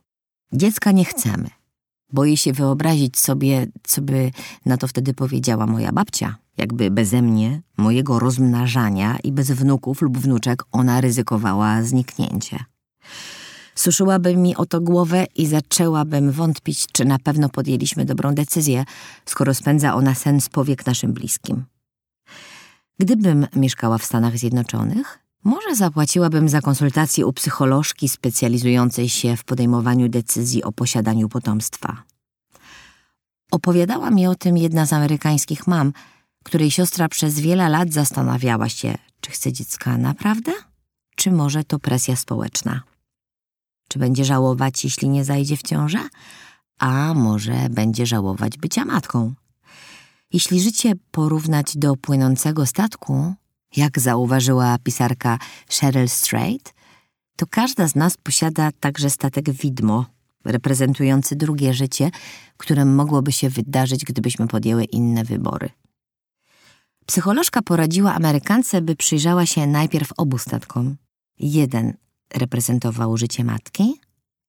Dziecka 0.53 0.91
nie 0.91 1.05
chcemy. 1.05 1.56
Boję 2.13 2.37
się 2.37 2.53
wyobrazić 2.53 3.19
sobie, 3.19 3.67
co 3.83 4.01
by 4.01 4.31
na 4.65 4.77
to 4.77 4.87
wtedy 4.87 5.13
powiedziała 5.13 5.67
moja 5.67 5.91
babcia. 5.91 6.35
Jakby 6.57 6.91
beze 6.91 7.21
mnie, 7.21 7.61
mojego 7.77 8.19
rozmnażania 8.19 9.17
i 9.23 9.31
bez 9.31 9.51
wnuków 9.51 10.01
lub 10.01 10.17
wnuczek 10.17 10.63
ona 10.71 11.01
ryzykowała 11.01 11.83
zniknięcie. 11.83 12.59
Suszyłabym 13.75 14.41
mi 14.41 14.55
o 14.55 14.65
to 14.65 14.81
głowę 14.81 15.25
i 15.35 15.47
zaczęłabym 15.47 16.31
wątpić, 16.31 16.87
czy 16.91 17.05
na 17.05 17.19
pewno 17.19 17.49
podjęliśmy 17.49 18.05
dobrą 18.05 18.35
decyzję, 18.35 18.85
skoro 19.25 19.53
spędza 19.53 19.95
ona 19.95 20.15
sen 20.15 20.41
z 20.41 20.49
powiek 20.49 20.85
naszym 20.85 21.13
bliskim. 21.13 21.65
Gdybym 22.99 23.47
mieszkała 23.55 23.97
w 23.97 24.03
Stanach 24.03 24.37
Zjednoczonych, 24.37 25.19
może 25.47 25.75
zapłaciłabym 25.75 26.49
za 26.49 26.61
konsultację 26.61 27.25
u 27.25 27.33
psycholożki 27.33 28.09
specjalizującej 28.09 29.09
się 29.09 29.37
w 29.37 29.43
podejmowaniu 29.43 30.09
decyzji 30.09 30.63
o 30.63 30.71
posiadaniu 30.71 31.29
potomstwa. 31.29 32.03
Opowiadała 33.51 34.11
mi 34.11 34.27
o 34.27 34.35
tym 34.35 34.57
jedna 34.57 34.85
z 34.85 34.93
amerykańskich 34.93 35.67
mam, 35.67 35.93
której 36.43 36.71
siostra 36.71 37.09
przez 37.09 37.39
wiele 37.39 37.69
lat 37.69 37.93
zastanawiała 37.93 38.69
się, 38.69 38.95
czy 39.21 39.31
chce 39.31 39.53
dziecka 39.53 39.97
naprawdę, 39.97 40.51
czy 41.15 41.31
może 41.31 41.63
to 41.63 41.79
presja 41.79 42.15
społeczna. 42.15 42.81
Czy 43.87 43.99
będzie 43.99 44.25
żałować, 44.25 44.83
jeśli 44.83 45.09
nie 45.09 45.25
zajdzie 45.25 45.57
w 45.57 45.63
ciążę? 45.63 46.09
A 46.79 47.13
może 47.13 47.69
będzie 47.69 48.05
żałować 48.05 48.57
bycia 48.57 48.85
matką? 48.85 49.33
Jeśli 50.33 50.61
życie 50.61 50.93
porównać 51.11 51.77
do 51.77 51.95
płynącego 51.95 52.65
statku, 52.65 53.35
jak 53.75 53.99
zauważyła 53.99 54.77
pisarka 54.77 55.39
Cheryl 55.69 56.09
Strait, 56.09 56.73
to 57.35 57.45
każda 57.47 57.87
z 57.87 57.95
nas 57.95 58.17
posiada 58.17 58.71
także 58.79 59.09
statek 59.09 59.49
widmo, 59.49 60.05
reprezentujący 60.45 61.35
drugie 61.35 61.73
życie, 61.73 62.11
które 62.57 62.85
mogłoby 62.85 63.31
się 63.31 63.49
wydarzyć, 63.49 64.05
gdybyśmy 64.05 64.47
podjęły 64.47 64.83
inne 64.83 65.23
wybory. 65.23 65.69
Psycholożka 67.05 67.61
poradziła 67.61 68.13
Amerykance, 68.13 68.81
by 68.81 68.95
przyjrzała 68.95 69.45
się 69.45 69.67
najpierw 69.67 70.13
obu 70.17 70.37
statkom. 70.37 70.95
Jeden 71.39 71.93
reprezentował 72.33 73.17
życie 73.17 73.43
matki, 73.43 74.01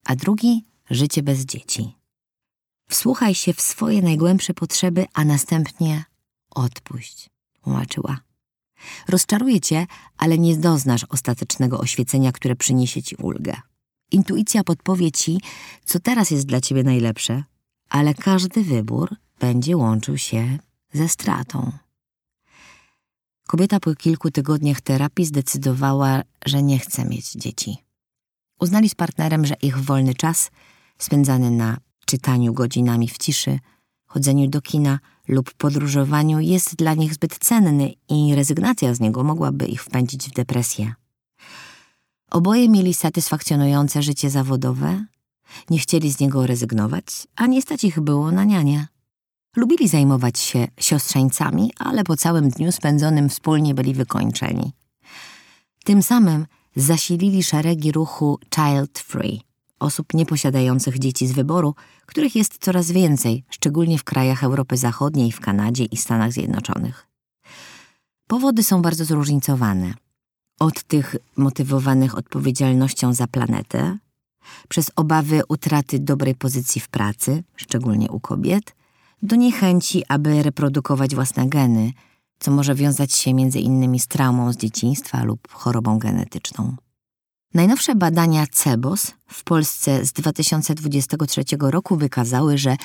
a 0.07 0.17
drugi 0.17 0.64
życie 0.91 1.23
bez 1.23 1.45
dzieci. 1.45 1.95
Wsłuchaj 2.89 3.35
się 3.35 3.53
w 3.53 3.61
swoje 3.61 4.03
najgłębsze 4.03 4.55
potrzeby, 4.55 5.07
a 5.14 5.25
następnie 5.25 6.05
odpuść, 6.51 7.31
tłumaczyła. 7.62 8.28
Rozczaruje 9.09 9.61
cię, 9.61 9.87
ale 10.16 10.39
nie 10.39 10.57
doznasz 10.57 11.05
ostatecznego 11.05 11.79
oświecenia, 11.79 12.33
które 12.33 12.57
przyniesie 12.57 13.03
ci 13.03 13.16
ulgę. 13.16 13.57
Intuicja 14.12 14.64
podpowie 14.64 15.12
ci, 15.12 15.41
co 15.85 16.01
teraz 16.01 16.31
jest 16.31 16.47
dla 16.47 16.61
ciebie 16.61 16.83
najlepsze, 16.83 17.45
ale 17.89 18.14
każdy 18.14 18.64
wybór 18.64 19.16
będzie 19.41 19.76
łączył 19.76 20.18
się 20.18 20.59
ze 20.93 21.09
stratą. 21.09 21.72
Kobieta 23.47 23.81
po 23.81 23.95
kilku 23.95 24.31
tygodniach 24.31 24.81
terapii 24.81 25.26
zdecydowała, 25.26 26.22
że 26.47 26.62
nie 26.62 26.79
chce 26.79 27.05
mieć 27.05 27.33
dzieci. 27.33 27.76
Uznali 28.61 28.89
z 28.89 28.95
partnerem, 28.95 29.47
że 29.47 29.55
ich 29.62 29.79
wolny 29.79 30.14
czas, 30.14 30.51
spędzany 30.99 31.51
na 31.51 31.76
czytaniu 32.07 32.53
godzinami 32.53 33.09
w 33.09 33.18
ciszy, 33.18 33.59
chodzeniu 34.07 34.49
do 34.49 34.62
kina 34.62 34.99
lub 35.29 35.55
podróżowaniu, 35.55 36.41
jest 36.41 36.76
dla 36.76 36.95
nich 36.95 37.14
zbyt 37.14 37.39
cenny 37.39 37.93
i 38.09 38.35
rezygnacja 38.35 38.95
z 38.95 39.01
niego 39.01 39.24
mogłaby 39.24 39.66
ich 39.66 39.83
wpędzić 39.83 40.29
w 40.29 40.33
depresję. 40.33 40.95
Oboje 42.31 42.68
mieli 42.68 42.95
satysfakcjonujące 42.95 44.03
życie 44.03 44.31
zawodowe, 44.31 45.05
nie 45.70 45.79
chcieli 45.79 46.12
z 46.12 46.20
niego 46.20 46.47
rezygnować, 46.47 47.05
a 47.37 47.47
nie 47.47 47.62
stać 47.62 47.85
ich 47.85 48.01
było 48.01 48.33
na 48.33 48.45
nianie. 48.45 48.89
Lubili 49.57 49.89
zajmować 49.89 50.39
się 50.39 50.68
siostrzeńcami, 50.81 51.72
ale 51.79 52.05
po 52.05 52.16
całym 52.16 52.49
dniu 52.49 52.72
spędzonym 52.72 53.29
wspólnie 53.29 53.74
byli 53.74 53.95
wykończeni. 53.95 54.72
Tym 55.85 56.03
samym 56.03 56.47
zasilili 56.76 57.43
szeregi 57.43 57.93
ruchu 57.93 58.39
Child 58.55 58.99
Free, 58.99 59.47
osób 59.79 60.14
nieposiadających 60.14 60.99
dzieci 60.99 61.26
z 61.26 61.33
wyboru, 61.33 61.74
których 62.07 62.37
jest 62.37 62.59
coraz 62.59 62.91
więcej, 62.91 63.45
szczególnie 63.51 63.99
w 63.99 64.05
krajach 64.05 64.45
Europy 64.45 64.76
Zachodniej, 64.76 65.33
w 65.33 65.41
Kanadzie 65.41 65.85
i 65.85 65.97
Stanach 65.97 66.33
Zjednoczonych. 66.33 67.07
Powody 68.26 68.62
są 68.62 68.83
bardzo 68.83 69.05
zróżnicowane. 69.05 69.95
Od 70.61 70.83
tych 70.83 71.16
motywowanych 71.37 72.18
odpowiedzialnością 72.18 73.12
za 73.12 73.26
planetę, 73.26 73.99
przez 74.68 74.91
obawy 74.97 75.43
utraty 75.49 75.99
dobrej 75.99 76.35
pozycji 76.35 76.81
w 76.81 76.89
pracy, 76.89 77.45
szczególnie 77.57 78.11
u 78.11 78.20
kobiet, 78.20 78.74
do 79.22 79.37
niechęci, 79.37 80.05
aby 80.09 80.43
reprodukować 80.43 81.14
własne 81.14 81.49
geny, 81.49 81.93
co 82.39 82.51
może 82.51 82.74
wiązać 82.74 83.12
się 83.12 83.35
między 83.35 83.61
innymi 83.61 84.01
z 84.01 84.07
traumą 84.07 84.53
z 84.53 84.57
dzieciństwa 84.57 85.24
lub 85.24 85.53
chorobą 85.53 85.99
genetyczną. 85.99 86.76
Najnowsze 87.55 87.94
badania 87.94 88.46
CEBOS 88.46 89.12
w 89.28 89.44
Polsce 89.44 90.05
z 90.05 90.12
2023 90.12 91.42
roku 91.61 91.96
wykazały, 91.96 92.59
że 92.59 92.76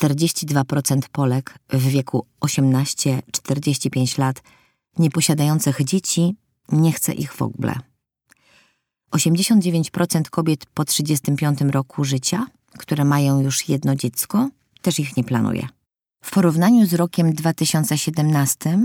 42% 0.00 1.00
Polek 1.12 1.58
w 1.68 1.88
wieku 1.88 2.26
18-45 2.40 4.18
lat 4.18 4.42
nieposiadających 4.98 5.84
dzieci 5.84 6.36
nie 6.72 6.92
chce 6.92 7.12
ich 7.12 7.32
w 7.32 7.42
ogóle. 7.42 7.74
89% 9.12 10.22
kobiet 10.30 10.66
po 10.66 10.84
35 10.84 11.60
roku 11.60 12.04
życia, 12.04 12.46
które 12.78 13.04
mają 13.04 13.40
już 13.40 13.68
jedno 13.68 13.96
dziecko, 13.96 14.50
też 14.82 14.98
ich 14.98 15.16
nie 15.16 15.24
planuje. 15.24 15.68
W 16.22 16.30
porównaniu 16.30 16.86
z 16.86 16.94
rokiem 16.94 17.32
2017 17.32 18.78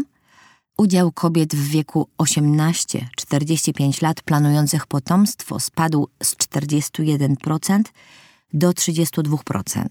udział 0.78 1.11
kobiet 1.11 1.55
w 1.55 1.67
wieku 1.67 2.07
18-45 2.17 4.03
lat 4.03 4.22
planujących 4.22 4.88
potomstwo 4.88 5.59
spadł 5.59 6.07
z 6.24 6.36
41% 6.36 7.82
do 8.53 8.69
32%, 8.72 9.86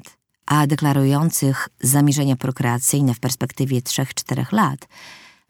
a 0.46 0.66
deklarujących 0.66 1.68
zamierzenia 1.80 2.36
prokreacyjne 2.36 3.14
w 3.14 3.20
perspektywie 3.20 3.80
3-4 3.80 4.52
lat 4.52 4.88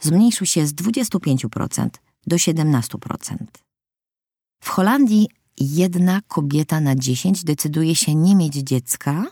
zmniejszył 0.01 0.47
się 0.47 0.67
z 0.67 0.75
25% 0.75 1.89
do 2.27 2.37
17%. 2.37 3.37
W 4.61 4.69
Holandii 4.69 5.29
jedna 5.61 6.21
kobieta 6.29 6.81
na 6.81 6.97
10 6.97 7.45
decyduje 7.45 7.97
się 7.97 8.15
nie 8.15 8.37
mieć 8.37 8.55
dziecka 8.55 9.27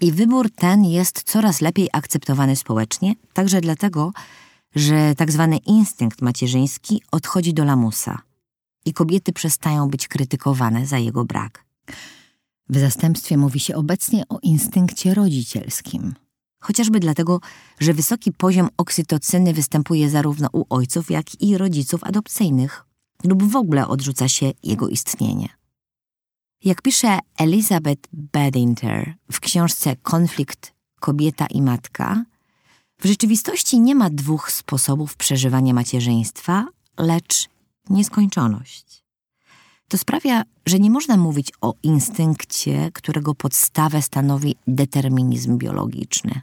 i 0.00 0.12
wybór 0.12 0.50
ten 0.50 0.84
jest 0.84 1.22
coraz 1.22 1.60
lepiej 1.60 1.88
akceptowany 1.92 2.56
społecznie, 2.56 3.14
także 3.32 3.60
dlatego, 3.60 4.12
tak 5.16 5.32
zwany 5.32 5.56
instynkt 5.56 6.22
macierzyński 6.22 7.02
odchodzi 7.12 7.54
do 7.54 7.64
lamusa 7.64 8.18
i 8.84 8.92
kobiety 8.92 9.32
przestają 9.32 9.88
być 9.88 10.08
krytykowane 10.08 10.86
za 10.86 10.98
jego 10.98 11.24
brak. 11.24 11.64
W 12.68 12.78
zastępstwie 12.78 13.36
mówi 13.36 13.60
się 13.60 13.76
obecnie 13.76 14.22
o 14.28 14.38
instynkcie 14.42 15.14
rodzicielskim. 15.14 16.14
Chociażby 16.60 17.00
dlatego, 17.00 17.40
że 17.80 17.94
wysoki 17.94 18.32
poziom 18.32 18.68
oksytocyny 18.76 19.52
występuje 19.52 20.10
zarówno 20.10 20.48
u 20.52 20.64
ojców, 20.70 21.10
jak 21.10 21.42
i 21.42 21.58
rodziców 21.58 22.04
adopcyjnych, 22.04 22.84
lub 23.24 23.42
w 23.42 23.56
ogóle 23.56 23.88
odrzuca 23.88 24.28
się 24.28 24.52
jego 24.62 24.88
istnienie. 24.88 25.48
Jak 26.64 26.82
pisze 26.82 27.18
Elizabeth 27.38 28.08
Badinter 28.12 29.14
w 29.32 29.40
książce 29.40 29.96
Konflikt 29.96 30.74
kobieta 31.00 31.46
i 31.46 31.62
matka, 31.62 32.24
w 33.00 33.04
rzeczywistości 33.04 33.80
nie 33.80 33.94
ma 33.94 34.10
dwóch 34.10 34.52
sposobów 34.52 35.16
przeżywania 35.16 35.74
macierzyństwa, 35.74 36.66
lecz 36.98 37.48
nieskończoność. 37.90 39.04
To 39.88 39.98
sprawia, 39.98 40.42
że 40.66 40.78
nie 40.78 40.90
można 40.90 41.16
mówić 41.16 41.52
o 41.60 41.74
instynkcie, 41.82 42.90
którego 42.94 43.34
podstawę 43.34 44.02
stanowi 44.02 44.56
determinizm 44.66 45.58
biologiczny. 45.58 46.40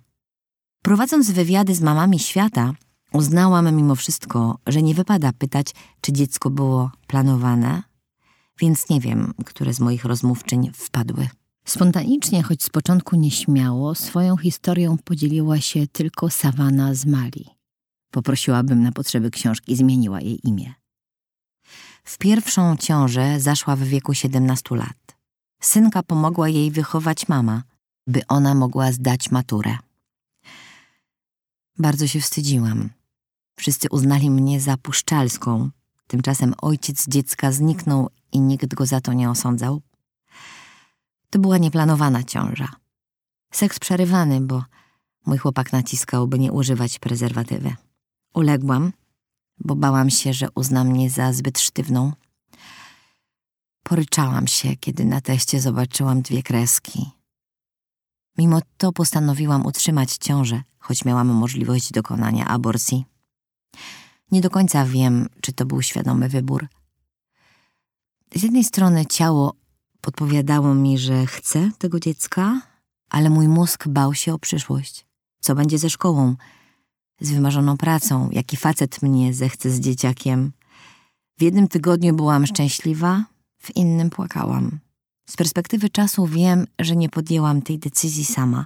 Prowadząc 0.81 1.31
wywiady 1.31 1.75
z 1.75 1.81
mamami 1.81 2.19
świata, 2.19 2.73
uznałam 3.13 3.75
mimo 3.75 3.95
wszystko, 3.95 4.57
że 4.67 4.81
nie 4.81 4.95
wypada 4.95 5.31
pytać, 5.33 5.67
czy 6.01 6.13
dziecko 6.13 6.49
było 6.49 6.91
planowane, 7.07 7.83
więc 8.59 8.89
nie 8.89 8.99
wiem, 8.99 9.33
które 9.45 9.73
z 9.73 9.79
moich 9.79 10.05
rozmówczyń 10.05 10.71
wpadły. 10.73 11.29
Spontanicznie, 11.67 12.43
choć 12.43 12.63
z 12.63 12.69
początku 12.69 13.15
nieśmiało, 13.15 13.95
swoją 13.95 14.37
historią 14.37 14.97
podzieliła 14.97 15.59
się 15.59 15.87
tylko 15.87 16.29
Savana 16.29 16.93
z 16.93 17.05
Mali. 17.05 17.45
Poprosiłabym 18.11 18.83
na 18.83 18.91
potrzeby 18.91 19.31
książki 19.31 19.75
zmieniła 19.75 20.21
jej 20.21 20.47
imię. 20.47 20.73
W 22.03 22.17
pierwszą 22.17 22.77
ciążę 22.77 23.39
zaszła 23.39 23.75
w 23.75 23.83
wieku 23.83 24.13
17 24.13 24.75
lat. 24.75 25.17
Synka 25.61 26.03
pomogła 26.03 26.49
jej 26.49 26.71
wychować 26.71 27.27
mama, 27.27 27.63
by 28.07 28.21
ona 28.27 28.55
mogła 28.55 28.91
zdać 28.91 29.31
maturę. 29.31 29.77
Bardzo 31.79 32.07
się 32.07 32.21
wstydziłam. 32.21 32.89
Wszyscy 33.55 33.87
uznali 33.91 34.31
mnie 34.31 34.61
za 34.61 34.77
puszczalską. 34.77 35.69
Tymczasem 36.07 36.53
ojciec 36.61 37.07
dziecka 37.07 37.51
zniknął 37.51 38.09
i 38.31 38.39
nikt 38.39 38.75
go 38.75 38.85
za 38.85 39.01
to 39.01 39.13
nie 39.13 39.29
osądzał. 39.29 39.81
To 41.29 41.39
była 41.39 41.57
nieplanowana 41.57 42.23
ciąża. 42.23 42.67
Seks 43.51 43.79
przerywany, 43.79 44.41
bo 44.41 44.63
mój 45.25 45.37
chłopak 45.37 45.73
naciskał, 45.73 46.27
by 46.27 46.39
nie 46.39 46.51
używać 46.51 46.99
prezerwatywy. 46.99 47.75
Uległam, 48.33 48.93
bo 49.59 49.75
bałam 49.75 50.09
się, 50.09 50.33
że 50.33 50.47
uzna 50.55 50.83
mnie 50.83 51.09
za 51.09 51.33
zbyt 51.33 51.59
sztywną. 51.59 52.13
Poryczałam 53.83 54.47
się, 54.47 54.75
kiedy 54.75 55.05
na 55.05 55.21
teście 55.21 55.61
zobaczyłam 55.61 56.21
dwie 56.21 56.43
kreski. 56.43 57.11
Mimo 58.37 58.59
to 58.77 58.91
postanowiłam 58.91 59.65
utrzymać 59.65 60.17
ciążę, 60.17 60.61
choć 60.79 61.05
miałam 61.05 61.27
możliwość 61.27 61.91
dokonania 61.91 62.47
aborcji. 62.47 63.05
Nie 64.31 64.41
do 64.41 64.49
końca 64.49 64.85
wiem, 64.85 65.29
czy 65.41 65.53
to 65.53 65.65
był 65.65 65.81
świadomy 65.81 66.29
wybór. 66.29 66.67
Z 68.35 68.43
jednej 68.43 68.63
strony 68.63 69.05
ciało 69.05 69.53
podpowiadało 70.07 70.73
mi, 70.73 70.97
że 70.97 71.25
chcę 71.25 71.71
tego 71.77 71.99
dziecka, 71.99 72.61
ale 73.09 73.29
mój 73.29 73.47
mózg 73.47 73.87
bał 73.87 74.13
się 74.13 74.33
o 74.33 74.39
przyszłość. 74.39 75.05
Co 75.39 75.55
będzie 75.55 75.77
ze 75.77 75.89
szkołą, 75.89 76.35
z 77.19 77.31
wymarzoną 77.31 77.77
pracą, 77.77 78.29
jaki 78.31 78.57
facet 78.57 79.01
mnie 79.01 79.33
zechce 79.33 79.69
z 79.69 79.79
dzieciakiem. 79.79 80.51
W 81.37 81.41
jednym 81.41 81.67
tygodniu 81.67 82.15
byłam 82.15 82.45
szczęśliwa, 82.45 83.23
w 83.57 83.75
innym 83.75 84.09
płakałam. 84.09 84.79
Z 85.29 85.37
perspektywy 85.37 85.89
czasu 85.89 86.25
wiem, 86.25 86.67
że 86.79 86.95
nie 86.95 87.09
podjęłam 87.09 87.61
tej 87.61 87.79
decyzji 87.79 88.25
sama. 88.25 88.65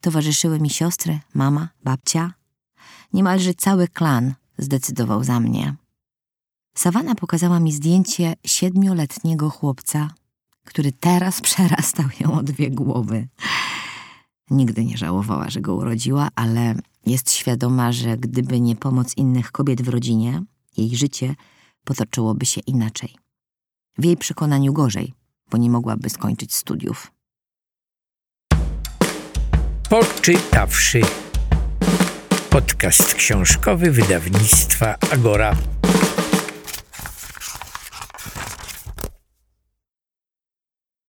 Towarzyszyły 0.00 0.60
mi 0.60 0.70
siostry, 0.70 1.20
mama, 1.34 1.68
babcia. 1.84 2.34
Niemalże 3.12 3.54
cały 3.54 3.88
klan 3.88 4.34
zdecydował 4.58 5.24
za 5.24 5.40
mnie. 5.40 5.74
Sawana 6.74 7.14
pokazała 7.14 7.60
mi 7.60 7.72
zdjęcie 7.72 8.34
siedmioletniego 8.44 9.50
chłopca, 9.50 10.10
który 10.70 10.92
teraz 10.92 11.40
przerastał 11.40 12.06
ją 12.20 12.32
o 12.32 12.42
dwie 12.42 12.70
głowy. 12.70 13.28
Nigdy 14.50 14.84
nie 14.84 14.96
żałowała, 14.96 15.50
że 15.50 15.60
go 15.60 15.74
urodziła, 15.74 16.28
ale 16.34 16.74
jest 17.06 17.32
świadoma, 17.32 17.92
że 17.92 18.16
gdyby 18.16 18.60
nie 18.60 18.76
pomoc 18.76 19.16
innych 19.16 19.52
kobiet 19.52 19.82
w 19.82 19.88
rodzinie, 19.88 20.42
jej 20.76 20.96
życie 20.96 21.34
potoczyłoby 21.84 22.46
się 22.46 22.60
inaczej. 22.60 23.14
W 23.98 24.04
jej 24.04 24.16
przekonaniu 24.16 24.72
gorzej, 24.72 25.14
bo 25.50 25.58
nie 25.58 25.70
mogłaby 25.70 26.10
skończyć 26.10 26.54
studiów. 26.54 27.12
Poczytawszy. 29.88 31.00
Podcast 32.50 33.14
książkowy 33.14 33.90
wydawnictwa 33.90 34.96
Agora. 35.12 35.56